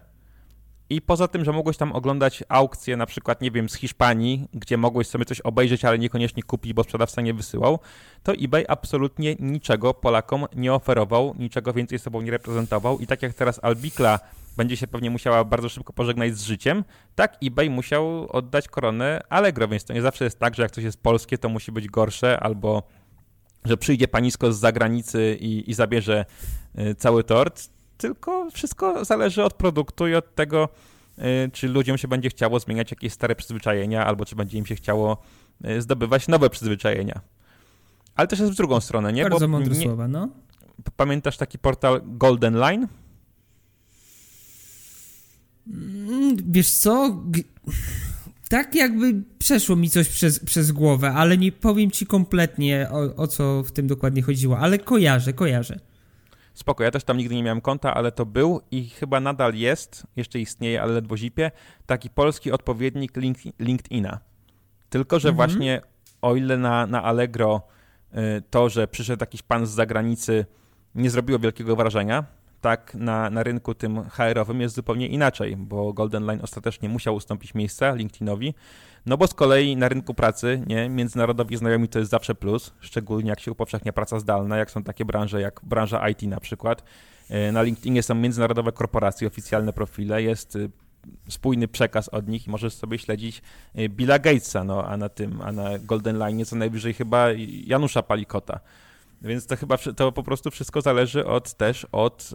i 0.91 1.01
poza 1.01 1.27
tym, 1.27 1.45
że 1.45 1.51
mogłeś 1.51 1.77
tam 1.77 1.91
oglądać 1.91 2.43
aukcje, 2.49 2.97
na 2.97 3.05
przykład, 3.05 3.41
nie 3.41 3.51
wiem, 3.51 3.69
z 3.69 3.75
Hiszpanii, 3.75 4.47
gdzie 4.53 4.77
mogłeś 4.77 5.07
sobie 5.07 5.25
coś 5.25 5.41
obejrzeć, 5.41 5.85
ale 5.85 5.99
niekoniecznie 5.99 6.43
kupić, 6.43 6.73
bo 6.73 6.83
sprzedawca 6.83 7.21
nie 7.21 7.33
wysyłał, 7.33 7.79
to 8.23 8.33
eBay 8.33 8.65
absolutnie 8.67 9.35
niczego 9.39 9.93
Polakom 9.93 10.45
nie 10.55 10.73
oferował, 10.73 11.35
niczego 11.39 11.73
więcej 11.73 11.99
sobą 11.99 12.21
nie 12.21 12.31
reprezentował. 12.31 12.99
I 12.99 13.07
tak 13.07 13.21
jak 13.21 13.33
teraz 13.33 13.59
Albikla 13.63 14.19
będzie 14.57 14.77
się 14.77 14.87
pewnie 14.87 15.09
musiała 15.09 15.43
bardzo 15.43 15.69
szybko 15.69 15.93
pożegnać 15.93 16.37
z 16.37 16.43
życiem, 16.43 16.83
tak 17.15 17.37
eBay 17.43 17.69
musiał 17.69 18.27
oddać 18.29 18.67
koronę 18.67 19.21
Allegro, 19.29 19.67
więc 19.67 19.83
to 19.83 19.93
nie 19.93 20.01
zawsze 20.01 20.23
jest 20.23 20.39
tak, 20.39 20.55
że 20.55 20.63
jak 20.63 20.71
coś 20.71 20.83
jest 20.83 21.03
polskie, 21.03 21.37
to 21.37 21.49
musi 21.49 21.71
być 21.71 21.87
gorsze, 21.87 22.39
albo 22.39 22.83
że 23.65 23.77
przyjdzie 23.77 24.07
panisko 24.07 24.53
z 24.53 24.59
zagranicy 24.59 25.37
i, 25.39 25.69
i 25.69 25.73
zabierze 25.73 26.25
y, 26.79 26.95
cały 26.95 27.23
tort 27.23 27.69
tylko 28.01 28.51
wszystko 28.51 29.05
zależy 29.05 29.43
od 29.43 29.53
produktu 29.53 30.07
i 30.07 30.15
od 30.15 30.35
tego, 30.35 30.69
y, 31.17 31.51
czy 31.53 31.67
ludziom 31.67 31.97
się 31.97 32.07
będzie 32.07 32.29
chciało 32.29 32.59
zmieniać 32.59 32.91
jakieś 32.91 33.13
stare 33.13 33.35
przyzwyczajenia, 33.35 34.05
albo 34.05 34.25
czy 34.25 34.35
będzie 34.35 34.57
im 34.57 34.65
się 34.65 34.75
chciało 34.75 35.17
y, 35.65 35.81
zdobywać 35.81 36.27
nowe 36.27 36.49
przyzwyczajenia. 36.49 37.21
Ale 38.15 38.27
też 38.27 38.39
jest 38.39 38.51
w 38.51 38.55
drugą 38.55 38.79
stronę, 38.79 39.13
nie? 39.13 39.23
Bardzo 39.23 39.39
Bo 39.39 39.51
mądre 39.51 39.75
nie... 39.75 39.81
słowa, 39.83 40.07
no. 40.07 40.29
Pamiętasz 40.97 41.37
taki 41.37 41.59
portal 41.59 42.01
Golden 42.05 42.55
Line? 42.55 42.87
Mm, 45.67 46.37
wiesz 46.51 46.71
co? 46.71 47.21
Tak 48.49 48.75
jakby 48.75 49.23
przeszło 49.39 49.75
mi 49.75 49.89
coś 49.89 50.09
przez, 50.09 50.39
przez 50.39 50.71
głowę, 50.71 51.11
ale 51.13 51.37
nie 51.37 51.51
powiem 51.51 51.91
ci 51.91 52.05
kompletnie 52.05 52.87
o, 52.91 53.15
o 53.15 53.27
co 53.27 53.63
w 53.63 53.71
tym 53.71 53.87
dokładnie 53.87 54.21
chodziło, 54.21 54.59
ale 54.59 54.79
kojarzę, 54.79 55.33
kojarzę. 55.33 55.79
Spoko, 56.61 56.83
ja 56.83 56.91
też 56.91 57.03
tam 57.03 57.17
nigdy 57.17 57.35
nie 57.35 57.43
miałem 57.43 57.61
konta, 57.61 57.93
ale 57.93 58.11
to 58.11 58.25
był 58.25 58.61
i 58.71 58.89
chyba 58.89 59.19
nadal 59.19 59.55
jest, 59.55 60.07
jeszcze 60.15 60.39
istnieje, 60.39 60.81
ale 60.81 60.93
ledwo 60.93 61.17
zipie, 61.17 61.51
taki 61.85 62.09
polski 62.09 62.51
odpowiednik 62.51 63.17
link, 63.17 63.37
LinkedIna. 63.59 64.19
Tylko, 64.89 65.19
że 65.19 65.29
mhm. 65.29 65.35
właśnie 65.35 65.81
o 66.21 66.35
ile 66.35 66.57
na, 66.57 66.87
na 66.87 67.03
Allegro 67.03 67.61
y, 68.13 68.17
to, 68.49 68.69
że 68.69 68.87
przyszedł 68.87 69.23
jakiś 69.23 69.41
pan 69.41 69.65
z 69.65 69.69
zagranicy 69.69 70.45
nie 70.95 71.09
zrobiło 71.09 71.39
wielkiego 71.39 71.75
wrażenia, 71.75 72.23
tak 72.61 72.95
na, 72.95 73.29
na 73.29 73.43
rynku 73.43 73.75
tym 73.75 74.09
HR-owym 74.09 74.61
jest 74.61 74.75
zupełnie 74.75 75.07
inaczej, 75.07 75.55
bo 75.57 75.93
Golden 75.93 76.25
Line 76.25 76.41
ostatecznie 76.41 76.89
musiał 76.89 77.15
ustąpić 77.15 77.53
miejsca 77.53 77.95
LinkedInowi, 77.95 78.53
no 79.05 79.17
bo 79.17 79.27
z 79.27 79.33
kolei 79.33 79.75
na 79.77 79.89
rynku 79.89 80.13
pracy 80.13 80.63
nie, 80.67 80.89
międzynarodowi 80.89 81.57
znajomi 81.57 81.87
to 81.87 81.99
jest 81.99 82.11
zawsze 82.11 82.35
plus, 82.35 82.73
szczególnie 82.79 83.29
jak 83.29 83.39
się 83.39 83.51
upowszechnia 83.51 83.93
praca 83.93 84.19
zdalna, 84.19 84.57
jak 84.57 84.71
są 84.71 84.83
takie 84.83 85.05
branże 85.05 85.41
jak 85.41 85.61
branża 85.63 86.09
IT 86.09 86.21
na 86.21 86.39
przykład. 86.39 86.83
E, 87.29 87.51
na 87.51 87.61
LinkedInie 87.61 88.03
są 88.03 88.15
międzynarodowe 88.15 88.71
korporacje, 88.71 89.27
oficjalne 89.27 89.73
profile, 89.73 90.23
jest 90.23 90.55
y, 90.55 90.69
spójny 91.29 91.67
przekaz 91.67 92.09
od 92.09 92.27
nich 92.27 92.47
i 92.47 92.49
możesz 92.49 92.73
sobie 92.73 92.97
śledzić 92.97 93.41
y, 93.79 93.89
Billa 93.89 94.19
Gatesa, 94.19 94.63
no, 94.63 94.87
a 94.87 94.97
na 94.97 95.09
tym, 95.09 95.41
a 95.41 95.51
na 95.51 95.79
Golden 95.79 96.17
Line 96.17 96.45
co 96.45 96.55
najwyżej 96.55 96.93
chyba 96.93 97.27
Janusza 97.65 98.03
Palikota. 98.03 98.59
Więc 99.21 99.45
to 99.45 99.55
chyba 99.55 99.77
to 99.77 100.11
po 100.11 100.23
prostu 100.23 100.51
wszystko 100.51 100.81
zależy 100.81 101.25
od 101.25 101.53
też 101.53 101.87
od 101.91 102.29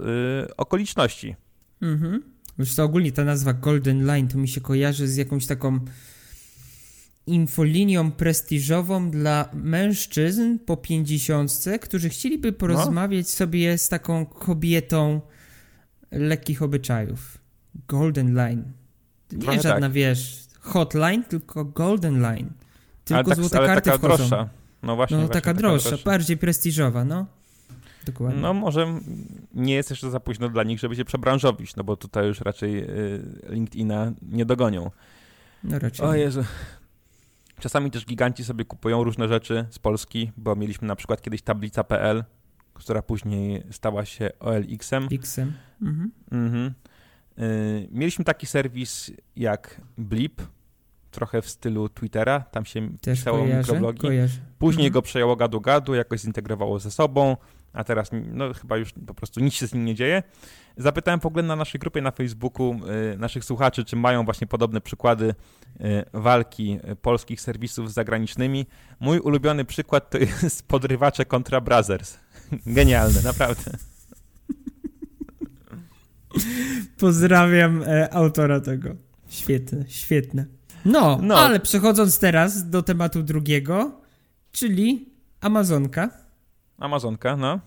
y, 0.49 0.57
okoliczności. 0.57 1.37
Mhm. 1.83 2.23
Wiesz 2.59 2.75
to 2.75 2.85
ogólnie 2.85 3.13
ta 3.13 3.25
nazwa 3.25 3.53
Golden 3.53 4.07
Line 4.07 4.29
to 4.29 4.39
mi 4.39 4.49
się 4.49 4.61
kojarzy 4.61 5.09
z 5.09 5.17
jakąś 5.17 5.47
taką 5.47 5.81
infolinią 7.27 8.13
prestiżową 8.13 9.11
dla 9.11 9.49
mężczyzn 9.53 10.59
po 10.59 10.77
pięćdziesiątce, 10.77 11.79
którzy 11.79 12.09
chcieliby 12.09 12.53
no. 12.53 12.59
porozmawiać 12.59 13.27
no. 13.27 13.31
sobie 13.31 13.79
z 13.79 13.89
taką 13.89 14.27
kobietą 14.27 15.21
lekkich 16.11 16.63
obyczajów. 16.63 17.39
Golden 17.89 18.35
Line. 18.35 18.65
Nie 19.33 19.39
Trochę 19.39 19.61
żadna, 19.61 19.87
tak. 19.87 19.93
wiesz, 19.93 20.47
hotline, 20.61 21.25
tylko 21.25 21.65
Golden 21.65 22.21
Line. 22.21 22.51
Tylko 23.05 23.19
ale 23.19 23.29
tak, 23.29 23.37
złote 23.37 23.59
ale 23.59 23.67
karty 23.67 23.91
taka 23.91 23.99
wchodzą. 23.99 24.17
droższa. 24.17 24.49
No 24.83 24.97
właśnie. 24.97 25.17
No 25.17 25.23
właśnie, 25.23 25.35
taka, 25.35 25.51
taka 25.51 25.55
droższa, 25.55 25.89
droższa, 25.91 26.05
bardziej 26.05 26.37
prestiżowa, 26.37 27.05
no. 27.05 27.27
Dokładnie. 28.07 28.41
No 28.41 28.55
może 28.55 29.01
nie 29.55 29.75
jest 29.75 29.91
jeszcze 29.91 30.11
za 30.11 30.21
późno 30.21 30.49
dla 30.49 30.63
nich, 30.63 30.79
żeby 30.79 30.97
się 30.97 31.05
przebranżowić, 31.05 31.77
no 31.77 31.85
bo 31.85 31.97
tutaj 31.97 32.27
już 32.27 32.41
raczej 32.41 32.79
y, 32.79 33.23
LinkedIna 33.49 34.13
nie 34.23 34.47
dogonią. 34.47 34.91
No 35.65 35.79
raczej. 35.79 36.07
O 36.07 36.15
Jezu. 36.15 36.45
Czasami 37.61 37.91
też 37.91 38.07
giganci 38.07 38.45
sobie 38.45 38.65
kupują 38.65 39.05
różne 39.05 39.29
rzeczy 39.29 39.67
z 39.71 39.79
Polski, 39.79 40.33
bo 40.37 40.57
mieliśmy 40.57 40.89
na 40.89 40.97
przykład 40.97 41.23
kiedyś 41.23 41.43
tablica.pl, 41.43 42.25
która 42.75 43.03
później 43.03 43.63
stała 43.71 44.05
się 44.05 44.31
OLX-em. 44.41 45.09
X-em. 45.13 45.53
Mhm. 45.83 46.11
Mhm. 46.33 46.75
Y, 47.39 47.89
mieliśmy 47.91 48.25
taki 48.25 48.47
serwis 48.47 49.11
jak 49.37 49.81
Blip, 49.99 50.43
trochę 51.11 51.43
w 51.43 51.49
stylu 51.49 51.89
Twittera, 51.89 52.41
tam 52.41 52.65
się 52.65 52.89
Też 52.99 53.19
pisało 53.19 53.39
kojarzę, 53.39 53.59
mikroblogi. 53.59 54.01
Kojarzę. 54.01 54.39
Później 54.59 54.87
mhm. 54.87 54.93
go 54.93 55.03
przejęło 55.03 55.37
gadu 55.37 55.61
gadu, 55.61 55.95
jakoś 55.95 56.21
zintegrowało 56.21 56.79
ze 56.79 56.91
sobą, 56.91 57.37
a 57.77 57.85
teraz 57.85 58.11
no, 58.13 58.55
chyba 58.55 58.77
już 58.77 58.93
po 59.07 59.15
prostu 59.15 59.41
nic 59.41 59.55
się 59.55 59.67
z 59.67 59.75
nim 59.75 59.85
nie 59.85 59.95
dzieje. 59.95 60.23
Zapytałem 60.77 61.21
w 61.21 61.27
ogóle 61.27 61.43
na 61.43 61.57
naszej 61.57 61.79
grupie 61.79 62.03
na 62.03 62.11
Facebooku 62.11 62.81
y, 63.15 63.19
naszych 63.19 63.45
słuchaczy, 63.45 63.85
czy 63.85 63.97
mają 63.97 64.25
właśnie 64.25 64.47
podobne 64.47 64.81
przykłady 64.81 65.35
y, 65.81 66.05
walki 66.13 66.79
y, 66.93 66.97
polskich 66.97 67.41
serwisów 67.41 67.91
z 67.91 67.95
zagranicznymi. 67.95 68.67
Mój 69.01 69.19
ulubiony 69.19 69.65
przykład 69.65 70.11
to 70.11 70.19
jest 70.19 70.69
podrywacze 70.73 71.25
kontra 71.25 71.61
Brothers. 71.61 72.19
Genialne, 72.67 73.23
naprawdę. 73.23 73.71
Pozdrawiam 76.99 77.83
e, 77.83 78.15
autora 78.15 78.61
tego. 78.61 78.97
Świetne, 79.29 79.85
świetne. 79.89 80.47
No, 80.85 81.19
no, 81.23 81.39
ale 81.39 81.61
przechodząc 81.61 82.19
teraz 82.19 82.71
do 82.71 82.83
tematu 82.83 83.23
drugiego, 83.23 84.01
czyli 84.53 85.09
Amazonka. 85.41 86.26
Amazonka, 86.79 87.37
no. 87.37 87.61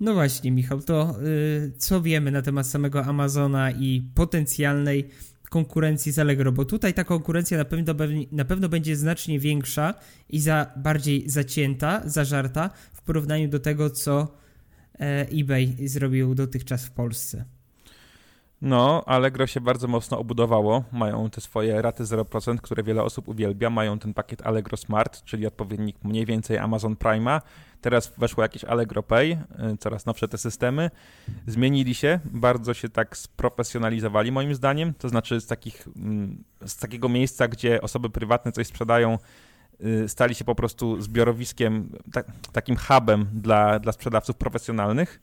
No 0.00 0.14
właśnie, 0.14 0.50
Michał, 0.50 0.80
to 0.82 1.16
y, 1.22 1.72
co 1.78 2.02
wiemy 2.02 2.30
na 2.30 2.42
temat 2.42 2.66
samego 2.66 3.04
Amazona 3.04 3.70
i 3.70 4.10
potencjalnej 4.14 5.08
konkurencji 5.50 6.12
z 6.12 6.18
Allegro? 6.18 6.52
Bo 6.52 6.64
tutaj 6.64 6.94
ta 6.94 7.04
konkurencja 7.04 7.58
na 7.58 7.64
pewno, 7.64 7.94
na 8.32 8.44
pewno 8.44 8.68
będzie 8.68 8.96
znacznie 8.96 9.38
większa 9.38 9.94
i 10.28 10.40
za, 10.40 10.72
bardziej 10.76 11.30
zacięta, 11.30 12.02
zażarta 12.04 12.70
w 12.92 13.02
porównaniu 13.02 13.48
do 13.48 13.60
tego, 13.60 13.90
co 13.90 14.34
e, 15.00 15.26
eBay 15.28 15.88
zrobił 15.88 16.34
dotychczas 16.34 16.86
w 16.86 16.90
Polsce. 16.90 17.44
No, 18.62 19.04
Allegro 19.06 19.46
się 19.46 19.60
bardzo 19.60 19.88
mocno 19.88 20.18
obudowało. 20.18 20.84
Mają 20.92 21.30
te 21.30 21.40
swoje 21.40 21.82
raty 21.82 22.04
0%, 22.04 22.56
które 22.56 22.82
wiele 22.82 23.02
osób 23.02 23.28
uwielbia. 23.28 23.70
Mają 23.70 23.98
ten 23.98 24.14
pakiet 24.14 24.46
Allegro 24.46 24.76
Smart, 24.76 25.24
czyli 25.24 25.46
odpowiednik 25.46 25.96
mniej 26.04 26.26
więcej 26.26 26.58
Amazon 26.58 26.94
Prime'a. 26.94 27.40
Teraz 27.80 28.12
weszło 28.18 28.42
jakieś 28.42 28.64
Allegro 28.64 29.02
Pay, 29.02 29.32
y, 29.32 29.38
coraz 29.78 30.06
nowsze 30.06 30.28
te 30.28 30.38
systemy. 30.38 30.90
Zmienili 31.46 31.94
się, 31.94 32.20
bardzo 32.24 32.74
się 32.74 32.88
tak 32.88 33.16
sprofesjonalizowali 33.16 34.32
moim 34.32 34.54
zdaniem. 34.54 34.94
To 34.94 35.08
znaczy 35.08 35.40
z, 35.40 35.46
takich, 35.46 35.88
mm, 35.96 36.44
z 36.66 36.76
takiego 36.76 37.08
miejsca, 37.08 37.48
gdzie 37.48 37.82
osoby 37.82 38.10
prywatne 38.10 38.52
coś 38.52 38.66
sprzedają, 38.66 39.18
y, 39.84 40.08
stali 40.08 40.34
się 40.34 40.44
po 40.44 40.54
prostu 40.54 41.00
zbiorowiskiem, 41.00 41.92
tak, 42.12 42.26
takim 42.52 42.76
hubem 42.76 43.26
dla, 43.32 43.78
dla 43.78 43.92
sprzedawców 43.92 44.36
profesjonalnych 44.36 45.20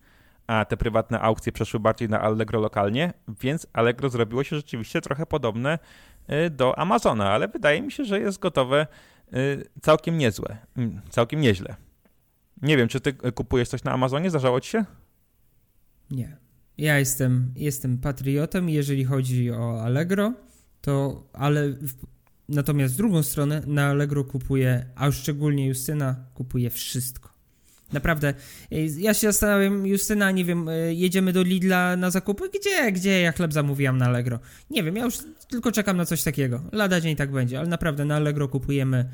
a 0.47 0.65
te 0.65 0.77
prywatne 0.77 1.19
aukcje 1.19 1.51
przeszły 1.51 1.79
bardziej 1.79 2.09
na 2.09 2.21
Allegro 2.21 2.59
lokalnie, 2.59 3.13
więc 3.41 3.67
Allegro 3.73 4.09
zrobiło 4.09 4.43
się 4.43 4.55
rzeczywiście 4.55 5.01
trochę 5.01 5.25
podobne 5.25 5.79
y, 6.45 6.49
do 6.49 6.79
Amazona, 6.79 7.31
ale 7.31 7.47
wydaje 7.47 7.81
mi 7.81 7.91
się, 7.91 8.05
że 8.05 8.19
jest 8.19 8.39
gotowe 8.39 8.87
y, 9.33 9.65
całkiem 9.81 10.17
niezłe, 10.17 10.57
mm, 10.77 11.01
całkiem 11.09 11.41
nieźle. 11.41 11.75
Nie 12.61 12.77
wiem, 12.77 12.87
czy 12.87 12.99
ty 12.99 13.13
kupujesz 13.13 13.69
coś 13.69 13.83
na 13.83 13.91
Amazonie? 13.91 14.29
Zdarzało 14.29 14.61
ci 14.61 14.69
się? 14.69 14.85
Nie. 16.11 16.37
Ja 16.77 16.99
jestem, 16.99 17.51
jestem 17.55 17.97
patriotem, 17.97 18.69
jeżeli 18.69 19.05
chodzi 19.05 19.51
o 19.51 19.83
Allegro, 19.83 20.33
to 20.81 21.23
ale 21.33 21.69
w, 21.69 21.93
natomiast 22.49 22.93
z 22.93 22.97
drugą 22.97 23.23
stronę 23.23 23.61
na 23.67 23.87
Allegro 23.87 24.23
kupuję, 24.23 24.85
a 24.95 25.11
szczególnie 25.11 25.67
Justyna 25.67 26.15
kupuje 26.33 26.69
wszystko. 26.69 27.36
Naprawdę, 27.93 28.33
ja 28.97 29.13
się 29.13 29.27
zastanawiam, 29.27 29.87
Justyna, 29.87 30.31
nie 30.31 30.45
wiem, 30.45 30.69
e, 30.69 30.93
jedziemy 30.93 31.33
do 31.33 31.43
Lidla 31.43 31.95
na 31.95 32.11
zakupy? 32.11 32.43
Gdzie, 32.59 32.91
gdzie 32.91 33.21
ja 33.21 33.31
chleb 33.31 33.53
zamówiłam 33.53 33.97
na 33.97 34.05
Allegro? 34.05 34.39
Nie 34.69 34.83
wiem, 34.83 34.95
ja 34.95 35.05
już 35.05 35.17
tylko 35.49 35.71
czekam 35.71 35.97
na 35.97 36.05
coś 36.05 36.23
takiego. 36.23 36.61
Lada 36.71 37.01
dzień 37.01 37.15
tak 37.15 37.31
będzie, 37.31 37.59
ale 37.59 37.67
naprawdę 37.67 38.05
na 38.05 38.15
Allegro 38.15 38.47
kupujemy 38.47 39.09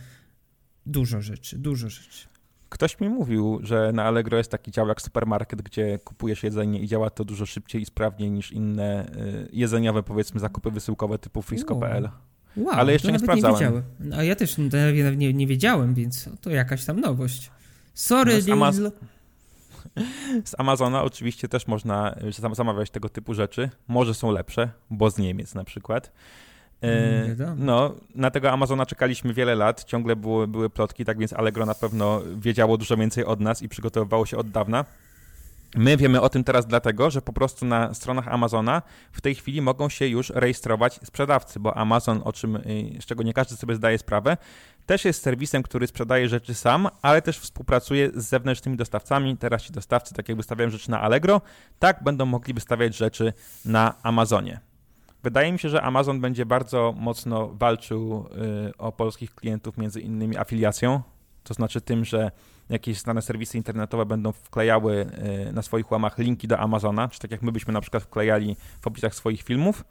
dużo 0.85 1.21
rzeczy, 1.21 1.57
dużo 1.57 1.89
rzeczy. 1.89 2.27
Ktoś 2.69 2.99
mi 2.99 3.09
mówił, 3.09 3.59
że 3.63 3.91
na 3.93 4.03
Allegro 4.03 4.37
jest 4.37 4.51
taki 4.51 4.71
dział 4.71 4.87
jak 4.87 5.01
supermarket, 5.01 5.61
gdzie 5.61 5.99
kupujesz 6.03 6.43
jedzenie 6.43 6.79
i 6.79 6.87
działa 6.87 7.09
to 7.09 7.25
dużo 7.25 7.45
szybciej 7.45 7.81
i 7.81 7.85
sprawniej 7.85 8.31
niż 8.31 8.51
inne 8.51 9.05
y, 9.05 9.49
jedzeniowe, 9.51 10.03
powiedzmy, 10.03 10.39
zakupy 10.39 10.71
wysyłkowe 10.71 11.19
typu 11.19 11.41
frisko.pl. 11.41 12.09
Wow, 12.57 12.75
Ale 12.75 12.93
jeszcze 12.93 13.11
nie 13.11 13.19
sprawdzałem. 13.19 13.59
Nie 13.59 13.65
wiedziałem. 13.65 14.19
A 14.19 14.23
ja 14.23 14.35
też 14.35 14.57
nie, 15.17 15.33
nie 15.33 15.47
wiedziałem, 15.47 15.93
więc 15.93 16.29
to 16.41 16.49
jakaś 16.49 16.85
tam 16.85 16.99
nowość. 16.99 17.51
Sorry, 17.93 18.33
no 18.33 18.41
z, 18.41 18.47
Amaz- 18.47 18.91
z 20.51 20.59
Amazona 20.59 21.03
oczywiście 21.03 21.47
też 21.47 21.67
można 21.67 22.15
y, 22.51 22.55
zamawiać 22.55 22.89
tego 22.89 23.09
typu 23.09 23.33
rzeczy. 23.33 23.69
Może 23.87 24.13
są 24.13 24.31
lepsze, 24.31 24.69
bo 24.89 25.09
z 25.09 25.17
Niemiec 25.17 25.55
na 25.55 25.63
przykład. 25.63 26.11
E, 26.83 27.55
no, 27.57 27.95
na 28.15 28.31
tego 28.31 28.51
Amazona 28.51 28.85
czekaliśmy 28.85 29.33
wiele 29.33 29.55
lat, 29.55 29.83
ciągle 29.83 30.15
były, 30.15 30.47
były 30.47 30.69
plotki, 30.69 31.05
tak 31.05 31.17
więc 31.17 31.33
Allegro 31.33 31.65
na 31.65 31.75
pewno 31.75 32.21
wiedziało 32.37 32.77
dużo 32.77 32.97
więcej 32.97 33.25
od 33.25 33.39
nas 33.39 33.61
i 33.61 33.69
przygotowywało 33.69 34.25
się 34.25 34.37
od 34.37 34.49
dawna. 34.49 34.85
My 35.75 35.97
wiemy 35.97 36.21
o 36.21 36.29
tym 36.29 36.43
teraz 36.43 36.65
dlatego, 36.65 37.09
że 37.09 37.21
po 37.21 37.33
prostu 37.33 37.65
na 37.65 37.93
stronach 37.93 38.27
Amazona 38.27 38.81
w 39.11 39.21
tej 39.21 39.35
chwili 39.35 39.61
mogą 39.61 39.89
się 39.89 40.07
już 40.07 40.29
rejestrować 40.29 40.99
sprzedawcy, 41.03 41.59
bo 41.59 41.77
Amazon, 41.77 42.21
o 42.23 42.33
czym, 42.33 42.55
y, 42.55 42.61
z 43.01 43.05
czego 43.05 43.23
nie 43.23 43.33
każdy 43.33 43.55
sobie 43.55 43.75
zdaje 43.75 43.97
sprawę, 43.97 44.37
też 44.85 45.05
jest 45.05 45.21
serwisem, 45.21 45.63
który 45.63 45.87
sprzedaje 45.87 46.29
rzeczy 46.29 46.53
sam, 46.53 46.87
ale 47.01 47.21
też 47.21 47.39
współpracuje 47.39 48.11
z 48.15 48.25
zewnętrznymi 48.29 48.77
dostawcami. 48.77 49.37
Teraz 49.37 49.63
ci 49.63 49.73
dostawcy, 49.73 50.13
tak 50.13 50.29
jak 50.29 50.37
wystawiają 50.37 50.69
rzeczy 50.69 50.91
na 50.91 51.01
Allegro, 51.01 51.41
tak 51.79 52.03
będą 52.03 52.25
mogli 52.25 52.53
wystawiać 52.53 52.97
rzeczy 52.97 53.33
na 53.65 54.03
Amazonie. 54.03 54.59
Wydaje 55.23 55.51
mi 55.51 55.59
się, 55.59 55.69
że 55.69 55.81
Amazon 55.81 56.21
będzie 56.21 56.45
bardzo 56.45 56.93
mocno 56.97 57.47
walczył 57.47 58.25
y, 58.67 58.77
o 58.77 58.91
polskich 58.91 59.35
klientów, 59.35 59.77
między 59.77 60.01
innymi 60.01 60.37
afiliacją, 60.37 61.01
to 61.43 61.53
znaczy 61.53 61.81
tym, 61.81 62.05
że 62.05 62.31
jakieś 62.69 62.99
znane 62.99 63.21
serwisy 63.21 63.57
internetowe 63.57 64.05
będą 64.05 64.31
wklejały 64.31 65.07
y, 65.49 65.53
na 65.53 65.61
swoich 65.61 65.91
łamach 65.91 66.17
linki 66.17 66.47
do 66.47 66.59
Amazona, 66.59 67.07
czy 67.07 67.19
tak 67.19 67.31
jak 67.31 67.41
my 67.41 67.51
byśmy 67.51 67.73
na 67.73 67.81
przykład 67.81 68.03
wklejali 68.03 68.55
w 68.81 68.87
opisach 68.87 69.15
swoich 69.15 69.41
filmów, 69.41 69.83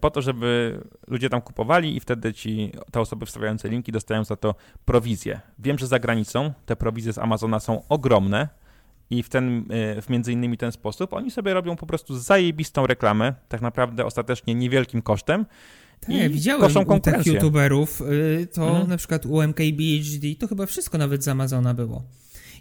po 0.00 0.10
to, 0.10 0.22
żeby 0.22 0.80
ludzie 1.08 1.30
tam 1.30 1.40
kupowali 1.40 1.96
i 1.96 2.00
wtedy 2.00 2.34
ci, 2.34 2.72
te 2.92 3.00
osoby 3.00 3.26
wstawiające 3.26 3.68
linki 3.68 3.92
dostają 3.92 4.24
za 4.24 4.36
to 4.36 4.54
prowizję. 4.84 5.40
Wiem, 5.58 5.78
że 5.78 5.86
za 5.86 5.98
granicą 5.98 6.52
te 6.66 6.76
prowizje 6.76 7.12
z 7.12 7.18
Amazona 7.18 7.60
są 7.60 7.82
ogromne, 7.88 8.48
i 9.10 9.22
w 9.22 9.28
ten, 9.28 9.64
e, 9.70 10.02
w 10.02 10.08
między 10.08 10.32
innymi 10.32 10.58
ten 10.58 10.72
sposób 10.72 11.12
oni 11.12 11.30
sobie 11.30 11.54
robią 11.54 11.76
po 11.76 11.86
prostu 11.86 12.18
zajebistą 12.18 12.86
reklamę, 12.86 13.34
tak 13.48 13.60
naprawdę 13.60 14.04
ostatecznie 14.04 14.54
niewielkim 14.54 15.02
kosztem. 15.02 15.46
Tak, 16.00 16.32
widziałem 16.32 16.88
u 16.88 17.00
tych 17.00 17.26
youtuberów, 17.26 18.00
y, 18.00 18.46
to 18.54 18.68
mhm. 18.68 18.88
na 18.88 18.96
przykład 18.96 19.26
u 19.26 19.42
MKBHD, 19.42 20.34
to 20.38 20.48
chyba 20.48 20.66
wszystko 20.66 20.98
nawet 20.98 21.24
z 21.24 21.28
Amazona 21.28 21.74
było. 21.74 22.02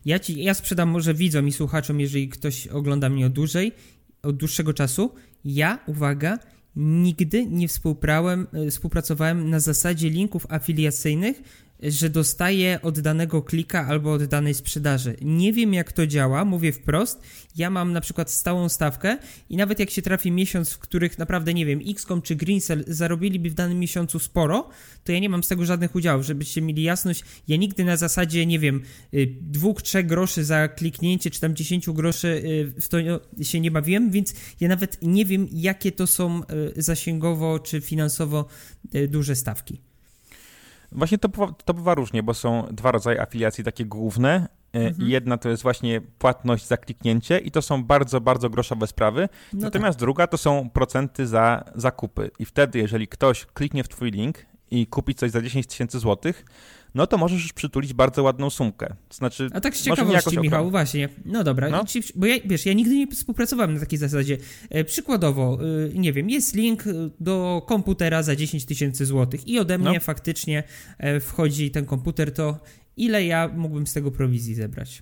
Ja, 0.05 0.19
ci, 0.19 0.43
ja 0.43 0.53
sprzedam 0.53 0.89
może 0.89 1.13
widzom 1.13 1.47
i 1.47 1.51
słuchaczom, 1.51 1.99
jeżeli 1.99 2.29
ktoś 2.29 2.67
ogląda 2.67 3.09
mnie 3.09 3.25
od 3.25 3.33
dłużej, 3.33 3.71
od 4.23 4.37
dłuższego 4.37 4.73
czasu. 4.73 5.13
Ja, 5.45 5.79
uwaga, 5.87 6.37
nigdy 6.75 7.45
nie 7.45 7.67
y, 8.67 8.71
współpracowałem 8.71 9.49
na 9.49 9.59
zasadzie 9.59 10.09
linków 10.09 10.45
afiliacyjnych 10.49 11.64
że 11.83 12.09
dostaję 12.09 12.79
od 12.81 12.99
danego 12.99 13.41
klika 13.41 13.87
albo 13.87 14.13
od 14.13 14.23
danej 14.23 14.53
sprzedaży. 14.53 15.15
Nie 15.21 15.53
wiem 15.53 15.73
jak 15.73 15.91
to 15.91 16.07
działa, 16.07 16.45
mówię 16.45 16.71
wprost. 16.71 17.21
Ja 17.55 17.69
mam 17.69 17.93
na 17.93 18.01
przykład 18.01 18.31
stałą 18.31 18.69
stawkę 18.69 19.17
i 19.49 19.57
nawet 19.57 19.79
jak 19.79 19.89
się 19.89 20.01
trafi 20.01 20.31
miesiąc, 20.31 20.73
w 20.73 20.79
których 20.79 21.17
naprawdę 21.17 21.53
nie 21.53 21.65
wiem, 21.65 21.79
XCOM 21.87 22.21
czy 22.21 22.35
Greencell 22.35 22.83
zarobiliby 22.87 23.49
w 23.49 23.53
danym 23.53 23.79
miesiącu 23.79 24.19
sporo, 24.19 24.69
to 25.03 25.11
ja 25.11 25.19
nie 25.19 25.29
mam 25.29 25.43
z 25.43 25.47
tego 25.47 25.65
żadnych 25.65 25.95
udziałów, 25.95 26.25
żebyście 26.25 26.61
mieli 26.61 26.83
jasność. 26.83 27.23
Ja 27.47 27.57
nigdy 27.57 27.83
na 27.83 27.97
zasadzie, 27.97 28.45
nie 28.45 28.59
wiem, 28.59 28.81
y, 29.13 29.35
dwóch, 29.41 29.81
trzech 29.81 30.05
groszy 30.05 30.43
za 30.43 30.67
kliknięcie, 30.67 31.29
czy 31.29 31.41
tam 31.41 31.55
dziesięciu 31.55 31.93
groszy 31.93 32.27
y, 32.27 32.81
w 32.81 32.87
to 32.87 32.97
się 33.41 33.59
nie 33.59 33.71
bawiłem, 33.71 34.11
więc 34.11 34.33
ja 34.59 34.67
nawet 34.67 34.97
nie 35.01 35.25
wiem, 35.25 35.47
jakie 35.51 35.91
to 35.91 36.07
są 36.07 36.41
y, 36.77 36.81
zasięgowo 36.81 37.59
czy 37.59 37.81
finansowo 37.81 38.45
duże 39.09 39.35
stawki. 39.35 39.94
Właśnie 40.95 41.17
to, 41.17 41.29
to 41.65 41.73
bywa 41.73 41.95
różnie, 41.95 42.23
bo 42.23 42.33
są 42.33 42.67
dwa 42.71 42.91
rodzaje 42.91 43.21
afiliacji 43.21 43.63
takie 43.63 43.85
główne. 43.85 44.47
E, 44.73 44.79
mhm. 44.79 45.09
Jedna 45.09 45.37
to 45.37 45.49
jest 45.49 45.63
właśnie 45.63 46.01
płatność 46.01 46.67
za 46.67 46.77
kliknięcie 46.77 47.37
i 47.37 47.51
to 47.51 47.61
są 47.61 47.83
bardzo, 47.83 48.21
bardzo 48.21 48.49
groszowe 48.49 48.87
sprawy. 48.87 49.29
No 49.53 49.59
Natomiast 49.61 49.97
tak. 49.97 49.99
druga 49.99 50.27
to 50.27 50.37
są 50.37 50.69
procenty 50.69 51.27
za 51.27 51.63
zakupy. 51.75 52.31
I 52.39 52.45
wtedy, 52.45 52.79
jeżeli 52.79 53.07
ktoś 53.07 53.45
kliknie 53.45 53.83
w 53.83 53.89
twój 53.89 54.11
link 54.11 54.45
i 54.71 54.87
kupi 54.87 55.15
coś 55.15 55.31
za 55.31 55.41
10 55.41 55.67
tysięcy 55.67 55.99
złotych, 55.99 56.45
no 56.95 57.07
to 57.07 57.17
możesz 57.17 57.43
już 57.43 57.53
przytulić 57.53 57.93
bardzo 57.93 58.23
ładną 58.23 58.49
sumkę. 58.49 58.95
To 59.09 59.15
znaczy, 59.15 59.49
A 59.53 59.61
tak 59.61 59.77
z 59.77 59.83
ciekawości, 59.83 60.39
Michał, 60.39 60.71
właśnie. 60.71 61.09
No 61.25 61.43
dobra, 61.43 61.69
no? 61.69 61.83
bo 62.15 62.25
ja, 62.25 62.35
wiesz, 62.45 62.65
ja 62.65 62.73
nigdy 62.73 62.95
nie 62.95 63.07
współpracowałem 63.07 63.73
na 63.73 63.79
takiej 63.79 63.99
zasadzie. 63.99 64.37
E, 64.69 64.83
przykładowo, 64.83 65.59
e, 65.93 65.99
nie 65.99 66.13
wiem, 66.13 66.29
jest 66.29 66.55
link 66.55 66.83
do 67.19 67.65
komputera 67.67 68.23
za 68.23 68.35
10 68.35 68.65
tysięcy 68.65 69.05
złotych 69.05 69.47
i 69.47 69.59
ode 69.59 69.77
mnie 69.77 69.93
no. 69.93 69.99
faktycznie 69.99 70.63
e, 70.97 71.19
wchodzi 71.19 71.71
ten 71.71 71.85
komputer, 71.85 72.33
to 72.33 72.59
ile 72.97 73.25
ja 73.25 73.49
mógłbym 73.55 73.87
z 73.87 73.93
tego 73.93 74.11
prowizji 74.11 74.55
zebrać? 74.55 75.01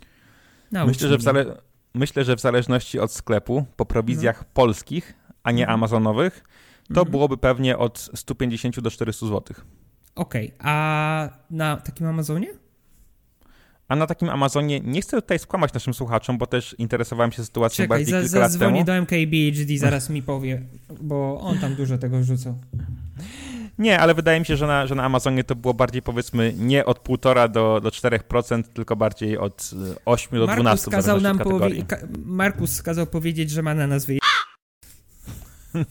Myślę 0.85 1.09
że, 1.09 1.17
w 1.17 1.21
zale- 1.21 1.61
myślę, 1.93 2.23
że 2.23 2.35
w 2.35 2.39
zależności 2.39 2.99
od 2.99 3.11
sklepu, 3.11 3.65
po 3.75 3.85
prowizjach 3.85 4.41
no. 4.41 4.47
polskich, 4.53 5.13
a 5.43 5.51
nie 5.51 5.63
mhm. 5.63 5.79
amazonowych, 5.79 6.43
to 6.87 6.99
mhm. 6.99 7.11
byłoby 7.11 7.37
pewnie 7.37 7.77
od 7.77 8.09
150 8.15 8.79
do 8.79 8.91
400 8.91 9.25
złotych. 9.25 9.65
Okej, 10.15 10.47
okay. 10.47 10.71
a 10.71 11.29
na 11.49 11.77
takim 11.77 12.07
Amazonie? 12.07 12.47
A 13.87 13.95
na 13.95 14.07
takim 14.07 14.29
Amazonie 14.29 14.79
nie 14.79 15.01
chcę 15.01 15.21
tutaj 15.21 15.39
skłamać 15.39 15.73
naszym 15.73 15.93
słuchaczom, 15.93 16.37
bo 16.37 16.47
też 16.47 16.75
interesowałem 16.77 17.31
się 17.31 17.45
sytuacją 17.45 17.83
Czekaj, 17.83 17.87
bardziej 17.87 18.13
za, 18.13 18.21
kilka 18.21 18.39
lat 18.39 18.59
temu. 18.59 18.83
do 18.83 18.93
MKBHD, 18.93 19.77
zaraz 19.77 20.09
mi 20.09 20.23
powie, 20.23 20.61
bo 21.01 21.39
on 21.41 21.59
tam 21.59 21.75
dużo 21.75 21.97
tego 21.97 22.19
wrzucał. 22.19 22.57
Nie, 23.79 23.99
ale 23.99 24.13
wydaje 24.13 24.39
mi 24.39 24.45
się, 24.45 24.57
że 24.57 24.67
na, 24.67 24.87
że 24.87 24.95
na 24.95 25.03
Amazonie 25.03 25.43
to 25.43 25.55
było 25.55 25.73
bardziej 25.73 26.01
powiedzmy 26.01 26.53
nie 26.57 26.85
od 26.85 27.07
1,5 27.07 27.51
do, 27.51 27.81
do 27.83 27.89
4%, 27.89 28.63
tylko 28.63 28.95
bardziej 28.95 29.37
od 29.37 29.71
8 30.05 30.39
do 30.39 30.45
Markus 30.45 30.65
12%. 30.65 30.91
Kazał 30.91 31.21
nam 31.21 31.39
powie- 31.39 31.85
Markus 32.25 32.81
kazał 32.81 33.07
powiedzieć, 33.07 33.49
że 33.49 33.61
ma 33.61 33.73
na 33.73 33.87
nazwie 33.87 34.17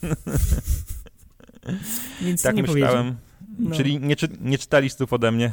Więc 2.22 2.43
tak 2.43 2.57
nie 2.57 2.62
myślałem. 2.62 3.16
No. 3.59 3.76
Czyli 3.76 4.01
nie, 4.01 4.16
czy, 4.16 4.28
nie 4.41 4.59
czyta 4.59 4.78
listów 4.78 5.12
ode 5.12 5.33
mnie? 5.33 5.53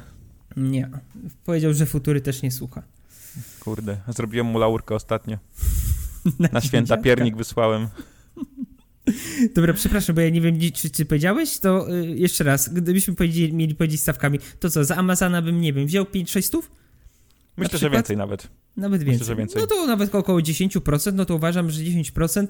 Nie. 0.57 0.89
Powiedział, 1.45 1.73
że 1.73 1.85
Futury 1.85 2.21
też 2.21 2.41
nie 2.41 2.51
słucha. 2.51 2.83
Kurde, 3.59 3.97
zrobiłem 4.07 4.47
mu 4.47 4.59
laurkę 4.59 4.95
ostatnio. 4.95 5.37
Na, 6.39 6.49
Na 6.51 6.61
święta 6.61 6.97
piernik 6.97 7.37
wysłałem. 7.37 7.87
Dobra, 9.55 9.73
przepraszam, 9.73 10.15
bo 10.15 10.21
ja 10.21 10.29
nie 10.29 10.41
wiem, 10.41 10.59
czy 10.73 10.89
ty 10.89 11.05
powiedziałeś, 11.05 11.59
to 11.59 11.95
y, 11.95 12.05
jeszcze 12.05 12.43
raz, 12.43 12.69
gdybyśmy 12.69 13.15
powiedzieli, 13.15 13.53
mieli 13.53 13.75
powiedzieć 13.75 14.01
stawkami, 14.01 14.39
to 14.59 14.69
co, 14.69 14.83
za 14.83 14.95
Amazona 14.95 15.41
bym, 15.41 15.61
nie 15.61 15.73
wiem, 15.73 15.85
wziął 15.85 16.05
5-6 16.05 16.41
stów? 16.41 16.71
Myślę, 17.57 17.79
że 17.79 17.89
więcej 17.89 18.17
nawet. 18.17 18.47
Nawet 18.77 19.03
więcej. 19.03 19.19
Myślę, 19.19 19.35
więcej. 19.35 19.61
No 19.61 19.67
to 19.67 19.87
nawet 19.87 20.15
około 20.15 20.39
10%, 20.39 21.13
no 21.13 21.25
to 21.25 21.35
uważam, 21.35 21.69
że 21.69 21.81
10% 21.81 22.47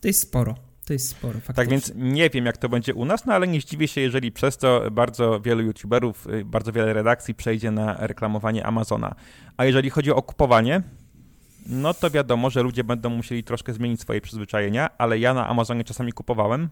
to 0.00 0.08
jest 0.08 0.20
sporo. 0.20 0.54
To 0.86 0.92
jest 0.92 1.08
sporo, 1.08 1.32
faktycznie. 1.32 1.54
Tak 1.54 1.68
więc 1.68 1.92
nie 1.94 2.30
wiem, 2.30 2.46
jak 2.46 2.56
to 2.56 2.68
będzie 2.68 2.94
u 2.94 3.04
nas, 3.04 3.26
no 3.26 3.34
ale 3.34 3.46
nie 3.46 3.60
zdziwię 3.60 3.88
się, 3.88 4.00
jeżeli 4.00 4.32
przez 4.32 4.58
to 4.58 4.90
bardzo 4.90 5.40
wielu 5.40 5.62
youtuberów, 5.62 6.26
y, 6.26 6.44
bardzo 6.44 6.72
wiele 6.72 6.92
redakcji 6.92 7.34
przejdzie 7.34 7.70
na 7.70 7.96
reklamowanie 8.06 8.66
Amazona. 8.66 9.14
A 9.56 9.64
jeżeli 9.64 9.90
chodzi 9.90 10.10
o 10.12 10.22
kupowanie, 10.22 10.82
no 11.66 11.94
to 11.94 12.10
wiadomo, 12.10 12.50
że 12.50 12.62
ludzie 12.62 12.84
będą 12.84 13.10
musieli 13.10 13.44
troszkę 13.44 13.72
zmienić 13.72 14.00
swoje 14.00 14.20
przyzwyczajenia, 14.20 14.98
ale 14.98 15.18
ja 15.18 15.34
na 15.34 15.48
Amazonie 15.48 15.84
czasami 15.84 16.12
kupowałem, 16.12 16.68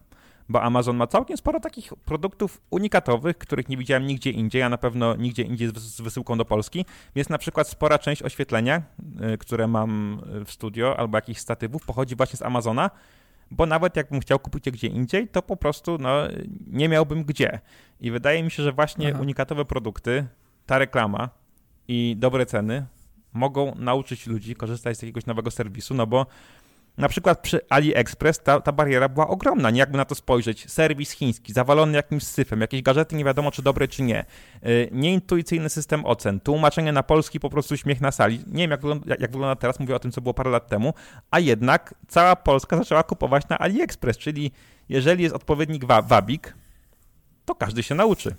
bo 0.48 0.62
Amazon 0.62 0.96
ma 0.96 1.06
całkiem 1.06 1.36
sporo 1.36 1.60
takich 1.60 1.92
produktów 2.04 2.60
unikatowych, 2.70 3.38
których 3.38 3.68
nie 3.68 3.76
widziałem 3.76 4.06
nigdzie 4.06 4.30
indziej, 4.30 4.62
a 4.62 4.68
na 4.68 4.78
pewno 4.78 5.16
nigdzie 5.16 5.42
indziej 5.42 5.68
z 5.76 6.00
wysyłką 6.00 6.38
do 6.38 6.44
Polski. 6.44 6.84
Jest 7.14 7.30
na 7.30 7.38
przykład 7.38 7.68
spora 7.68 7.98
część 7.98 8.22
oświetlenia, 8.22 8.82
y, 9.34 9.38
które 9.38 9.66
mam 9.66 10.20
w 10.46 10.52
studio, 10.52 10.98
albo 10.98 11.18
jakichś 11.18 11.40
statywów, 11.40 11.86
pochodzi 11.86 12.16
właśnie 12.16 12.36
z 12.36 12.42
Amazona, 12.42 12.90
bo 13.50 13.66
nawet 13.66 13.96
jakbym 13.96 14.20
chciał 14.20 14.38
kupić 14.38 14.66
je 14.66 14.72
gdzie 14.72 14.86
indziej, 14.86 15.28
to 15.28 15.42
po 15.42 15.56
prostu 15.56 15.98
no, 15.98 16.22
nie 16.66 16.88
miałbym 16.88 17.24
gdzie. 17.24 17.60
I 18.00 18.10
wydaje 18.10 18.42
mi 18.42 18.50
się, 18.50 18.62
że 18.62 18.72
właśnie 18.72 19.08
Aha. 19.08 19.20
unikatowe 19.20 19.64
produkty, 19.64 20.26
ta 20.66 20.78
reklama 20.78 21.28
i 21.88 22.16
dobre 22.18 22.46
ceny 22.46 22.86
mogą 23.32 23.74
nauczyć 23.74 24.26
ludzi 24.26 24.54
korzystać 24.54 24.98
z 24.98 25.02
jakiegoś 25.02 25.26
nowego 25.26 25.50
serwisu, 25.50 25.94
no 25.94 26.06
bo 26.06 26.26
na 26.98 27.08
przykład 27.08 27.40
przy 27.40 27.60
AliExpress 27.68 28.38
ta, 28.38 28.60
ta 28.60 28.72
bariera 28.72 29.08
była 29.08 29.28
ogromna, 29.28 29.70
nie 29.70 29.78
jakby 29.78 29.96
na 29.96 30.04
to 30.04 30.14
spojrzeć. 30.14 30.70
Serwis 30.70 31.10
chiński, 31.10 31.52
zawalony 31.52 31.96
jakimś 31.96 32.22
syfem, 32.22 32.60
jakieś 32.60 32.82
gadżety 32.82 33.16
nie 33.16 33.24
wiadomo 33.24 33.50
czy 33.50 33.62
dobre 33.62 33.88
czy 33.88 34.02
nie. 34.02 34.24
Yy, 34.62 34.88
nieintuicyjny 34.92 35.68
system 35.68 36.06
ocen, 36.06 36.40
tłumaczenie 36.40 36.92
na 36.92 37.02
polski 37.02 37.40
po 37.40 37.50
prostu 37.50 37.76
śmiech 37.76 38.00
na 38.00 38.12
sali. 38.12 38.38
Nie 38.46 38.62
wiem 38.62 38.70
jak 38.70 38.80
wygląda, 38.80 39.06
jak, 39.08 39.20
jak 39.20 39.30
wygląda 39.30 39.56
teraz, 39.56 39.80
mówię 39.80 39.94
o 39.94 39.98
tym 39.98 40.12
co 40.12 40.20
było 40.20 40.34
parę 40.34 40.50
lat 40.50 40.68
temu, 40.68 40.94
a 41.30 41.40
jednak 41.40 41.94
cała 42.08 42.36
Polska 42.36 42.76
zaczęła 42.76 43.02
kupować 43.02 43.48
na 43.48 43.58
AliExpress, 43.58 44.18
czyli 44.18 44.52
jeżeli 44.88 45.22
jest 45.22 45.34
odpowiednik 45.34 45.84
wa 45.84 46.02
wabik, 46.02 46.54
to 47.44 47.54
każdy 47.54 47.82
się 47.82 47.94
nauczy. 47.94 48.34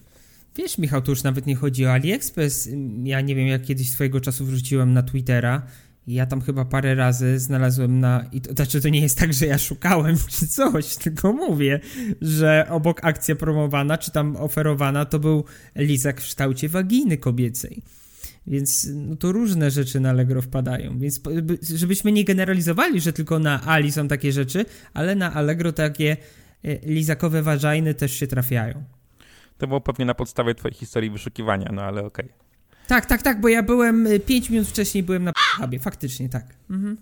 Wiesz, 0.56 0.78
Michał, 0.78 1.01
to 1.01 1.12
już 1.12 1.24
nawet 1.24 1.45
nie 1.45 1.56
chodzi 1.56 1.86
o 1.86 1.91
AliExpress. 1.93 2.70
Ja 3.03 3.22
nie 3.22 3.36
wiem, 3.36 3.47
jak 3.47 3.62
kiedyś 3.62 3.89
swojego 3.89 4.22
czasu 4.22 4.45
wrzuciłem 4.45 4.93
na 4.93 5.03
Twittera. 5.03 5.62
Ja 6.08 6.26
tam 6.26 6.41
chyba 6.41 6.66
parę 6.66 6.95
razy 6.95 7.39
znalazłem 7.39 7.99
na. 7.99 8.26
I 8.32 8.41
to 8.41 8.53
znaczy, 8.53 8.82
to 8.82 8.89
nie 8.89 9.01
jest 9.01 9.18
tak, 9.18 9.34
że 9.34 9.45
ja 9.45 9.58
szukałem 9.58 10.16
czy 10.39 10.47
coś, 10.47 10.95
tylko 10.95 11.34
mówię, 11.34 11.80
że 12.22 12.68
obok 12.70 13.06
akcja 13.06 13.36
promowana, 13.36 13.97
czy 13.97 14.12
tam 14.12 14.36
oferowana, 14.36 15.06
to 15.06 15.20
był 15.20 15.45
lizak 15.76 16.22
w 16.22 16.24
kształcie 16.24 16.70
waginy 16.70 17.18
kobiecej. 17.18 17.82
Więc 18.47 18.88
no 18.93 19.16
to 19.16 19.32
różne 19.32 19.72
rzeczy 19.72 19.99
na 19.99 20.10
Allegro 20.10 20.41
wpadają. 20.41 20.99
Więc 20.99 21.22
żebyśmy 21.76 22.12
nie 22.12 22.24
generalizowali, 22.24 23.01
że 23.01 23.14
tylko 23.14 23.39
na 23.39 23.62
Ali 23.66 23.91
są 23.91 24.08
takie 24.08 24.32
rzeczy, 24.32 24.66
ale 24.93 25.16
na 25.16 25.34
Allegro 25.34 25.72
takie 25.72 26.18
e, 26.64 26.76
lizakowe 26.80 27.41
waginy 27.43 27.93
też 27.93 28.12
się 28.14 28.28
trafiają. 28.28 28.84
To 29.58 29.68
było 29.68 29.82
pewnie 29.82 30.06
na 30.06 30.14
podstawie 30.14 30.56
twojej 30.56 30.76
historii 30.76 31.10
wyszukiwania, 31.10 31.72
no 31.74 31.82
ale 31.82 32.06
okej. 32.06 32.26
Okay. 32.26 32.44
Tak, 32.88 33.05
tak, 33.05 33.21
tak, 33.21 33.41
bo 33.41 33.47
ja 33.47 33.63
byłem 33.63 34.07
5 34.25 34.49
y, 34.49 34.51
minut 34.51 34.67
wcześniej 34.67 35.03
byłem 35.03 35.23
na 35.23 35.31
hubie, 35.57 35.79
faktycznie 35.79 36.29
tak. 36.29 36.45
Mhm. 36.69 36.97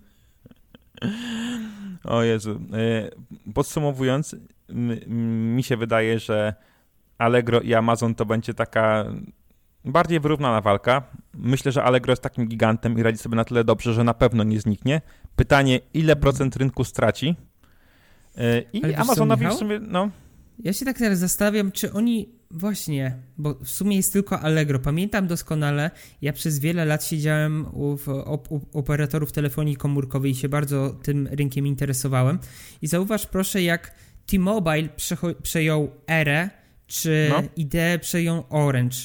O 2.03 2.23
Jezu. 2.23 2.51
Y, 2.51 3.51
podsumowując, 3.53 4.35
mi 5.09 5.63
się 5.63 5.77
wydaje, 5.77 6.19
że 6.19 6.53
Allegro 7.17 7.61
i 7.61 7.73
Amazon 7.73 8.15
to 8.15 8.25
będzie 8.25 8.53
taka 8.53 9.05
bardziej 9.85 10.19
wyrównana 10.19 10.61
walka. 10.61 11.03
Myślę, 11.33 11.71
że 11.71 11.83
Allegro 11.83 12.11
jest 12.11 12.21
takim 12.21 12.47
gigantem 12.47 12.99
i 12.99 13.03
radzi 13.03 13.17
sobie 13.17 13.35
na 13.35 13.45
tyle 13.45 13.63
dobrze, 13.63 13.93
że 13.93 14.03
na 14.03 14.13
pewno 14.13 14.43
nie 14.43 14.59
zniknie. 14.59 15.01
Pytanie, 15.35 15.79
ile 15.93 16.15
procent 16.15 16.55
rynku 16.55 16.83
straci? 16.83 17.35
Y, 18.37 18.65
I 18.73 18.93
Amazonowi 18.93 19.47
w 19.47 19.53
sumie, 19.53 19.79
no... 19.79 20.09
Ja 20.59 20.73
się 20.73 20.85
tak 20.85 20.97
teraz 20.97 21.19
zastanawiam, 21.19 21.71
czy 21.71 21.93
oni 21.93 22.29
właśnie, 22.51 23.17
bo 23.37 23.53
w 23.53 23.69
sumie 23.69 23.95
jest 23.95 24.13
tylko 24.13 24.39
Allegro. 24.39 24.79
Pamiętam 24.79 25.27
doskonale, 25.27 25.91
ja 26.21 26.33
przez 26.33 26.59
wiele 26.59 26.85
lat 26.85 27.05
siedziałem 27.05 27.65
u, 27.73 27.97
u, 28.25 28.55
u 28.55 28.79
operatorów 28.79 29.31
telefonii 29.31 29.75
komórkowej 29.75 30.31
i 30.31 30.35
się 30.35 30.49
bardzo 30.49 30.89
tym 30.89 31.27
rynkiem 31.31 31.67
interesowałem. 31.67 32.39
I 32.81 32.87
zauważ 32.87 33.25
proszę, 33.25 33.61
jak 33.61 33.95
T-Mobile 34.25 34.89
przejął 35.43 35.91
Erę, 36.07 36.49
czy 36.87 37.27
no. 37.29 37.43
ideę 37.55 37.99
przejął 37.99 38.43
Orange. 38.49 38.97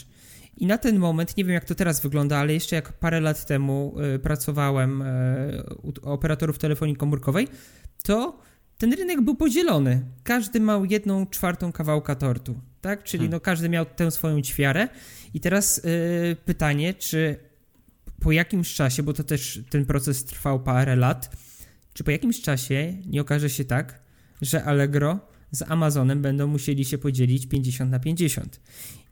I 0.56 0.66
na 0.66 0.78
ten 0.78 0.98
moment, 0.98 1.36
nie 1.36 1.44
wiem 1.44 1.54
jak 1.54 1.64
to 1.64 1.74
teraz 1.74 2.00
wygląda, 2.00 2.38
ale 2.38 2.54
jeszcze 2.54 2.76
jak 2.76 2.92
parę 2.92 3.20
lat 3.20 3.46
temu 3.46 3.94
y, 4.14 4.18
pracowałem 4.18 5.02
y, 5.02 5.62
u 5.82 5.92
operatorów 6.02 6.58
telefonii 6.58 6.96
komórkowej, 6.96 7.48
to 8.02 8.38
ten 8.78 8.92
rynek 8.92 9.20
był 9.20 9.34
podzielony. 9.34 10.02
Każdy 10.24 10.60
miał 10.60 10.84
jedną 10.84 11.26
czwartą 11.26 11.72
kawałka 11.72 12.14
tortu, 12.14 12.60
tak? 12.80 13.04
Czyli 13.04 13.20
hmm. 13.20 13.32
no, 13.32 13.40
każdy 13.40 13.68
miał 13.68 13.86
tę 13.86 14.10
swoją 14.10 14.42
ćwiarę. 14.42 14.88
I 15.34 15.40
teraz 15.40 15.80
yy, 15.84 16.36
pytanie, 16.44 16.94
czy 16.94 17.36
po 18.20 18.32
jakimś 18.32 18.74
czasie, 18.74 19.02
bo 19.02 19.12
to 19.12 19.24
też 19.24 19.60
ten 19.70 19.86
proces 19.86 20.24
trwał 20.24 20.60
parę 20.60 20.96
lat, 20.96 21.36
czy 21.94 22.04
po 22.04 22.10
jakimś 22.10 22.40
czasie 22.40 22.94
nie 23.06 23.20
okaże 23.20 23.50
się 23.50 23.64
tak, 23.64 24.00
że 24.42 24.64
Allegro 24.64 25.20
z 25.50 25.62
Amazonem 25.62 26.22
będą 26.22 26.46
musieli 26.46 26.84
się 26.84 26.98
podzielić 26.98 27.46
50 27.46 27.90
na 27.90 27.98
50. 27.98 28.60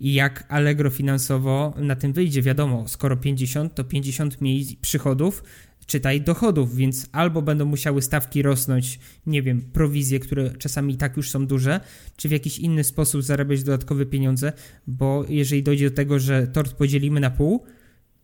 I 0.00 0.14
jak 0.14 0.44
Allegro 0.48 0.90
finansowo 0.90 1.74
na 1.78 1.96
tym 1.96 2.12
wyjdzie, 2.12 2.42
wiadomo, 2.42 2.88
skoro 2.88 3.16
50, 3.16 3.74
to 3.74 3.84
50 3.84 4.40
mniej 4.40 4.78
przychodów, 4.80 5.44
czytaj 5.86 6.20
dochodów, 6.20 6.76
więc 6.76 7.06
albo 7.12 7.42
będą 7.42 7.64
musiały 7.64 8.02
stawki 8.02 8.42
rosnąć, 8.42 8.98
nie 9.26 9.42
wiem, 9.42 9.62
prowizje, 9.72 10.20
które 10.20 10.50
czasami 10.50 10.94
i 10.94 10.96
tak 10.96 11.16
już 11.16 11.30
są 11.30 11.46
duże, 11.46 11.80
czy 12.16 12.28
w 12.28 12.32
jakiś 12.32 12.58
inny 12.58 12.84
sposób 12.84 13.22
zarabiać 13.22 13.62
dodatkowe 13.62 14.06
pieniądze, 14.06 14.52
bo 14.86 15.24
jeżeli 15.28 15.62
dojdzie 15.62 15.90
do 15.90 15.96
tego, 15.96 16.18
że 16.18 16.46
tort 16.46 16.72
podzielimy 16.72 17.20
na 17.20 17.30
pół, 17.30 17.64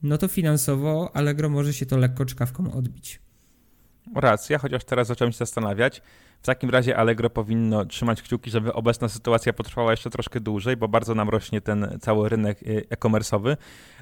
no 0.02 0.18
to 0.18 0.28
finansowo 0.28 1.16
Allegro 1.16 1.48
może 1.48 1.72
się 1.72 1.86
to 1.86 1.96
lekko 1.96 2.24
czkawką 2.24 2.72
odbić. 2.72 3.21
Racja, 4.14 4.58
chociaż 4.58 4.84
teraz 4.84 5.06
zacząłem 5.06 5.32
się 5.32 5.38
zastanawiać. 5.38 6.02
W 6.42 6.46
takim 6.46 6.70
razie 6.70 6.96
Allegro 6.96 7.30
powinno 7.30 7.84
trzymać 7.84 8.22
kciuki, 8.22 8.50
żeby 8.50 8.72
obecna 8.72 9.08
sytuacja 9.08 9.52
potrwała 9.52 9.90
jeszcze 9.90 10.10
troszkę 10.10 10.40
dłużej, 10.40 10.76
bo 10.76 10.88
bardzo 10.88 11.14
nam 11.14 11.28
rośnie 11.28 11.60
ten 11.60 11.98
cały 12.00 12.28
rynek 12.28 12.62
y, 12.62 12.86
e-commerce'owy. 12.90 13.56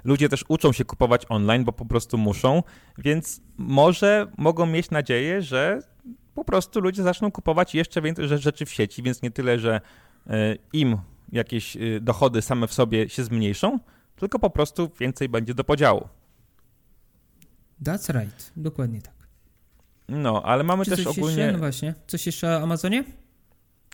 Ludzie 0.05 0.29
też 0.29 0.45
uczą 0.49 0.73
się 0.73 0.85
kupować 0.85 1.27
online, 1.29 1.65
bo 1.65 1.73
po 1.73 1.85
prostu 1.87 2.19
muszą, 2.19 2.63
więc 2.99 3.41
może 3.57 4.27
mogą 4.39 4.67
mieć 4.67 4.91
nadzieję, 4.91 5.43
że 5.43 5.81
po 6.35 6.45
prostu 6.45 6.81
ludzie 6.81 7.03
zaczną 7.03 7.33
kupować 7.33 7.75
jeszcze 7.75 8.03
więcej 8.03 8.29
rzeczy 8.29 8.67
w 8.67 8.73
sieci, 8.73 9.03
więc 9.03 9.23
nie 9.23 9.31
tyle, 9.31 9.59
że 9.59 9.81
y, 10.27 10.31
im 10.73 10.99
jakieś 11.33 11.77
y, 11.77 12.01
dochody 12.01 12.43
same 12.43 12.67
w 12.67 12.73
sobie 12.73 13.09
się 13.09 13.25
zmniejszą, 13.25 13.79
tylko 14.17 14.39
po 14.39 14.51
prostu 14.51 14.91
więcej 15.01 15.29
będzie 15.29 15.55
do 15.55 15.65
podziału. 15.65 16.09
That's 17.85 18.21
right, 18.21 18.53
dokładnie 18.57 19.03
tak. 19.03 19.20
No, 20.11 20.43
ale 20.43 20.65
mamy 20.65 20.85
Czy 20.85 20.91
też 20.91 21.07
ogólnie. 21.07 21.37
Jeszcze? 21.37 21.53
No 21.53 21.59
właśnie. 21.59 21.95
Coś 22.07 22.27
jeszcze 22.27 22.49
o 22.49 22.63
Amazonie? 22.63 23.05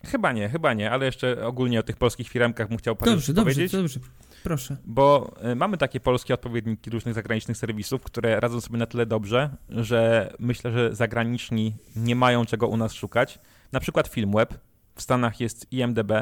Chyba 0.05 0.33
nie, 0.33 0.49
chyba 0.49 0.75
nie, 0.75 0.91
ale 0.91 1.07
jeszcze 1.07 1.47
ogólnie 1.47 1.81
o 1.81 1.83
tych 1.83 1.97
polskich 1.97 2.29
firmkach 2.29 2.69
bym 2.69 2.79
chciał 2.79 2.97
parę 2.97 3.13
dobrze, 3.13 3.35
dobrze, 3.35 3.45
powiedzieć. 3.45 3.73
Dobrze, 3.73 4.01
dobrze, 4.01 4.11
proszę. 4.43 4.77
Bo 4.85 5.35
y, 5.53 5.55
mamy 5.55 5.79
takie 5.79 6.01
polskie 6.01 6.35
odpowiedniki 6.35 6.91
różnych 6.91 7.15
zagranicznych 7.15 7.57
serwisów, 7.57 8.03
które 8.03 8.41
radzą 8.41 8.61
sobie 8.61 8.79
na 8.79 8.87
tyle 8.87 9.07
dobrze, 9.07 9.51
że 9.69 10.33
myślę, 10.39 10.73
że 10.73 10.95
zagraniczni 10.95 11.75
nie 11.97 12.17
mają 12.17 12.47
czego 12.47 12.69
u 12.69 12.77
nas 12.77 12.93
szukać. 12.93 13.39
Na 13.73 13.81
przykład 13.81 14.09
Filmweb. 14.09 14.55
W 14.95 15.03
Stanach 15.03 15.41
jest 15.41 15.73
IMDB. 15.73 16.13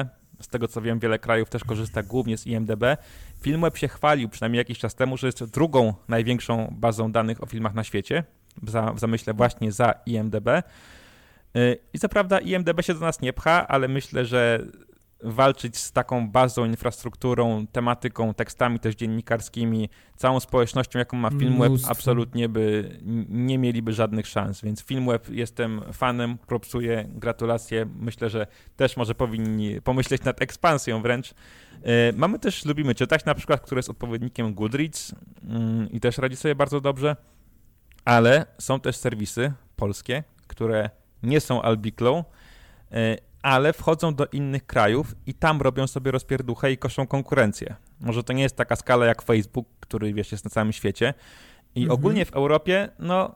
Z 0.41 0.47
tego 0.47 0.67
co 0.67 0.81
wiem, 0.81 0.99
wiele 0.99 1.19
krajów 1.19 1.49
też 1.49 1.63
korzysta 1.63 2.03
głównie 2.03 2.37
z 2.37 2.47
IMDB. 2.47 2.83
Filmweb 3.41 3.77
się 3.77 3.87
chwalił 3.87 4.29
przynajmniej 4.29 4.57
jakiś 4.57 4.79
czas 4.79 4.95
temu, 4.95 5.17
że 5.17 5.27
jest 5.27 5.43
drugą 5.43 5.93
największą 6.07 6.75
bazą 6.79 7.11
danych 7.11 7.43
o 7.43 7.45
filmach 7.45 7.73
na 7.73 7.83
świecie 7.83 8.23
za, 8.63 8.93
w 8.93 8.99
zamyśle 8.99 9.33
właśnie 9.33 9.71
za 9.71 9.93
IMDB. 10.05 10.47
Y, 10.47 11.77
I 11.93 11.99
co 11.99 12.09
prawda 12.09 12.39
IMDB 12.39 12.81
się 12.81 12.93
do 12.93 12.99
nas 12.99 13.21
nie 13.21 13.33
pcha, 13.33 13.67
ale 13.67 13.87
myślę, 13.87 14.25
że 14.25 14.65
walczyć 15.23 15.77
z 15.77 15.91
taką 15.91 16.29
bazą, 16.29 16.65
infrastrukturą, 16.65 17.67
tematyką, 17.67 18.33
tekstami 18.33 18.79
też 18.79 18.95
dziennikarskimi, 18.95 19.89
całą 20.15 20.39
społecznością, 20.39 20.99
jaką 20.99 21.17
ma 21.17 21.29
Filmweb, 21.29 21.69
Mnóstwo. 21.69 21.91
absolutnie 21.91 22.49
by 22.49 22.89
nie 23.29 23.57
mieliby 23.57 23.93
żadnych 23.93 24.27
szans. 24.27 24.61
Więc 24.61 24.83
Filmweb 24.83 25.29
jestem 25.29 25.81
fanem, 25.93 26.37
propsuję, 26.37 27.05
gratulacje. 27.09 27.85
Myślę, 27.99 28.29
że 28.29 28.47
też 28.75 28.97
może 28.97 29.15
powinni 29.15 29.81
pomyśleć 29.81 30.23
nad 30.23 30.41
ekspansją 30.41 31.01
wręcz. 31.01 31.31
Y, 31.31 31.33
mamy 32.15 32.39
też, 32.39 32.65
lubimy 32.65 32.95
czytać 32.95 33.25
na 33.25 33.35
przykład, 33.35 33.61
który 33.61 33.79
jest 33.79 33.89
odpowiednikiem 33.89 34.53
Goodreads 34.53 35.15
mm, 35.43 35.91
i 35.91 35.99
też 35.99 36.17
radzi 36.17 36.35
sobie 36.35 36.55
bardzo 36.55 36.81
dobrze 36.81 37.15
ale 38.05 38.45
są 38.57 38.79
też 38.79 38.95
serwisy 38.95 39.53
polskie, 39.75 40.23
które 40.47 40.89
nie 41.23 41.41
są 41.41 41.61
Albiklą, 41.61 42.23
e, 42.91 43.17
ale 43.41 43.73
wchodzą 43.73 44.15
do 44.15 44.25
innych 44.25 44.65
krajów 44.65 45.15
i 45.25 45.33
tam 45.33 45.61
robią 45.61 45.87
sobie 45.87 46.11
rozpierduchę 46.11 46.71
i 46.71 46.77
koszą 46.77 47.07
konkurencję. 47.07 47.75
Może 47.99 48.23
to 48.23 48.33
nie 48.33 48.43
jest 48.43 48.55
taka 48.55 48.75
skala 48.75 49.05
jak 49.05 49.21
Facebook, 49.21 49.67
który 49.79 50.13
wiesz, 50.13 50.31
jest 50.31 50.45
na 50.45 50.51
całym 50.51 50.73
świecie. 50.73 51.13
I 51.75 51.81
mhm. 51.81 51.99
ogólnie 51.99 52.25
w 52.25 52.33
Europie, 52.33 52.89
no 52.99 53.35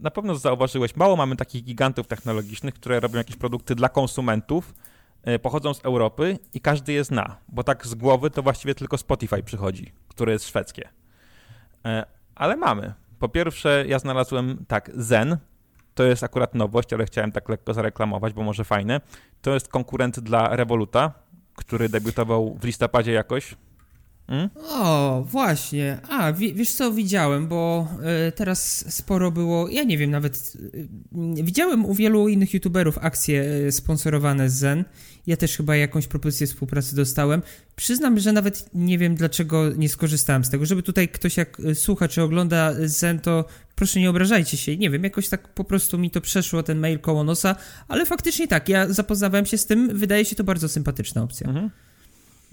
na 0.00 0.10
pewno 0.10 0.34
zauważyłeś, 0.34 0.96
mało 0.96 1.16
mamy 1.16 1.36
takich 1.36 1.64
gigantów 1.64 2.06
technologicznych, 2.06 2.74
które 2.74 3.00
robią 3.00 3.18
jakieś 3.18 3.36
produkty 3.36 3.74
dla 3.74 3.88
konsumentów, 3.88 4.74
e, 5.22 5.38
pochodzą 5.38 5.74
z 5.74 5.84
Europy 5.84 6.38
i 6.54 6.60
każdy 6.60 6.92
je 6.92 7.04
zna, 7.04 7.36
bo 7.48 7.64
tak 7.64 7.86
z 7.86 7.94
głowy 7.94 8.30
to 8.30 8.42
właściwie 8.42 8.74
tylko 8.74 8.98
Spotify 8.98 9.42
przychodzi, 9.42 9.92
które 10.08 10.32
jest 10.32 10.48
szwedzkie. 10.48 10.88
E, 11.84 12.06
ale 12.34 12.56
mamy. 12.56 12.94
Po 13.24 13.28
pierwsze, 13.28 13.84
ja 13.88 13.98
znalazłem 13.98 14.64
tak, 14.68 14.90
Zen. 14.94 15.36
To 15.94 16.04
jest 16.04 16.24
akurat 16.24 16.54
nowość, 16.54 16.92
ale 16.92 17.06
chciałem 17.06 17.32
tak 17.32 17.48
lekko 17.48 17.74
zareklamować, 17.74 18.32
bo 18.32 18.42
może 18.42 18.64
fajne. 18.64 19.00
To 19.42 19.54
jest 19.54 19.68
konkurent 19.68 20.20
dla 20.20 20.56
Revoluta, 20.56 21.12
który 21.56 21.88
debiutował 21.88 22.58
w 22.60 22.64
listopadzie 22.64 23.12
jakoś. 23.12 23.56
Hmm? 24.26 24.50
O, 24.68 25.24
właśnie. 25.28 25.98
A, 26.08 26.32
wiesz 26.32 26.74
co, 26.74 26.92
widziałem, 26.92 27.48
bo 27.48 27.88
y, 28.28 28.32
teraz 28.32 28.84
sporo 28.94 29.30
było, 29.30 29.68
ja 29.68 29.82
nie 29.82 29.98
wiem, 29.98 30.10
nawet 30.10 30.52
y, 30.74 31.42
widziałem 31.42 31.84
u 31.84 31.94
wielu 31.94 32.28
innych 32.28 32.54
youtuberów 32.54 32.98
akcje 32.98 33.44
y, 33.66 33.72
sponsorowane 33.72 34.50
z 34.50 34.54
Zen. 34.54 34.84
Ja 35.26 35.36
też 35.36 35.56
chyba 35.56 35.76
jakąś 35.76 36.06
propozycję 36.06 36.46
współpracy 36.46 36.96
dostałem. 36.96 37.42
Przyznam, 37.76 38.18
że 38.18 38.32
nawet 38.32 38.70
nie 38.74 38.98
wiem, 38.98 39.14
dlaczego 39.14 39.70
nie 39.76 39.88
skorzystałem 39.88 40.44
z 40.44 40.50
tego. 40.50 40.66
Żeby 40.66 40.82
tutaj 40.82 41.08
ktoś 41.08 41.36
jak 41.36 41.62
słucha 41.74 42.08
czy 42.08 42.22
ogląda 42.22 42.72
Zen, 42.84 43.20
to 43.20 43.44
proszę 43.74 44.00
nie 44.00 44.10
obrażajcie 44.10 44.56
się. 44.56 44.76
Nie 44.76 44.90
wiem, 44.90 45.04
jakoś 45.04 45.28
tak 45.28 45.48
po 45.48 45.64
prostu 45.64 45.98
mi 45.98 46.10
to 46.10 46.20
przeszło, 46.20 46.62
ten 46.62 46.78
mail 46.78 46.98
koło 46.98 47.24
nosa, 47.24 47.56
ale 47.88 48.06
faktycznie 48.06 48.48
tak, 48.48 48.68
ja 48.68 48.92
zapoznawałem 48.92 49.46
się 49.46 49.58
z 49.58 49.66
tym, 49.66 49.98
wydaje 49.98 50.24
się 50.24 50.36
to 50.36 50.44
bardzo 50.44 50.68
sympatyczna 50.68 51.22
opcja. 51.22 51.48
Mhm. 51.48 51.70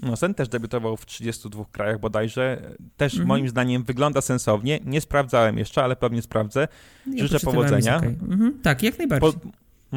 No, 0.02 0.16
Sen 0.16 0.34
też 0.34 0.50
debiutował 0.50 0.98
w 0.98 1.06
32 1.06 1.66
krajach 1.72 2.00
bodajże. 2.00 2.62
Też 2.98 3.14
mhm. 3.14 3.28
moim 3.28 3.50
zdaniem 3.50 3.84
wygląda 3.84 4.22
sensownie. 4.22 4.80
Nie 4.86 5.02
sprawdzałem 5.02 5.58
jeszcze, 5.58 5.84
ale 5.84 5.96
pewnie 5.96 6.22
sprawdzę. 6.22 6.68
Ja 7.08 7.28
Życzę 7.28 7.40
powodzenia. 7.40 7.98
Okay. 7.98 8.16
Mhm. 8.30 8.60
Tak, 8.62 8.84
jak 8.84 8.98
najbardziej. 8.98 9.32
Po, 9.32 9.38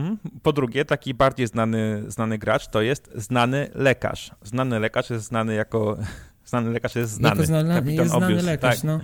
mhm. 0.00 0.18
po, 0.42 0.52
drugie, 0.52 0.84
taki 0.84 1.14
bardziej 1.14 1.46
znany, 1.46 2.04
znany 2.08 2.38
gracz 2.38 2.68
to 2.68 2.82
jest 2.82 3.10
znany 3.14 3.68
lekarz. 3.74 4.30
Znany 4.42 4.80
lekarz 4.80 5.10
jest 5.10 5.24
znany 5.26 5.54
jako... 5.54 5.96
Znany 6.46 6.70
lekarz 6.70 6.94
jest 6.94 7.12
znany. 7.12 7.40
Jako 7.40 7.90
jest 7.90 8.12
znany 8.12 8.42
lekarz, 8.42 8.76
tak. 8.76 8.84
no. 8.84 9.00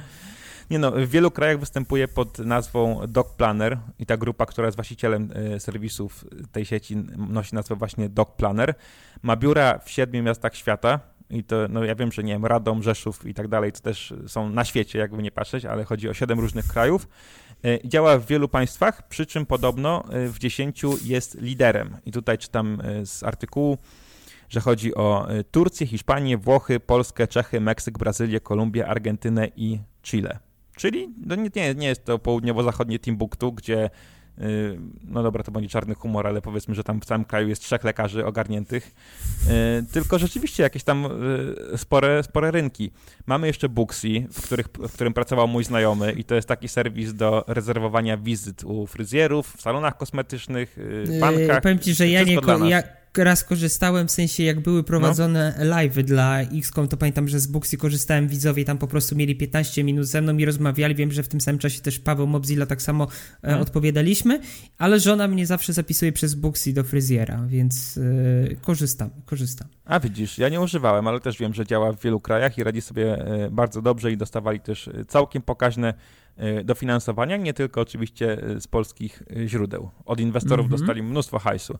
Nie 0.70 0.78
no, 0.78 0.90
w 0.90 1.08
wielu 1.08 1.30
krajach 1.30 1.60
występuje 1.60 2.08
pod 2.08 2.38
nazwą 2.38 3.00
Dog 3.08 3.36
Planner 3.36 3.78
i 3.98 4.06
ta 4.06 4.16
grupa, 4.16 4.46
która 4.46 4.66
jest 4.66 4.76
właścicielem 4.76 5.32
e, 5.34 5.60
serwisów 5.60 6.24
tej 6.52 6.64
sieci 6.64 6.96
nosi 7.16 7.54
nazwę 7.54 7.74
właśnie 7.74 8.08
Dog 8.08 8.36
Planner. 8.36 8.74
Ma 9.22 9.36
biura 9.36 9.78
w 9.78 9.90
siedmiu 9.90 10.22
miastach 10.22 10.56
świata 10.56 11.00
i 11.30 11.44
to, 11.44 11.56
no 11.68 11.84
ja 11.84 11.94
wiem, 11.94 12.12
że 12.12 12.22
nie 12.22 12.32
wiem, 12.32 12.46
Radom, 12.46 12.82
Rzeszów 12.82 13.26
i 13.26 13.34
tak 13.34 13.48
dalej, 13.48 13.72
to 13.72 13.80
też 13.80 14.14
są 14.26 14.48
na 14.48 14.64
świecie, 14.64 14.98
jakby 14.98 15.22
nie 15.22 15.30
patrzeć, 15.30 15.64
ale 15.64 15.84
chodzi 15.84 16.08
o 16.08 16.14
siedem 16.14 16.40
różnych 16.40 16.66
krajów. 16.66 17.08
E, 17.64 17.88
działa 17.88 18.18
w 18.18 18.26
wielu 18.26 18.48
państwach, 18.48 19.08
przy 19.08 19.26
czym 19.26 19.46
podobno 19.46 20.04
e, 20.10 20.28
w 20.28 20.38
dziesięciu 20.38 20.94
jest 21.04 21.40
liderem. 21.40 21.96
I 22.06 22.12
tutaj 22.12 22.38
czytam 22.38 22.82
z 23.04 23.22
artykułu, 23.22 23.78
że 24.48 24.60
chodzi 24.60 24.94
o 24.94 25.28
Turcję, 25.50 25.86
Hiszpanię, 25.86 26.38
Włochy, 26.38 26.80
Polskę, 26.80 27.28
Czechy, 27.28 27.60
Meksyk, 27.60 27.98
Brazylię, 27.98 28.40
Kolumbię, 28.40 28.86
Argentynę 28.86 29.48
i 29.56 29.78
Chile. 30.02 30.49
Czyli 30.80 31.14
no 31.26 31.34
nie, 31.34 31.74
nie 31.74 31.86
jest 31.86 32.04
to 32.04 32.18
południowo-zachodnie 32.18 32.98
Timbuktu, 32.98 33.52
gdzie 33.52 33.90
y, 34.38 34.78
no 35.04 35.22
dobra, 35.22 35.42
to 35.42 35.52
będzie 35.52 35.68
czarny 35.68 35.94
humor, 35.94 36.26
ale 36.26 36.42
powiedzmy, 36.42 36.74
że 36.74 36.84
tam 36.84 37.00
w 37.00 37.04
całym 37.04 37.24
kraju 37.24 37.48
jest 37.48 37.62
trzech 37.62 37.84
lekarzy 37.84 38.26
ogarniętych, 38.26 38.94
y, 39.80 39.92
tylko 39.92 40.18
rzeczywiście 40.18 40.62
jakieś 40.62 40.84
tam 40.84 41.06
y, 41.74 41.78
spore, 41.78 42.22
spore 42.22 42.50
rynki. 42.50 42.90
Mamy 43.26 43.46
jeszcze 43.46 43.68
Booksy, 43.68 44.26
w, 44.32 44.42
których, 44.42 44.66
w 44.66 44.92
którym 44.92 45.12
pracował 45.12 45.48
mój 45.48 45.64
znajomy 45.64 46.12
i 46.12 46.24
to 46.24 46.34
jest 46.34 46.48
taki 46.48 46.68
serwis 46.68 47.14
do 47.14 47.44
rezerwowania 47.46 48.16
wizyt 48.16 48.64
u 48.64 48.86
fryzjerów, 48.86 49.54
w 49.56 49.60
salonach 49.60 49.96
kosmetycznych, 49.96 50.76
bankach. 51.20 51.62
Powiem 51.62 51.78
ci, 51.78 51.94
że 51.94 52.08
ja 52.08 52.22
nie, 52.22 52.38
ja, 52.68 52.82
raz 53.18 53.44
korzystałem, 53.44 54.08
w 54.08 54.10
sensie 54.10 54.42
jak 54.42 54.60
były 54.60 54.84
prowadzone 54.84 55.54
no. 55.58 55.64
live 55.64 56.04
dla 56.04 56.40
XCOM, 56.40 56.88
to 56.88 56.96
pamiętam, 56.96 57.28
że 57.28 57.40
z 57.40 57.46
Booksy 57.46 57.76
korzystałem, 57.76 58.28
widzowie 58.28 58.64
tam 58.64 58.78
po 58.78 58.86
prostu 58.86 59.16
mieli 59.16 59.36
15 59.36 59.84
minut 59.84 60.06
ze 60.06 60.20
mną 60.20 60.36
i 60.36 60.44
rozmawiali, 60.44 60.94
wiem, 60.94 61.12
że 61.12 61.22
w 61.22 61.28
tym 61.28 61.40
samym 61.40 61.58
czasie 61.58 61.80
też 61.80 61.98
Paweł 61.98 62.26
Mobzilla 62.26 62.66
tak 62.66 62.82
samo 62.82 63.06
e, 63.42 63.52
no. 63.52 63.60
odpowiadaliśmy, 63.60 64.40
ale 64.78 65.00
żona 65.00 65.28
mnie 65.28 65.46
zawsze 65.46 65.72
zapisuje 65.72 66.12
przez 66.12 66.34
Booksy 66.34 66.72
do 66.72 66.84
fryzjera, 66.84 67.44
więc 67.46 67.98
e, 68.52 68.54
korzystam, 68.54 69.10
korzystam. 69.26 69.68
A 69.84 70.00
widzisz, 70.00 70.38
ja 70.38 70.48
nie 70.48 70.60
używałem, 70.60 71.06
ale 71.06 71.20
też 71.20 71.38
wiem, 71.38 71.54
że 71.54 71.66
działa 71.66 71.92
w 71.92 72.02
wielu 72.02 72.20
krajach 72.20 72.58
i 72.58 72.64
radzi 72.64 72.80
sobie 72.80 73.26
e, 73.26 73.50
bardzo 73.50 73.82
dobrze 73.82 74.12
i 74.12 74.16
dostawali 74.16 74.60
też 74.60 74.88
e, 74.88 75.04
całkiem 75.04 75.42
pokaźne 75.42 75.94
dofinansowania, 76.64 77.36
nie 77.36 77.54
tylko 77.54 77.80
oczywiście 77.80 78.38
z 78.60 78.66
polskich 78.66 79.22
źródeł. 79.46 79.90
Od 80.04 80.20
inwestorów 80.20 80.66
mm 80.66 80.76
-hmm. 80.76 80.78
dostali 80.78 81.02
mnóstwo 81.02 81.38
hajsu. 81.38 81.78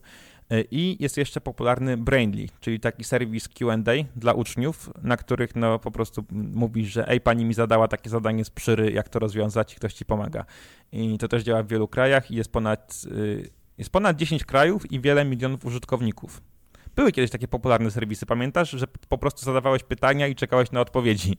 E, 0.49 0.61
I 0.71 1.03
jest 1.03 1.17
jeszcze 1.17 1.41
popularny 1.41 1.97
Brainly, 1.97 2.47
czyli 2.59 2.79
taki 2.79 3.03
serwis 3.03 3.47
QA 3.47 3.77
dla 4.15 4.33
uczniów, 4.33 4.89
na 5.03 5.17
których 5.17 5.55
no 5.55 5.79
po 5.79 5.91
prostu 5.91 6.23
mówisz, 6.31 6.91
że 6.91 7.07
ej, 7.09 7.21
pani 7.21 7.45
mi 7.45 7.53
zadała 7.53 7.87
takie 7.87 8.09
zadanie 8.09 8.45
z 8.45 8.49
przyry, 8.49 8.91
jak 8.91 9.09
to 9.09 9.19
rozwiązać 9.19 9.73
i 9.73 9.75
ktoś 9.75 9.93
ci 9.93 10.05
pomaga. 10.05 10.45
I 10.91 11.17
to 11.17 11.27
też 11.27 11.43
działa 11.43 11.63
w 11.63 11.67
wielu 11.67 11.87
krajach 11.87 12.31
i 12.31 12.35
jest 12.35 12.51
ponad, 12.51 13.01
y, 13.11 13.49
jest 13.77 13.89
ponad 13.89 14.17
10 14.17 14.45
krajów 14.45 14.91
i 14.91 14.99
wiele 14.99 15.25
milionów 15.25 15.65
użytkowników. 15.65 16.41
Były 16.95 17.11
kiedyś 17.11 17.31
takie 17.31 17.47
popularne 17.47 17.91
serwisy, 17.91 18.25
pamiętasz, 18.25 18.71
że 18.71 18.87
po 19.09 19.17
prostu 19.17 19.45
zadawałeś 19.45 19.83
pytania 19.83 20.27
i 20.27 20.35
czekałeś 20.35 20.71
na 20.71 20.81
odpowiedzi. 20.81 21.37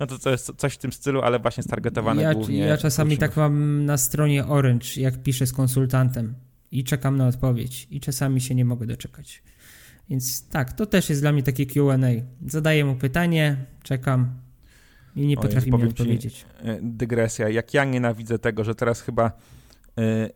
No 0.00 0.06
to, 0.06 0.18
to 0.18 0.30
jest 0.30 0.52
coś 0.56 0.74
w 0.74 0.78
tym 0.78 0.92
stylu, 0.92 1.22
ale 1.22 1.38
właśnie 1.38 1.62
stargetowane 1.62 2.22
ja, 2.22 2.34
głównie. 2.34 2.58
Ja 2.58 2.76
czasami 2.76 3.14
uczniów. 3.14 3.30
tak 3.30 3.36
mam 3.36 3.84
na 3.84 3.96
stronie 3.96 4.46
Orange, 4.46 4.86
jak 4.96 5.22
piszę 5.22 5.46
z 5.46 5.52
konsultantem 5.52 6.34
i 6.70 6.84
czekam 6.84 7.16
na 7.16 7.26
odpowiedź 7.26 7.86
i 7.90 8.00
czasami 8.00 8.40
się 8.40 8.54
nie 8.54 8.64
mogę 8.64 8.86
doczekać. 8.86 9.42
Więc 10.10 10.48
tak, 10.48 10.72
to 10.72 10.86
też 10.86 11.08
jest 11.08 11.22
dla 11.22 11.32
mnie 11.32 11.42
takie 11.42 11.66
QA. 11.66 11.98
Zadaję 12.46 12.84
mu 12.84 12.96
pytanie, 12.96 13.56
czekam 13.82 14.40
i 15.16 15.26
nie 15.26 15.36
potrafi 15.36 15.72
mi 15.72 15.84
odpowiedzieć. 15.84 16.46
E, 16.62 16.78
dygresja. 16.82 17.48
Jak 17.48 17.74
ja 17.74 17.84
nienawidzę 17.84 18.38
tego, 18.38 18.64
że 18.64 18.74
teraz 18.74 19.00
chyba 19.00 19.32
y, 20.00 20.30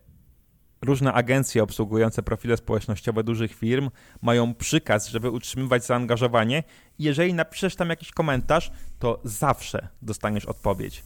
różne 0.81 1.13
agencje 1.13 1.63
obsługujące 1.63 2.23
profile 2.23 2.57
społecznościowe 2.57 3.23
dużych 3.23 3.53
firm 3.55 3.89
mają 4.21 4.53
przykaz, 4.53 5.07
żeby 5.07 5.29
utrzymywać 5.29 5.85
zaangażowanie 5.85 6.63
jeżeli 7.01 7.33
napiszesz 7.33 7.75
tam 7.75 7.89
jakiś 7.89 8.11
komentarz, 8.11 8.71
to 8.99 9.21
zawsze 9.23 9.87
dostaniesz 10.01 10.45
odpowiedź. 10.45 11.03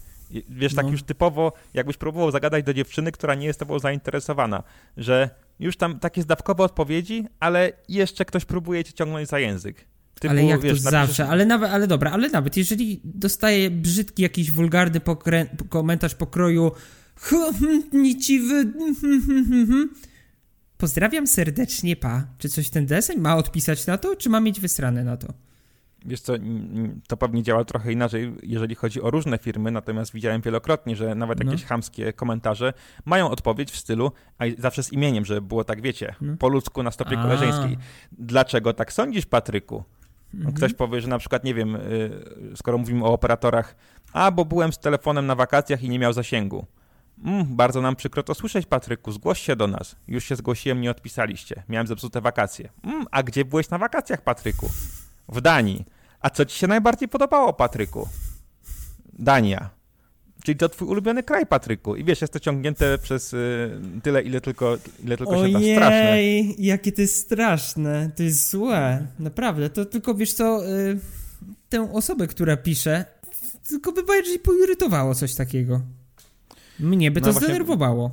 Wiesz, 0.49 0.75
tak 0.75 0.85
no. 0.85 0.91
już 0.91 1.03
typowo, 1.03 1.53
jakbyś 1.73 1.97
próbował 1.97 2.31
zagadać 2.31 2.65
do 2.65 2.73
dziewczyny, 2.73 3.11
która 3.11 3.35
nie 3.35 3.47
jest 3.47 3.59
tobą 3.59 3.79
zainteresowana, 3.79 4.63
że 4.97 5.29
już 5.59 5.77
tam 5.77 5.99
takie 5.99 6.21
zdawkowe 6.21 6.63
odpowiedzi, 6.63 7.25
ale 7.39 7.71
jeszcze 7.89 8.25
ktoś 8.25 8.45
próbuje 8.45 8.83
cię 8.83 8.93
ciągnąć 8.93 9.29
za 9.29 9.39
język. 9.39 9.85
Typu, 10.19 10.31
ale 10.31 10.43
jak 10.43 10.61
wiesz, 10.61 10.83
to 10.83 10.91
napiszesz... 10.91 11.07
zawsze, 11.07 11.27
ale 11.27 11.45
nawet, 11.45 11.71
ale 11.71 11.87
dobra, 11.87 12.11
ale 12.11 12.29
nawet 12.29 12.57
jeżeli 12.57 13.01
dostaję 13.03 13.71
brzydki 13.71 14.23
jakiś 14.23 14.51
wulgarny 14.51 14.99
pokrę... 14.99 15.45
komentarz 15.69 16.15
pokroju 16.15 16.71
niciwy 17.93 18.73
pozdrawiam 20.77 21.27
serdecznie, 21.27 21.95
pa. 21.95 22.27
Czy 22.37 22.49
coś 22.49 22.69
ten 22.69 22.85
deseń 22.85 23.19
ma 23.19 23.35
odpisać 23.35 23.87
na 23.87 23.97
to, 23.97 24.15
czy 24.15 24.29
ma 24.29 24.39
mieć 24.39 24.59
wysrane 24.59 25.03
na 25.03 25.17
to? 25.17 25.33
Wiesz 26.05 26.21
co, 26.21 26.33
to 27.07 27.17
pewnie 27.17 27.43
działa 27.43 27.65
trochę 27.65 27.91
inaczej, 27.91 28.33
jeżeli 28.43 28.75
chodzi 28.75 29.01
o 29.01 29.09
różne 29.09 29.37
firmy, 29.37 29.71
natomiast 29.71 30.13
widziałem 30.13 30.41
wielokrotnie, 30.41 30.95
że 30.95 31.15
nawet 31.15 31.43
no. 31.43 31.51
jakieś 31.51 31.65
chamskie 31.65 32.13
komentarze 32.13 32.73
mają 33.05 33.29
odpowiedź 33.29 33.71
w 33.71 33.77
stylu, 33.77 34.11
a 34.39 34.43
zawsze 34.57 34.83
z 34.83 34.93
imieniem, 34.93 35.25
żeby 35.25 35.41
było 35.41 35.63
tak, 35.63 35.81
wiecie, 35.81 36.15
no. 36.21 36.37
po 36.37 36.49
ludzku 36.49 36.83
na 36.83 36.91
stopie 36.91 37.19
a. 37.19 37.23
koleżeńskiej. 37.23 37.77
Dlaczego 38.11 38.73
tak 38.73 38.93
sądzisz, 38.93 39.25
Patryku? 39.25 39.83
Mhm. 40.33 40.55
Ktoś 40.55 40.73
powie, 40.73 41.01
że 41.01 41.07
na 41.07 41.17
przykład, 41.17 41.43
nie 41.43 41.53
wiem, 41.53 41.75
y, 41.75 42.11
skoro 42.55 42.77
mówimy 42.77 43.05
o 43.05 43.13
operatorach, 43.13 43.75
a 44.13 44.31
bo 44.31 44.45
byłem 44.45 44.73
z 44.73 44.79
telefonem 44.79 45.25
na 45.25 45.35
wakacjach 45.35 45.83
i 45.83 45.89
nie 45.89 45.99
miał 45.99 46.13
zasięgu. 46.13 46.65
Mm, 47.23 47.55
bardzo 47.55 47.81
nam 47.81 47.95
przykro 47.95 48.23
to 48.23 48.33
słyszeć, 48.33 48.65
Patryku. 48.65 49.11
Zgłoś 49.11 49.39
się 49.39 49.55
do 49.55 49.67
nas. 49.67 49.95
Już 50.07 50.23
się 50.23 50.35
zgłosiłem, 50.35 50.81
nie 50.81 50.91
odpisaliście. 50.91 51.63
Miałem 51.69 51.87
zepsute 51.87 52.21
wakacje. 52.21 52.69
Mm, 52.83 53.05
a 53.11 53.23
gdzie 53.23 53.45
byłeś 53.45 53.69
na 53.69 53.77
wakacjach, 53.77 54.21
Patryku? 54.21 54.69
W 55.29 55.41
Danii. 55.41 55.85
A 56.25 56.29
co 56.29 56.45
ci 56.45 56.57
się 56.59 56.67
najbardziej 56.67 57.09
podobało, 57.09 57.53
Patryku? 57.53 58.07
Dania. 59.13 59.69
Czyli 60.43 60.57
to 60.57 60.69
twój 60.69 60.87
ulubiony 60.87 61.23
kraj, 61.23 61.45
Patryku. 61.45 61.95
I 61.95 62.03
wiesz, 62.03 62.21
jest 62.21 62.33
to 62.33 62.39
ciągnięte 62.39 62.97
przez 62.97 63.33
y, 63.33 63.69
tyle, 64.03 64.21
ile 64.21 64.41
tylko, 64.41 64.77
ile 65.03 65.17
tylko 65.17 65.39
Ojej, 65.39 65.53
się 65.53 65.59
da. 65.59 65.85
Straszne. 65.85 66.21
jakie 66.57 66.91
to 66.91 67.01
jest 67.01 67.15
straszne. 67.15 68.11
To 68.15 68.23
jest 68.23 68.49
złe. 68.49 69.07
Naprawdę. 69.19 69.69
To 69.69 69.85
tylko, 69.85 70.15
wiesz 70.15 70.33
co, 70.33 70.69
y, 70.69 70.99
tę 71.69 71.93
osobę, 71.93 72.27
która 72.27 72.57
pisze, 72.57 73.05
tylko 73.69 73.91
by 73.91 74.03
bardziej 74.03 74.39
poirytowało 74.39 75.15
coś 75.15 75.35
takiego. 75.35 75.81
Mnie 76.79 77.11
by 77.11 77.21
no 77.21 77.25
to 77.25 77.33
właśnie, 77.33 77.47
zdenerwowało. 77.47 78.11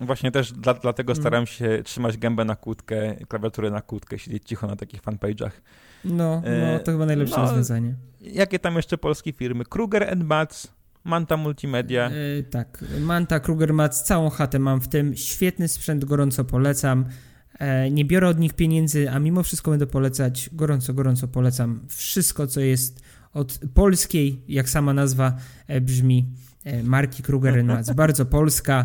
Właśnie 0.00 0.30
też 0.32 0.52
dla, 0.52 0.74
dlatego 0.74 1.12
mm. 1.12 1.22
staram 1.22 1.46
się 1.46 1.82
trzymać 1.84 2.16
gębę 2.16 2.44
na 2.44 2.56
kłódkę, 2.56 3.16
klawiaturę 3.28 3.70
na 3.70 3.80
kłódkę, 3.80 4.18
siedzieć 4.18 4.42
cicho 4.46 4.66
na 4.66 4.76
takich 4.76 5.02
fanpage'ach. 5.02 5.50
No, 6.04 6.14
no, 6.14 6.48
e, 6.48 6.80
to 6.80 6.92
chyba 6.92 7.06
najlepsze 7.06 7.36
no, 7.36 7.42
rozwiązanie. 7.42 7.94
Jakie 8.20 8.58
tam 8.58 8.76
jeszcze 8.76 8.98
polskie 8.98 9.32
firmy? 9.32 9.64
Kruger 9.64 10.10
and 10.10 10.24
Mats, 10.24 10.68
Manta 11.04 11.36
Multimedia. 11.36 12.10
Yy, 12.10 12.42
tak, 12.42 12.84
Manta, 13.00 13.40
Kruger 13.40 13.74
Mats, 13.74 14.02
całą 14.02 14.30
chatę 14.30 14.58
mam 14.58 14.80
w 14.80 14.88
tym. 14.88 15.16
Świetny 15.16 15.68
sprzęt, 15.68 16.04
gorąco 16.04 16.44
polecam. 16.44 17.04
E, 17.58 17.90
nie 17.90 18.04
biorę 18.04 18.28
od 18.28 18.38
nich 18.38 18.54
pieniędzy, 18.54 19.10
a 19.10 19.18
mimo 19.18 19.42
wszystko 19.42 19.70
będę 19.70 19.86
polecać. 19.86 20.50
Gorąco, 20.52 20.94
gorąco 20.94 21.28
polecam 21.28 21.80
wszystko, 21.88 22.46
co 22.46 22.60
jest 22.60 23.02
od 23.32 23.60
polskiej, 23.74 24.42
jak 24.48 24.68
sama 24.68 24.94
nazwa 24.94 25.36
e, 25.66 25.80
brzmi, 25.80 26.30
e, 26.64 26.82
marki 26.82 27.22
Kruger 27.22 27.64
Mats. 27.64 27.90
Bardzo 28.04 28.26
polska. 28.26 28.84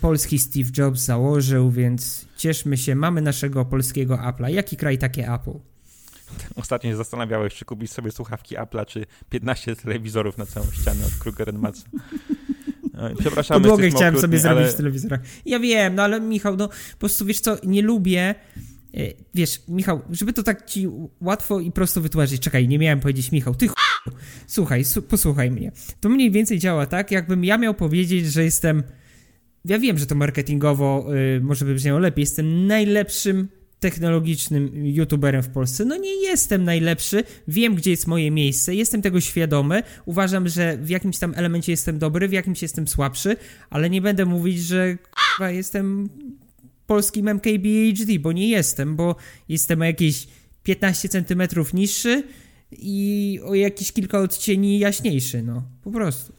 Polski 0.00 0.38
Steve 0.38 0.70
Jobs 0.78 1.00
założył, 1.00 1.70
więc 1.70 2.26
cieszmy 2.36 2.76
się. 2.76 2.94
Mamy 2.94 3.22
naszego 3.22 3.64
polskiego 3.64 4.16
Apple'a. 4.16 4.48
Jaki 4.48 4.76
kraj, 4.76 4.98
takie 4.98 5.32
Apple? 5.34 5.58
Ostatnio 6.62 6.90
się 6.90 6.96
zastanawiałeś, 6.96 7.54
czy 7.54 7.64
kupić 7.64 7.92
sobie 7.92 8.10
słuchawki 8.10 8.56
Apple'a, 8.56 8.86
czy 8.86 9.06
15 9.30 9.76
telewizorów 9.76 10.38
na 10.38 10.46
całą 10.46 10.66
ścianę 10.70 11.06
od 11.06 11.12
Kruger 11.12 11.52
Matsu. 11.52 11.84
Przepraszam. 13.18 13.62
Podłogę 13.62 13.90
chciałem 13.90 14.16
okrutni, 14.16 14.38
sobie 14.38 14.50
ale... 14.50 14.60
zrobić 14.60 14.74
w 14.74 14.76
telewizorach. 14.76 15.20
Ja 15.46 15.58
wiem, 15.58 15.94
no 15.94 16.02
ale 16.02 16.20
Michał, 16.20 16.56
no 16.56 16.68
po 16.68 16.98
prostu 16.98 17.24
wiesz 17.24 17.40
co, 17.40 17.56
nie 17.64 17.82
lubię 17.82 18.34
e, 18.94 19.00
Wiesz, 19.34 19.62
Michał, 19.68 20.00
żeby 20.10 20.32
to 20.32 20.42
tak 20.42 20.66
ci 20.66 20.88
łatwo 21.20 21.60
i 21.60 21.72
prosto 21.72 22.00
wytłumaczyć, 22.00 22.42
czekaj, 22.42 22.68
nie 22.68 22.78
miałem 22.78 23.00
powiedzieć 23.00 23.32
Michał, 23.32 23.54
ty 23.54 23.68
ch... 23.68 23.74
Słuchaj, 24.46 24.84
posłuchaj 25.08 25.50
mnie. 25.50 25.72
To 26.00 26.08
mniej 26.08 26.30
więcej 26.30 26.58
działa 26.58 26.86
tak, 26.86 27.10
jakbym 27.10 27.44
ja 27.44 27.58
miał 27.58 27.74
powiedzieć, 27.74 28.26
że 28.26 28.44
jestem 28.44 28.82
ja 29.66 29.78
wiem, 29.78 29.98
że 29.98 30.06
to 30.06 30.14
marketingowo 30.14 31.06
y, 31.36 31.40
może 31.40 31.64
by 31.64 31.74
brzmiało 31.74 31.98
lepiej. 31.98 32.22
Jestem 32.22 32.66
najlepszym 32.66 33.48
technologicznym 33.80 34.86
youtuberem 34.86 35.42
w 35.42 35.48
Polsce. 35.48 35.84
No 35.84 35.96
nie 35.96 36.22
jestem 36.22 36.64
najlepszy, 36.64 37.24
wiem 37.48 37.74
gdzie 37.74 37.90
jest 37.90 38.06
moje 38.06 38.30
miejsce, 38.30 38.74
jestem 38.74 39.02
tego 39.02 39.20
świadomy, 39.20 39.82
uważam, 40.04 40.48
że 40.48 40.76
w 40.76 40.90
jakimś 40.90 41.18
tam 41.18 41.32
elemencie 41.36 41.72
jestem 41.72 41.98
dobry, 41.98 42.28
w 42.28 42.32
jakimś 42.32 42.62
jestem 42.62 42.88
słabszy, 42.88 43.36
ale 43.70 43.90
nie 43.90 44.00
będę 44.00 44.24
mówić, 44.24 44.58
że 44.60 44.98
k***a, 45.14 45.50
jestem 45.50 46.08
polskim 46.86 47.28
MKBHD, 47.28 48.18
bo 48.18 48.32
nie 48.32 48.48
jestem, 48.48 48.96
bo 48.96 49.16
jestem 49.48 49.80
o 49.80 49.84
jakieś 49.84 50.26
15 50.62 51.08
centymetrów 51.08 51.74
niższy 51.74 52.22
i 52.72 53.40
o 53.44 53.54
jakieś 53.54 53.92
kilka 53.92 54.18
odcieni 54.18 54.78
jaśniejszy, 54.78 55.42
no, 55.42 55.62
po 55.84 55.90
prostu. 55.90 56.32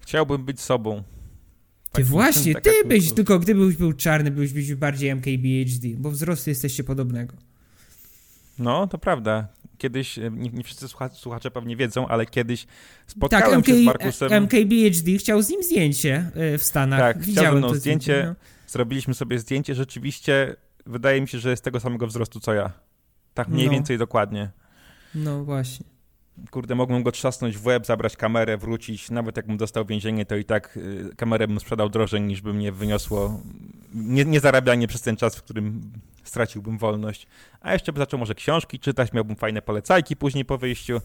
Chciałbym 0.00 0.44
być 0.44 0.60
sobą. 0.60 1.02
Ty 1.92 2.04
właśnie, 2.04 2.54
ty 2.54 2.70
byś, 2.86 3.12
tylko 3.12 3.38
gdybyś 3.38 3.76
był 3.76 3.92
czarny, 3.92 4.30
byś, 4.30 4.52
byś 4.52 4.74
bardziej 4.74 5.10
MKBHD, 5.10 5.88
bo 5.96 6.10
wzrostu 6.10 6.50
jesteście 6.50 6.84
podobnego. 6.84 7.36
No, 8.58 8.86
to 8.86 8.98
prawda. 8.98 9.48
Kiedyś, 9.78 10.18
e, 10.18 10.30
nie, 10.30 10.50
nie 10.50 10.64
wszyscy 10.64 10.88
słuchacze, 10.88 11.14
słuchacze, 11.16 11.50
pewnie 11.50 11.76
wiedzą, 11.76 12.08
ale 12.08 12.26
kiedyś 12.26 12.66
spotkałem 13.06 13.50
tak, 13.50 13.58
MK, 13.58 13.66
się 13.66 13.82
z 13.82 13.84
Markusem. 13.84 14.32
MKBHD 14.32 15.18
chciał 15.18 15.42
z 15.42 15.48
nim 15.48 15.62
zdjęcie 15.62 16.30
e, 16.34 16.58
w 16.58 16.64
Stanach. 16.64 17.00
Tak, 17.00 17.22
Widziałem 17.22 17.58
chciał 17.58 17.70
to 17.70 17.76
zdjęcie. 17.76 18.24
No. 18.26 18.34
Zrobiliśmy 18.66 19.14
sobie 19.14 19.38
zdjęcie. 19.38 19.74
Rzeczywiście 19.74 20.56
wydaje 20.86 21.20
mi 21.20 21.28
się, 21.28 21.38
że 21.38 21.50
jest 21.50 21.64
tego 21.64 21.80
samego 21.80 22.06
wzrostu 22.06 22.40
co 22.40 22.54
ja. 22.54 22.72
Tak 23.34 23.48
mniej 23.48 23.66
no. 23.66 23.72
więcej 23.72 23.98
dokładnie. 23.98 24.50
No 25.14 25.44
właśnie 25.44 25.91
kurde, 26.50 26.74
mogłem 26.74 27.02
go 27.02 27.12
trzasnąć 27.12 27.58
w 27.58 27.66
łeb, 27.66 27.86
zabrać 27.86 28.16
kamerę, 28.16 28.56
wrócić. 28.56 29.10
Nawet 29.10 29.36
jakbym 29.36 29.56
dostał 29.56 29.84
więzienie, 29.84 30.26
to 30.26 30.36
i 30.36 30.44
tak 30.44 30.76
y, 30.76 31.10
kamerę 31.16 31.48
bym 31.48 31.60
sprzedał 31.60 31.88
drożej 31.88 32.20
niż 32.20 32.40
by 32.40 32.54
mnie 32.54 32.72
wyniosło 32.72 33.40
nie, 33.94 34.24
nie 34.24 34.40
zarabianie 34.40 34.88
przez 34.88 35.02
ten 35.02 35.16
czas, 35.16 35.36
w 35.36 35.42
którym 35.42 35.92
straciłbym 36.24 36.78
wolność. 36.78 37.26
A 37.60 37.72
jeszcze 37.72 37.92
by 37.92 37.98
zaczął 37.98 38.18
może 38.18 38.34
książki 38.34 38.78
czytać, 38.78 39.12
miałbym 39.12 39.36
fajne 39.36 39.62
polecajki 39.62 40.16
później 40.16 40.44
po 40.44 40.58
wyjściu. 40.58 41.00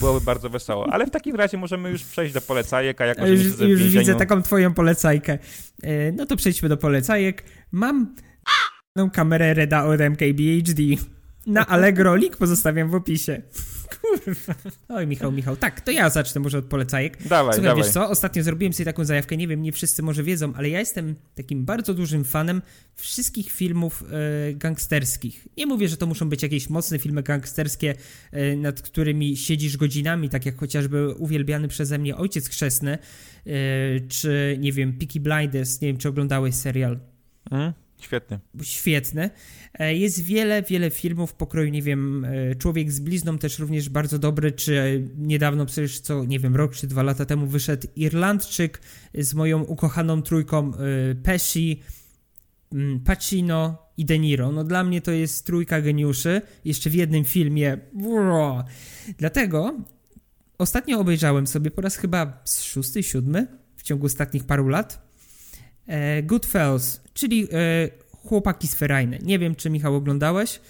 Byłoby 0.00 0.20
bardzo 0.20 0.50
wesoło. 0.50 0.92
Ale 0.92 1.06
w 1.06 1.10
takim 1.10 1.36
razie 1.36 1.56
możemy 1.56 1.90
już 1.90 2.04
przejść 2.04 2.34
do 2.34 2.40
polecajek, 2.40 3.00
a 3.00 3.06
jako, 3.06 3.26
że 3.26 3.32
już, 3.32 3.42
już 3.44 3.56
więzieniu... 3.58 3.90
widzę 3.90 4.14
taką 4.14 4.42
twoją 4.42 4.74
polecajkę. 4.74 5.38
E, 5.82 6.12
no 6.12 6.26
to 6.26 6.36
przejdźmy 6.36 6.68
do 6.68 6.76
polecajek. 6.76 7.44
Mam 7.72 8.14
kamerę 9.12 9.54
Reda 9.54 9.84
od 9.84 10.00
MKBHD. 10.00 10.82
Na 11.48 11.66
Allegro 11.66 12.16
link 12.16 12.36
pozostawiam 12.36 12.90
w 12.90 12.94
opisie. 12.94 13.42
Kurwa. 14.00 14.54
Oj, 14.88 15.06
Michał, 15.06 15.32
Michał. 15.32 15.56
Tak, 15.56 15.80
to 15.80 15.90
ja 15.90 16.10
zacznę 16.10 16.40
może 16.40 16.58
od 16.58 16.64
polecajek. 16.64 17.28
Dawaj, 17.28 17.54
Słuchaj, 17.54 17.70
dawaj. 17.70 17.82
wiesz 17.82 17.92
co, 17.92 18.10
ostatnio 18.10 18.42
zrobiłem 18.42 18.72
sobie 18.72 18.84
taką 18.84 19.04
zajawkę, 19.04 19.36
nie 19.36 19.48
wiem, 19.48 19.62
nie 19.62 19.72
wszyscy 19.72 20.02
może 20.02 20.22
wiedzą, 20.22 20.52
ale 20.54 20.68
ja 20.68 20.78
jestem 20.78 21.14
takim 21.34 21.64
bardzo 21.64 21.94
dużym 21.94 22.24
fanem 22.24 22.62
wszystkich 22.94 23.50
filmów 23.50 24.04
e, 24.50 24.54
gangsterskich. 24.54 25.48
Nie 25.56 25.66
mówię, 25.66 25.88
że 25.88 25.96
to 25.96 26.06
muszą 26.06 26.28
być 26.28 26.42
jakieś 26.42 26.70
mocne 26.70 26.98
filmy 26.98 27.22
gangsterskie, 27.22 27.94
e, 28.32 28.56
nad 28.56 28.82
którymi 28.82 29.36
siedzisz 29.36 29.76
godzinami, 29.76 30.28
tak 30.28 30.46
jak 30.46 30.56
chociażby 30.56 31.14
uwielbiany 31.14 31.68
przeze 31.68 31.98
mnie 31.98 32.16
Ojciec 32.16 32.48
Chrzestny, 32.48 32.98
e, 33.46 33.50
czy, 34.08 34.56
nie 34.60 34.72
wiem, 34.72 34.92
Peaky 34.98 35.20
Blinders, 35.20 35.80
nie 35.80 35.88
wiem, 35.88 35.98
czy 35.98 36.08
oglądałeś 36.08 36.54
serial. 36.54 36.98
Mm. 37.50 37.72
Świetny. 38.00 38.38
Świetny. 38.62 39.30
E, 39.74 39.94
jest 39.94 40.22
wiele, 40.22 40.62
wiele 40.62 40.90
filmów 40.90 41.34
pokroju, 41.34 41.70
nie 41.70 41.82
wiem, 41.82 42.24
e, 42.24 42.54
Człowiek 42.54 42.92
z 42.92 43.00
blizną 43.00 43.38
też 43.38 43.58
również 43.58 43.88
bardzo 43.88 44.18
dobry, 44.18 44.52
czy 44.52 45.04
niedawno 45.16 45.66
przecież 45.66 46.00
co, 46.00 46.24
nie 46.24 46.38
wiem, 46.38 46.56
rok 46.56 46.74
czy 46.74 46.86
dwa 46.86 47.02
lata 47.02 47.24
temu 47.24 47.46
wyszedł 47.46 47.88
Irlandczyk 47.96 48.80
z 49.14 49.34
moją 49.34 49.62
ukochaną 49.62 50.22
trójką 50.22 50.72
e, 50.74 51.14
Pesci, 51.14 51.82
mm, 52.72 53.00
Pacino 53.00 53.88
i 53.96 54.04
De 54.04 54.18
Niro. 54.18 54.52
No 54.52 54.64
dla 54.64 54.84
mnie 54.84 55.00
to 55.00 55.10
jest 55.10 55.46
trójka 55.46 55.80
geniuszy, 55.80 56.42
jeszcze 56.64 56.90
w 56.90 56.94
jednym 56.94 57.24
filmie. 57.24 57.78
Bro. 57.92 58.64
Dlatego 59.18 59.76
ostatnio 60.58 61.00
obejrzałem 61.00 61.46
sobie 61.46 61.70
po 61.70 61.80
raz 61.80 61.96
chyba 61.96 62.42
szósty, 62.60 63.02
siódmy 63.02 63.46
w 63.76 63.82
ciągu 63.82 64.06
ostatnich 64.06 64.44
paru 64.44 64.68
lat 64.68 65.07
e, 65.88 66.22
Goodfellas, 66.22 67.00
czyli 67.14 67.48
e, 67.52 67.88
Chłopaki 68.28 68.68
z 68.68 68.76
Nie 69.22 69.38
wiem, 69.38 69.54
czy 69.54 69.70
Michał 69.70 69.94
oglądałeś. 69.94 70.60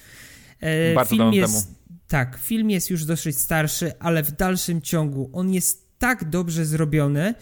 E, 0.61 0.95
Bardzo 0.95 1.11
film 1.11 1.33
jest, 1.33 1.67
temu. 1.67 1.77
Tak, 2.09 2.39
film 2.43 2.71
jest 2.71 2.91
już 2.91 3.05
dosyć 3.05 3.39
starszy, 3.39 3.93
ale 3.99 4.23
w 4.23 4.33
dalszym 4.33 4.83
ciągu. 4.83 5.31
On 5.33 5.55
jest 5.55 5.99
tak 5.99 6.31
dobrze 6.31 6.65
zrobiony, 6.65 7.35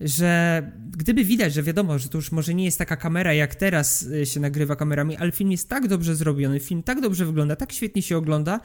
że 0.00 0.62
gdyby 0.90 1.24
widać, 1.24 1.54
że 1.54 1.62
wiadomo, 1.62 1.98
że 1.98 2.08
to 2.08 2.18
już 2.18 2.32
może 2.32 2.54
nie 2.54 2.64
jest 2.64 2.78
taka 2.78 2.96
kamera, 2.96 3.32
jak 3.32 3.54
teraz 3.54 4.06
e, 4.22 4.26
się 4.26 4.40
nagrywa 4.40 4.76
kamerami, 4.76 5.16
ale 5.16 5.32
film 5.32 5.50
jest 5.50 5.68
tak 5.68 5.88
dobrze 5.88 6.16
zrobiony, 6.16 6.60
film 6.60 6.82
tak 6.82 7.00
dobrze 7.00 7.26
wygląda, 7.26 7.56
tak 7.56 7.72
świetnie 7.72 8.02
się 8.02 8.16
ogląda, 8.16 8.60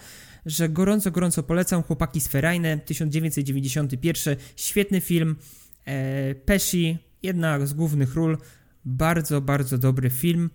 że 0.45 0.69
gorąco, 0.69 1.11
gorąco 1.11 1.43
polecam. 1.43 1.83
Chłopaki 1.83 2.21
z 2.21 2.27
1991, 2.85 4.35
świetny 4.55 5.01
film, 5.01 5.35
e, 5.85 6.35
Pesci, 6.35 6.97
jedna 7.23 7.65
z 7.65 7.73
głównych 7.73 8.15
ról, 8.15 8.37
bardzo, 8.89 9.41
bardzo 9.41 9.77
dobry 9.77 10.09
film. 10.09 10.49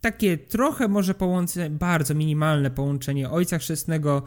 Takie 0.00 0.38
trochę 0.38 0.88
może 0.88 1.14
połączenie, 1.14 1.70
bardzo 1.70 2.14
minimalne 2.14 2.70
połączenie 2.70 3.30
Ojca 3.30 3.58
Chrzestnego, 3.58 4.22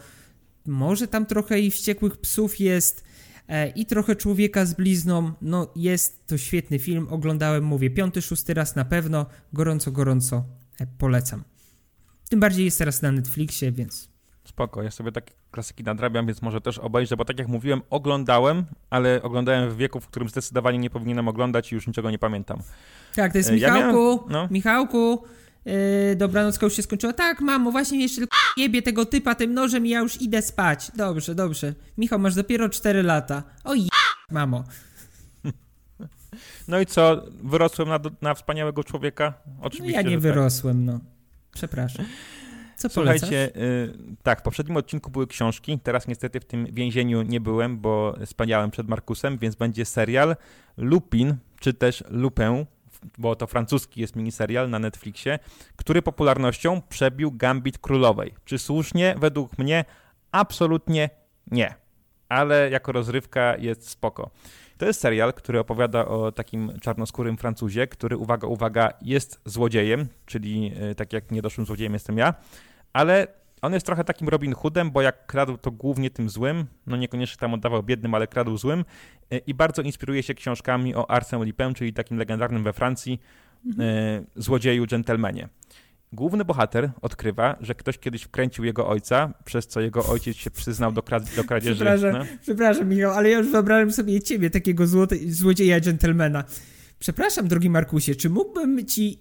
może 0.65 1.07
tam 1.07 1.25
trochę 1.25 1.59
i 1.59 1.71
Wściekłych 1.71 2.17
Psów 2.17 2.59
jest 2.59 3.03
e, 3.47 3.69
i 3.69 3.85
trochę 3.85 4.15
Człowieka 4.15 4.65
z 4.65 4.73
blizną. 4.73 5.31
No 5.41 5.71
jest 5.75 6.27
to 6.27 6.37
świetny 6.37 6.79
film, 6.79 7.07
oglądałem, 7.09 7.63
mówię, 7.63 7.89
piąty, 7.89 8.21
szósty 8.21 8.53
raz 8.53 8.75
na 8.75 8.85
pewno, 8.85 9.25
gorąco, 9.53 9.91
gorąco 9.91 10.45
e, 10.79 10.87
polecam. 10.97 11.43
Tym 12.29 12.39
bardziej 12.39 12.65
jest 12.65 12.77
teraz 12.77 13.01
na 13.01 13.11
Netflixie, 13.11 13.71
więc... 13.71 14.09
Spoko, 14.45 14.83
ja 14.83 14.91
sobie 14.91 15.11
takie 15.11 15.40
klasyki 15.51 15.83
nadrabiam, 15.83 16.25
więc 16.27 16.41
może 16.41 16.61
też 16.61 16.77
obejrzę, 16.77 17.17
bo 17.17 17.25
tak 17.25 17.39
jak 17.39 17.47
mówiłem, 17.47 17.81
oglądałem, 17.89 18.65
ale 18.89 19.21
oglądałem 19.23 19.69
w 19.69 19.77
wieku, 19.77 19.99
w 19.99 20.07
którym 20.07 20.29
zdecydowanie 20.29 20.77
nie 20.77 20.89
powinienem 20.89 21.27
oglądać 21.27 21.71
i 21.71 21.75
już 21.75 21.87
niczego 21.87 22.11
nie 22.11 22.19
pamiętam. 22.19 22.59
Tak, 23.15 23.31
to 23.31 23.37
jest 23.37 23.51
Michałku, 23.51 23.79
ja 23.79 23.87
miałem, 23.87 24.19
no. 24.29 24.47
Michałku, 24.51 25.23
yy, 25.65 25.73
dobranocka 26.15 26.65
już 26.65 26.75
się 26.75 26.83
skończyła. 26.83 27.13
Tak, 27.13 27.41
mamo, 27.41 27.71
właśnie 27.71 28.01
jeszcze 28.01 28.17
tylko 28.17 28.37
jebie 28.57 28.81
tego 28.81 29.05
typa 29.05 29.35
tym 29.35 29.53
nożem 29.53 29.85
i 29.85 29.89
ja 29.89 29.99
już 29.99 30.21
idę 30.21 30.41
spać. 30.41 30.91
Dobrze, 30.95 31.35
dobrze. 31.35 31.73
Michał, 31.97 32.19
masz 32.19 32.35
dopiero 32.35 32.69
4 32.69 33.03
lata. 33.03 33.43
Oj, 33.63 33.87
mamo. 34.31 34.63
No 36.67 36.79
i 36.79 36.85
co, 36.85 37.23
wyrosłem 37.43 37.89
na, 37.89 37.99
na 38.21 38.33
wspaniałego 38.33 38.83
człowieka? 38.83 39.33
Oczywiście. 39.61 39.91
No 39.91 40.03
ja 40.03 40.09
nie 40.09 40.15
tak. 40.15 40.21
wyrosłem, 40.21 40.85
no. 40.85 40.99
Przepraszam. 41.53 42.05
Co 42.81 42.89
Słuchajcie, 42.89 43.49
y, 43.55 43.93
tak, 44.23 44.39
w 44.39 44.43
poprzednim 44.43 44.77
odcinku 44.77 45.11
były 45.11 45.27
książki, 45.27 45.79
teraz 45.83 46.07
niestety 46.07 46.39
w 46.39 46.45
tym 46.45 46.65
więzieniu 46.65 47.21
nie 47.21 47.39
byłem, 47.39 47.79
bo 47.79 48.15
spaniałem 48.25 48.71
przed 48.71 48.87
Markusem, 48.87 49.37
więc 49.37 49.55
będzie 49.55 49.85
serial 49.85 50.35
Lupin, 50.77 51.35
czy 51.59 51.73
też 51.73 52.03
Lupin, 52.09 52.65
bo 53.17 53.35
to 53.35 53.47
francuski 53.47 54.01
jest 54.01 54.15
miniserial 54.15 54.69
na 54.69 54.79
Netflixie, 54.79 55.39
który 55.75 56.01
popularnością 56.01 56.81
przebił 56.89 57.31
Gambit 57.31 57.77
Królowej. 57.77 58.33
Czy 58.45 58.57
słusznie? 58.57 59.15
Według 59.19 59.57
mnie 59.57 59.85
absolutnie 60.31 61.09
nie. 61.51 61.75
Ale 62.29 62.69
jako 62.69 62.91
rozrywka 62.91 63.57
jest 63.57 63.89
spoko. 63.89 64.31
To 64.77 64.85
jest 64.85 65.01
serial, 65.01 65.33
który 65.33 65.59
opowiada 65.59 66.05
o 66.05 66.31
takim 66.31 66.79
czarnoskórym 66.79 67.37
Francuzie, 67.37 67.87
który, 67.87 68.17
uwaga, 68.17 68.47
uwaga, 68.47 68.93
jest 69.01 69.41
złodziejem, 69.45 70.07
czyli 70.25 70.73
e, 70.79 70.95
tak 70.95 71.13
jak 71.13 71.31
niedoszłym 71.31 71.67
złodziejem 71.67 71.93
jestem 71.93 72.17
ja, 72.17 72.33
ale 72.93 73.27
on 73.61 73.73
jest 73.73 73.85
trochę 73.85 74.03
takim 74.03 74.29
Robin 74.29 74.53
Hoodem, 74.53 74.91
bo 74.91 75.01
jak 75.01 75.25
kradł 75.25 75.57
to 75.57 75.71
głównie 75.71 76.09
tym 76.09 76.29
złym, 76.29 76.65
no 76.87 76.97
niekoniecznie 76.97 77.37
tam 77.37 77.53
oddawał 77.53 77.83
biednym, 77.83 78.13
ale 78.13 78.27
kradł 78.27 78.57
złym 78.57 78.85
e, 79.31 79.37
i 79.37 79.53
bardzo 79.53 79.81
inspiruje 79.81 80.23
się 80.23 80.33
książkami 80.33 80.95
o 80.95 81.03
Arsène 81.03 81.45
Lupin, 81.45 81.73
czyli 81.73 81.93
takim 81.93 82.17
legendarnym 82.17 82.63
we 82.63 82.73
Francji 82.73 83.21
mhm. 83.65 83.89
e, 83.89 84.23
złodzieju, 84.35 84.87
dżentelmenie. 84.87 85.49
Główny 86.13 86.45
bohater 86.45 86.91
odkrywa, 87.01 87.57
że 87.61 87.75
ktoś 87.75 87.97
kiedyś 87.97 88.23
wkręcił 88.23 88.65
jego 88.65 88.87
ojca, 88.87 89.33
przez 89.45 89.67
co 89.67 89.81
jego 89.81 90.05
ojciec 90.05 90.37
się 90.37 90.51
przyznał 90.51 90.91
do, 90.91 91.01
kra- 91.01 91.35
do 91.35 91.43
kradzieży. 91.43 91.75
Przepraszam, 91.75 92.11
no. 92.13 92.25
przepraszam, 92.41 92.89
Michał, 92.89 93.11
ale 93.11 93.29
ja 93.29 93.37
już 93.37 93.51
wyobrażam 93.51 93.91
sobie 93.91 94.21
ciebie, 94.21 94.49
takiego 94.49 94.83
złote- 94.83 95.29
złodzieja 95.29 95.81
dżentelmena. 95.81 96.43
Przepraszam, 96.99 97.47
drogi 97.47 97.69
Markusie, 97.69 98.15
czy 98.15 98.29
mógłbym 98.29 98.85
ci 98.85 99.17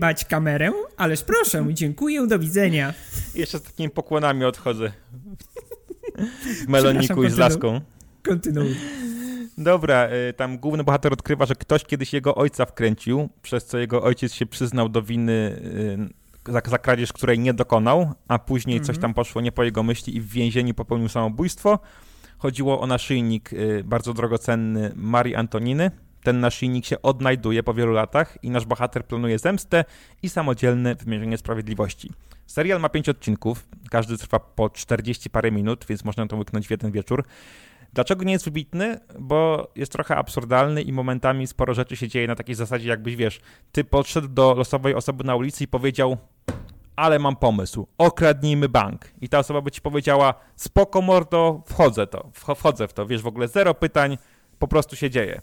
bać 0.00 0.24
kamerę? 0.24 0.72
Ależ 0.96 1.22
proszę, 1.22 1.66
dziękuję, 1.72 2.26
do 2.26 2.38
widzenia. 2.38 2.94
Jeszcze 3.34 3.58
z 3.58 3.62
takimi 3.62 3.90
pokłonami 3.90 4.44
odchodzę. 4.44 4.92
W 6.64 6.68
meloniku 6.68 7.24
i 7.24 7.30
z 7.30 7.38
laską. 7.38 7.80
Kontynuuj. 8.22 8.76
Dobra, 9.58 10.08
y, 10.28 10.32
tam 10.32 10.58
główny 10.58 10.84
bohater 10.84 11.12
odkrywa, 11.12 11.46
że 11.46 11.54
ktoś 11.54 11.84
kiedyś 11.84 12.12
jego 12.12 12.34
ojca 12.34 12.66
wkręcił, 12.66 13.28
przez 13.42 13.66
co 13.66 13.78
jego 13.78 14.02
ojciec 14.02 14.32
się 14.32 14.46
przyznał 14.46 14.88
do 14.88 15.02
winy 15.02 15.62
y, 16.46 16.52
za, 16.52 16.60
za 16.70 16.78
kradzież, 16.78 17.12
której 17.12 17.38
nie 17.38 17.54
dokonał, 17.54 18.12
a 18.28 18.38
później 18.38 18.80
coś 18.80 18.96
mhm. 18.96 19.02
tam 19.02 19.14
poszło 19.14 19.40
nie 19.40 19.52
po 19.52 19.64
jego 19.64 19.82
myśli 19.82 20.16
i 20.16 20.20
w 20.20 20.28
więzieniu 20.28 20.74
popełnił 20.74 21.08
samobójstwo. 21.08 21.78
Chodziło 22.38 22.80
o 22.80 22.86
naszyjnik 22.86 23.52
y, 23.52 23.84
bardzo 23.84 24.14
drogocenny 24.14 24.92
Marii 24.96 25.34
Antoniny. 25.34 25.90
Ten 26.22 26.40
naszyjnik 26.40 26.86
się 26.86 27.02
odnajduje 27.02 27.62
po 27.62 27.74
wielu 27.74 27.92
latach 27.92 28.38
i 28.42 28.50
nasz 28.50 28.66
bohater 28.66 29.04
planuje 29.04 29.38
zemstę 29.38 29.84
i 30.22 30.28
samodzielne 30.28 30.94
wymierzenie 30.94 31.38
sprawiedliwości. 31.38 32.10
Serial 32.46 32.80
ma 32.80 32.88
pięć 32.88 33.08
odcinków, 33.08 33.68
każdy 33.90 34.18
trwa 34.18 34.38
po 34.40 34.70
40 34.70 35.30
parę 35.30 35.52
minut, 35.52 35.84
więc 35.88 36.04
można 36.04 36.26
to 36.26 36.36
wyknąć 36.36 36.66
w 36.66 36.70
jeden 36.70 36.90
wieczór. 36.90 37.24
Dlaczego 37.92 38.24
nie 38.24 38.32
jest 38.32 38.44
wybitny? 38.44 39.00
Bo 39.18 39.70
jest 39.76 39.92
trochę 39.92 40.16
absurdalny 40.16 40.82
i 40.82 40.92
momentami 40.92 41.46
sporo 41.46 41.74
rzeczy 41.74 41.96
się 41.96 42.08
dzieje 42.08 42.26
na 42.26 42.34
takiej 42.34 42.54
zasadzie, 42.54 42.88
jakbyś 42.88 43.16
wiesz, 43.16 43.40
ty 43.72 43.84
podszedł 43.84 44.28
do 44.28 44.54
losowej 44.54 44.94
osoby 44.94 45.24
na 45.24 45.36
ulicy 45.36 45.64
i 45.64 45.68
powiedział: 45.68 46.16
Ale 46.96 47.18
mam 47.18 47.36
pomysł, 47.36 47.86
okradnijmy 47.98 48.68
bank. 48.68 49.10
I 49.20 49.28
ta 49.28 49.38
osoba 49.38 49.60
by 49.60 49.70
ci 49.70 49.80
powiedziała: 49.80 50.34
Spoko, 50.56 51.02
mordo, 51.02 51.62
wchodzę 51.66 52.06
to, 52.06 52.30
wchodzę 52.32 52.88
w 52.88 52.92
to, 52.92 53.06
wiesz, 53.06 53.22
w 53.22 53.26
ogóle 53.26 53.48
zero 53.48 53.74
pytań, 53.74 54.18
po 54.58 54.68
prostu 54.68 54.96
się 54.96 55.10
dzieje. 55.10 55.40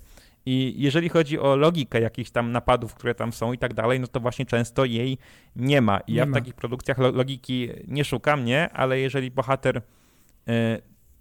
I 0.50 0.74
jeżeli 0.78 1.10
chodzi 1.10 1.39
o 1.39 1.56
logikę 1.56 2.02
jakichś 2.02 2.30
tam 2.30 2.52
napadów, 2.52 2.93
które 2.93 3.16
tam 3.16 3.34
są 3.34 3.54
i 3.54 3.58
tak 3.58 3.74
dalej, 3.74 4.00
no 4.00 4.08
to 4.08 4.20
właśnie 4.20 4.45
często 4.45 4.86
jej 4.86 5.18
nie 5.56 5.82
ma. 5.82 6.00
I 6.00 6.12
nie 6.12 6.18
ja 6.18 6.26
w 6.26 6.32
takich 6.32 6.54
produkcjach 6.54 6.98
logiki 6.98 7.70
nie 7.88 8.06
szukam, 8.06 8.45
nie, 8.45 8.70
ale 8.70 9.00
jeżeli 9.00 9.32
bohater 9.32 9.78
y, 9.78 9.82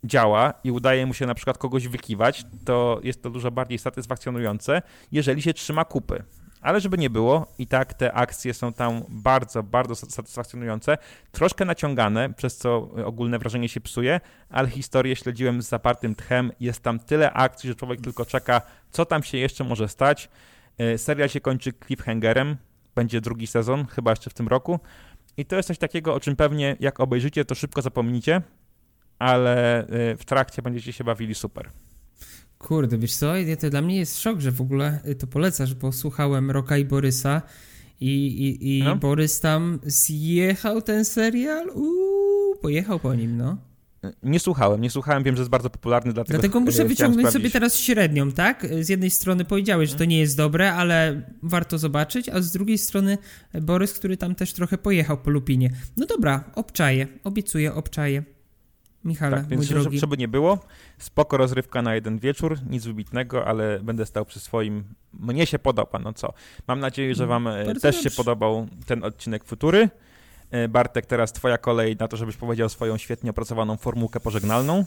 działa 0.05 0.55
i 0.65 0.71
udaje 0.71 1.07
mu 1.07 1.15
się 1.15 1.27
na 1.27 1.35
przykład 1.35 1.59
kogoś 1.59 1.89
wykiwać, 1.89 2.45
to 2.65 3.01
jest 3.03 3.23
to 3.23 3.31
dużo 3.31 3.51
bardziej 3.51 3.79
satysfakcjonujące, 3.79 4.83
jeżeli 5.13 5.43
się 5.43 5.55
trzyma 5.55 5.85
kupy. 5.85 6.23
Ale 6.61 6.81
żeby 6.81 6.99
nie 6.99 7.11
było, 7.11 7.47
i 7.59 7.67
tak 7.67 7.95
te 7.95 8.13
akcje 8.13 8.55
są 8.55 8.73
tam 8.73 9.03
bardzo, 9.09 9.63
bardzo 9.63 9.95
satysfakcjonujące, 9.95 10.99
troszkę 11.33 11.65
naciągane, 11.65 12.33
przez 12.33 12.57
co 12.57 12.77
ogólne 13.05 13.39
wrażenie 13.39 13.69
się 13.69 13.81
psuje, 13.81 14.21
ale 14.51 14.69
historię 14.69 15.17
śledziłem 15.17 15.63
z 15.63 15.69
zapartym 15.69 16.15
tchem. 16.15 16.53
Jest 16.61 16.83
tam 16.83 16.99
tyle 16.99 17.33
akcji, 17.33 17.69
że 17.69 17.75
człowiek 17.75 18.01
tylko 18.01 18.25
czeka, 18.25 18.61
co 18.91 19.05
tam 19.05 19.23
się 19.23 19.39
jeszcze 19.39 19.65
może 19.65 19.89
stać. 19.89 20.29
E, 20.79 20.99
serial 20.99 21.29
się 21.29 21.41
kończy 21.41 21.73
cliffhangerem, 21.87 22.57
będzie 22.95 23.21
drugi 23.21 23.47
sezon, 23.47 23.87
chyba 23.87 24.11
jeszcze 24.11 24.31
w 24.31 24.35
tym 24.35 24.49
roku. 24.49 24.81
I 25.37 25.45
to 25.45 25.57
jest 25.57 25.67
coś 25.67 25.79
takiego, 25.79 26.15
o 26.15 26.21
czym 26.21 26.37
pewnie 26.37 26.77
jak 26.81 27.01
obejrzycie, 27.01 27.45
to 27.45 27.55
szybko 27.55 27.83
zapomnicie, 27.83 28.43
ale 29.19 29.85
y, 29.85 30.17
w 30.17 30.25
trakcie 30.25 30.63
będziecie 30.63 30.93
się 30.93 31.05
bawili 31.05 31.35
super. 31.35 31.71
Kurde, 32.59 32.99
wiesz 32.99 33.15
co, 33.15 33.33
to 33.61 33.71
dla 33.71 33.83
mnie 33.83 33.97
jest 33.97 34.21
szok, 34.21 34.41
że 34.41 34.53
w 34.53 34.61
ogóle 34.61 35.01
y, 35.09 35.15
to 35.15 35.27
polecasz, 35.27 35.75
bo 35.75 35.93
słuchałem 35.93 36.51
Roka 36.51 36.79
i 36.79 36.85
Borysa 36.85 37.43
i, 38.01 38.27
i, 38.27 38.79
i 38.79 38.83
no. 38.83 38.97
Borys 38.97 39.41
tam 39.41 39.79
zjechał 39.83 40.83
ten 40.83 41.05
serial, 41.05 41.71
uuu, 41.75 42.57
pojechał 42.63 43.01
po 43.01 43.15
nim, 43.15 43.37
no. 43.37 43.57
Nie 44.23 44.41
słuchałem, 44.41 44.81
nie 44.81 44.91
słuchałem, 44.91 45.23
wiem, 45.23 45.37
że 45.37 45.41
jest 45.41 45.51
bardzo 45.51 45.71
popularny, 45.71 46.13
dlatego 46.13 46.39
Dlatego 46.39 46.61
muszę 46.61 46.85
wyciągnąć 46.85 47.29
sobie 47.29 47.51
teraz 47.51 47.77
średnią, 47.77 48.33
tak? 48.33 48.67
Z 48.81 48.89
jednej 48.89 49.11
strony 49.11 49.45
powiedziałeś, 49.45 49.91
że 49.91 49.97
to 49.97 50.05
nie 50.05 50.19
jest 50.19 50.37
dobre, 50.37 50.73
ale 50.73 51.23
warto 51.43 51.79
zobaczyć, 51.79 52.29
a 52.29 52.41
z 52.41 52.53
drugiej 52.53 52.79
strony 52.79 53.19
Borys, 53.63 53.93
który 53.93 54.17
tam 54.17 54.35
też 54.35 54.53
trochę 54.53 54.79
pojechał 54.79 55.19
po 55.19 55.31
Lupinie. 55.31 55.71
No 55.97 56.07
dobra, 56.07 56.45
obczaję, 56.55 57.07
obiecuję, 57.25 57.75
obczaję. 57.75 58.36
Michale, 59.07 59.37
tak, 59.37 59.47
więc 59.47 59.65
żeby, 59.65 59.99
żeby 59.99 60.17
nie 60.17 60.29
było, 60.29 60.59
spoko 60.99 61.37
rozrywka 61.37 61.83
na 61.83 61.95
jeden 61.95 62.19
wieczór, 62.19 62.59
nic 62.71 62.85
wybitnego, 62.85 63.47
ale 63.47 63.81
będę 63.81 64.07
stał 64.07 64.25
przy 64.25 64.41
swoim. 64.41 64.85
Mnie 65.13 65.47
się 65.47 65.59
podoba, 65.59 65.99
no 65.99 66.13
co. 66.13 66.33
Mam 66.69 66.81
nadzieję, 66.81 67.15
że 67.15 67.27
wam 67.27 67.47
e, 67.47 67.65
Bardzo 67.65 67.81
też 67.81 67.95
dobrze. 67.97 68.11
się 68.11 68.17
podobał 68.17 68.67
ten 68.87 69.05
odcinek 69.05 69.45
Futury. 69.45 69.89
E, 70.51 70.69
Bartek, 70.69 71.07
teraz 71.07 71.33
twoja 71.33 71.59
kolej 71.59 71.97
na 72.01 72.09
to, 72.09 72.17
żebyś 72.17 72.37
powiedział 72.37 72.69
swoją 72.69 72.97
świetnie 72.97 73.31
opracowaną 73.31 73.77
formułkę 73.77 74.21
pożegnalną. 74.21 74.85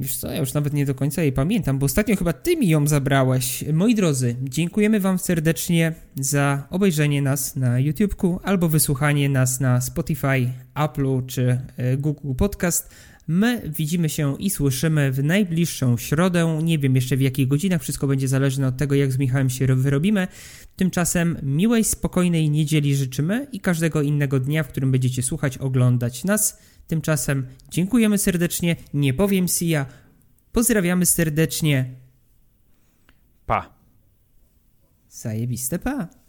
Wiesz 0.00 0.16
co, 0.16 0.30
ja 0.30 0.36
już 0.38 0.54
nawet 0.54 0.72
nie 0.72 0.86
do 0.86 0.94
końca 0.94 1.22
jej 1.22 1.32
pamiętam, 1.32 1.78
bo 1.78 1.86
ostatnio 1.86 2.16
chyba 2.16 2.32
ty 2.32 2.56
mi 2.56 2.68
ją 2.68 2.86
zabrałeś. 2.86 3.64
Moi 3.72 3.94
drodzy, 3.94 4.36
dziękujemy 4.42 5.00
wam 5.00 5.18
serdecznie 5.18 5.92
za 6.16 6.66
obejrzenie 6.70 7.22
nas 7.22 7.56
na 7.56 7.78
YouTubeku 7.78 8.40
albo 8.42 8.68
wysłuchanie 8.68 9.28
nas 9.28 9.60
na 9.60 9.80
Spotify, 9.80 10.52
Apple 10.74 11.26
czy 11.26 11.60
e, 11.76 11.96
Google 11.96 12.34
Podcast. 12.34 12.94
My 13.32 13.62
widzimy 13.76 14.08
się 14.08 14.36
i 14.38 14.50
słyszymy 14.50 15.12
w 15.12 15.24
najbliższą 15.24 15.96
środę. 15.96 16.58
Nie 16.62 16.78
wiem 16.78 16.96
jeszcze 16.96 17.16
w 17.16 17.20
jakich 17.20 17.48
godzinach, 17.48 17.82
wszystko 17.82 18.06
będzie 18.06 18.28
zależne 18.28 18.66
od 18.66 18.76
tego, 18.76 18.94
jak 18.94 19.12
z 19.12 19.18
Michałem 19.18 19.50
się 19.50 19.66
wyrobimy. 19.66 20.28
Tymczasem 20.76 21.36
miłej, 21.42 21.84
spokojnej 21.84 22.50
niedzieli 22.50 22.96
życzymy 22.96 23.46
i 23.52 23.60
każdego 23.60 24.02
innego 24.02 24.40
dnia, 24.40 24.62
w 24.62 24.68
którym 24.68 24.92
będziecie 24.92 25.22
słuchać, 25.22 25.58
oglądać 25.58 26.24
nas. 26.24 26.58
Tymczasem 26.86 27.46
dziękujemy 27.70 28.18
serdecznie, 28.18 28.76
nie 28.94 29.14
powiem 29.14 29.46
ja. 29.60 29.86
Pozdrawiamy 30.52 31.06
serdecznie. 31.06 31.94
Pa. 33.46 33.74
Zajebiste 35.08 35.78
pa. 35.78 36.19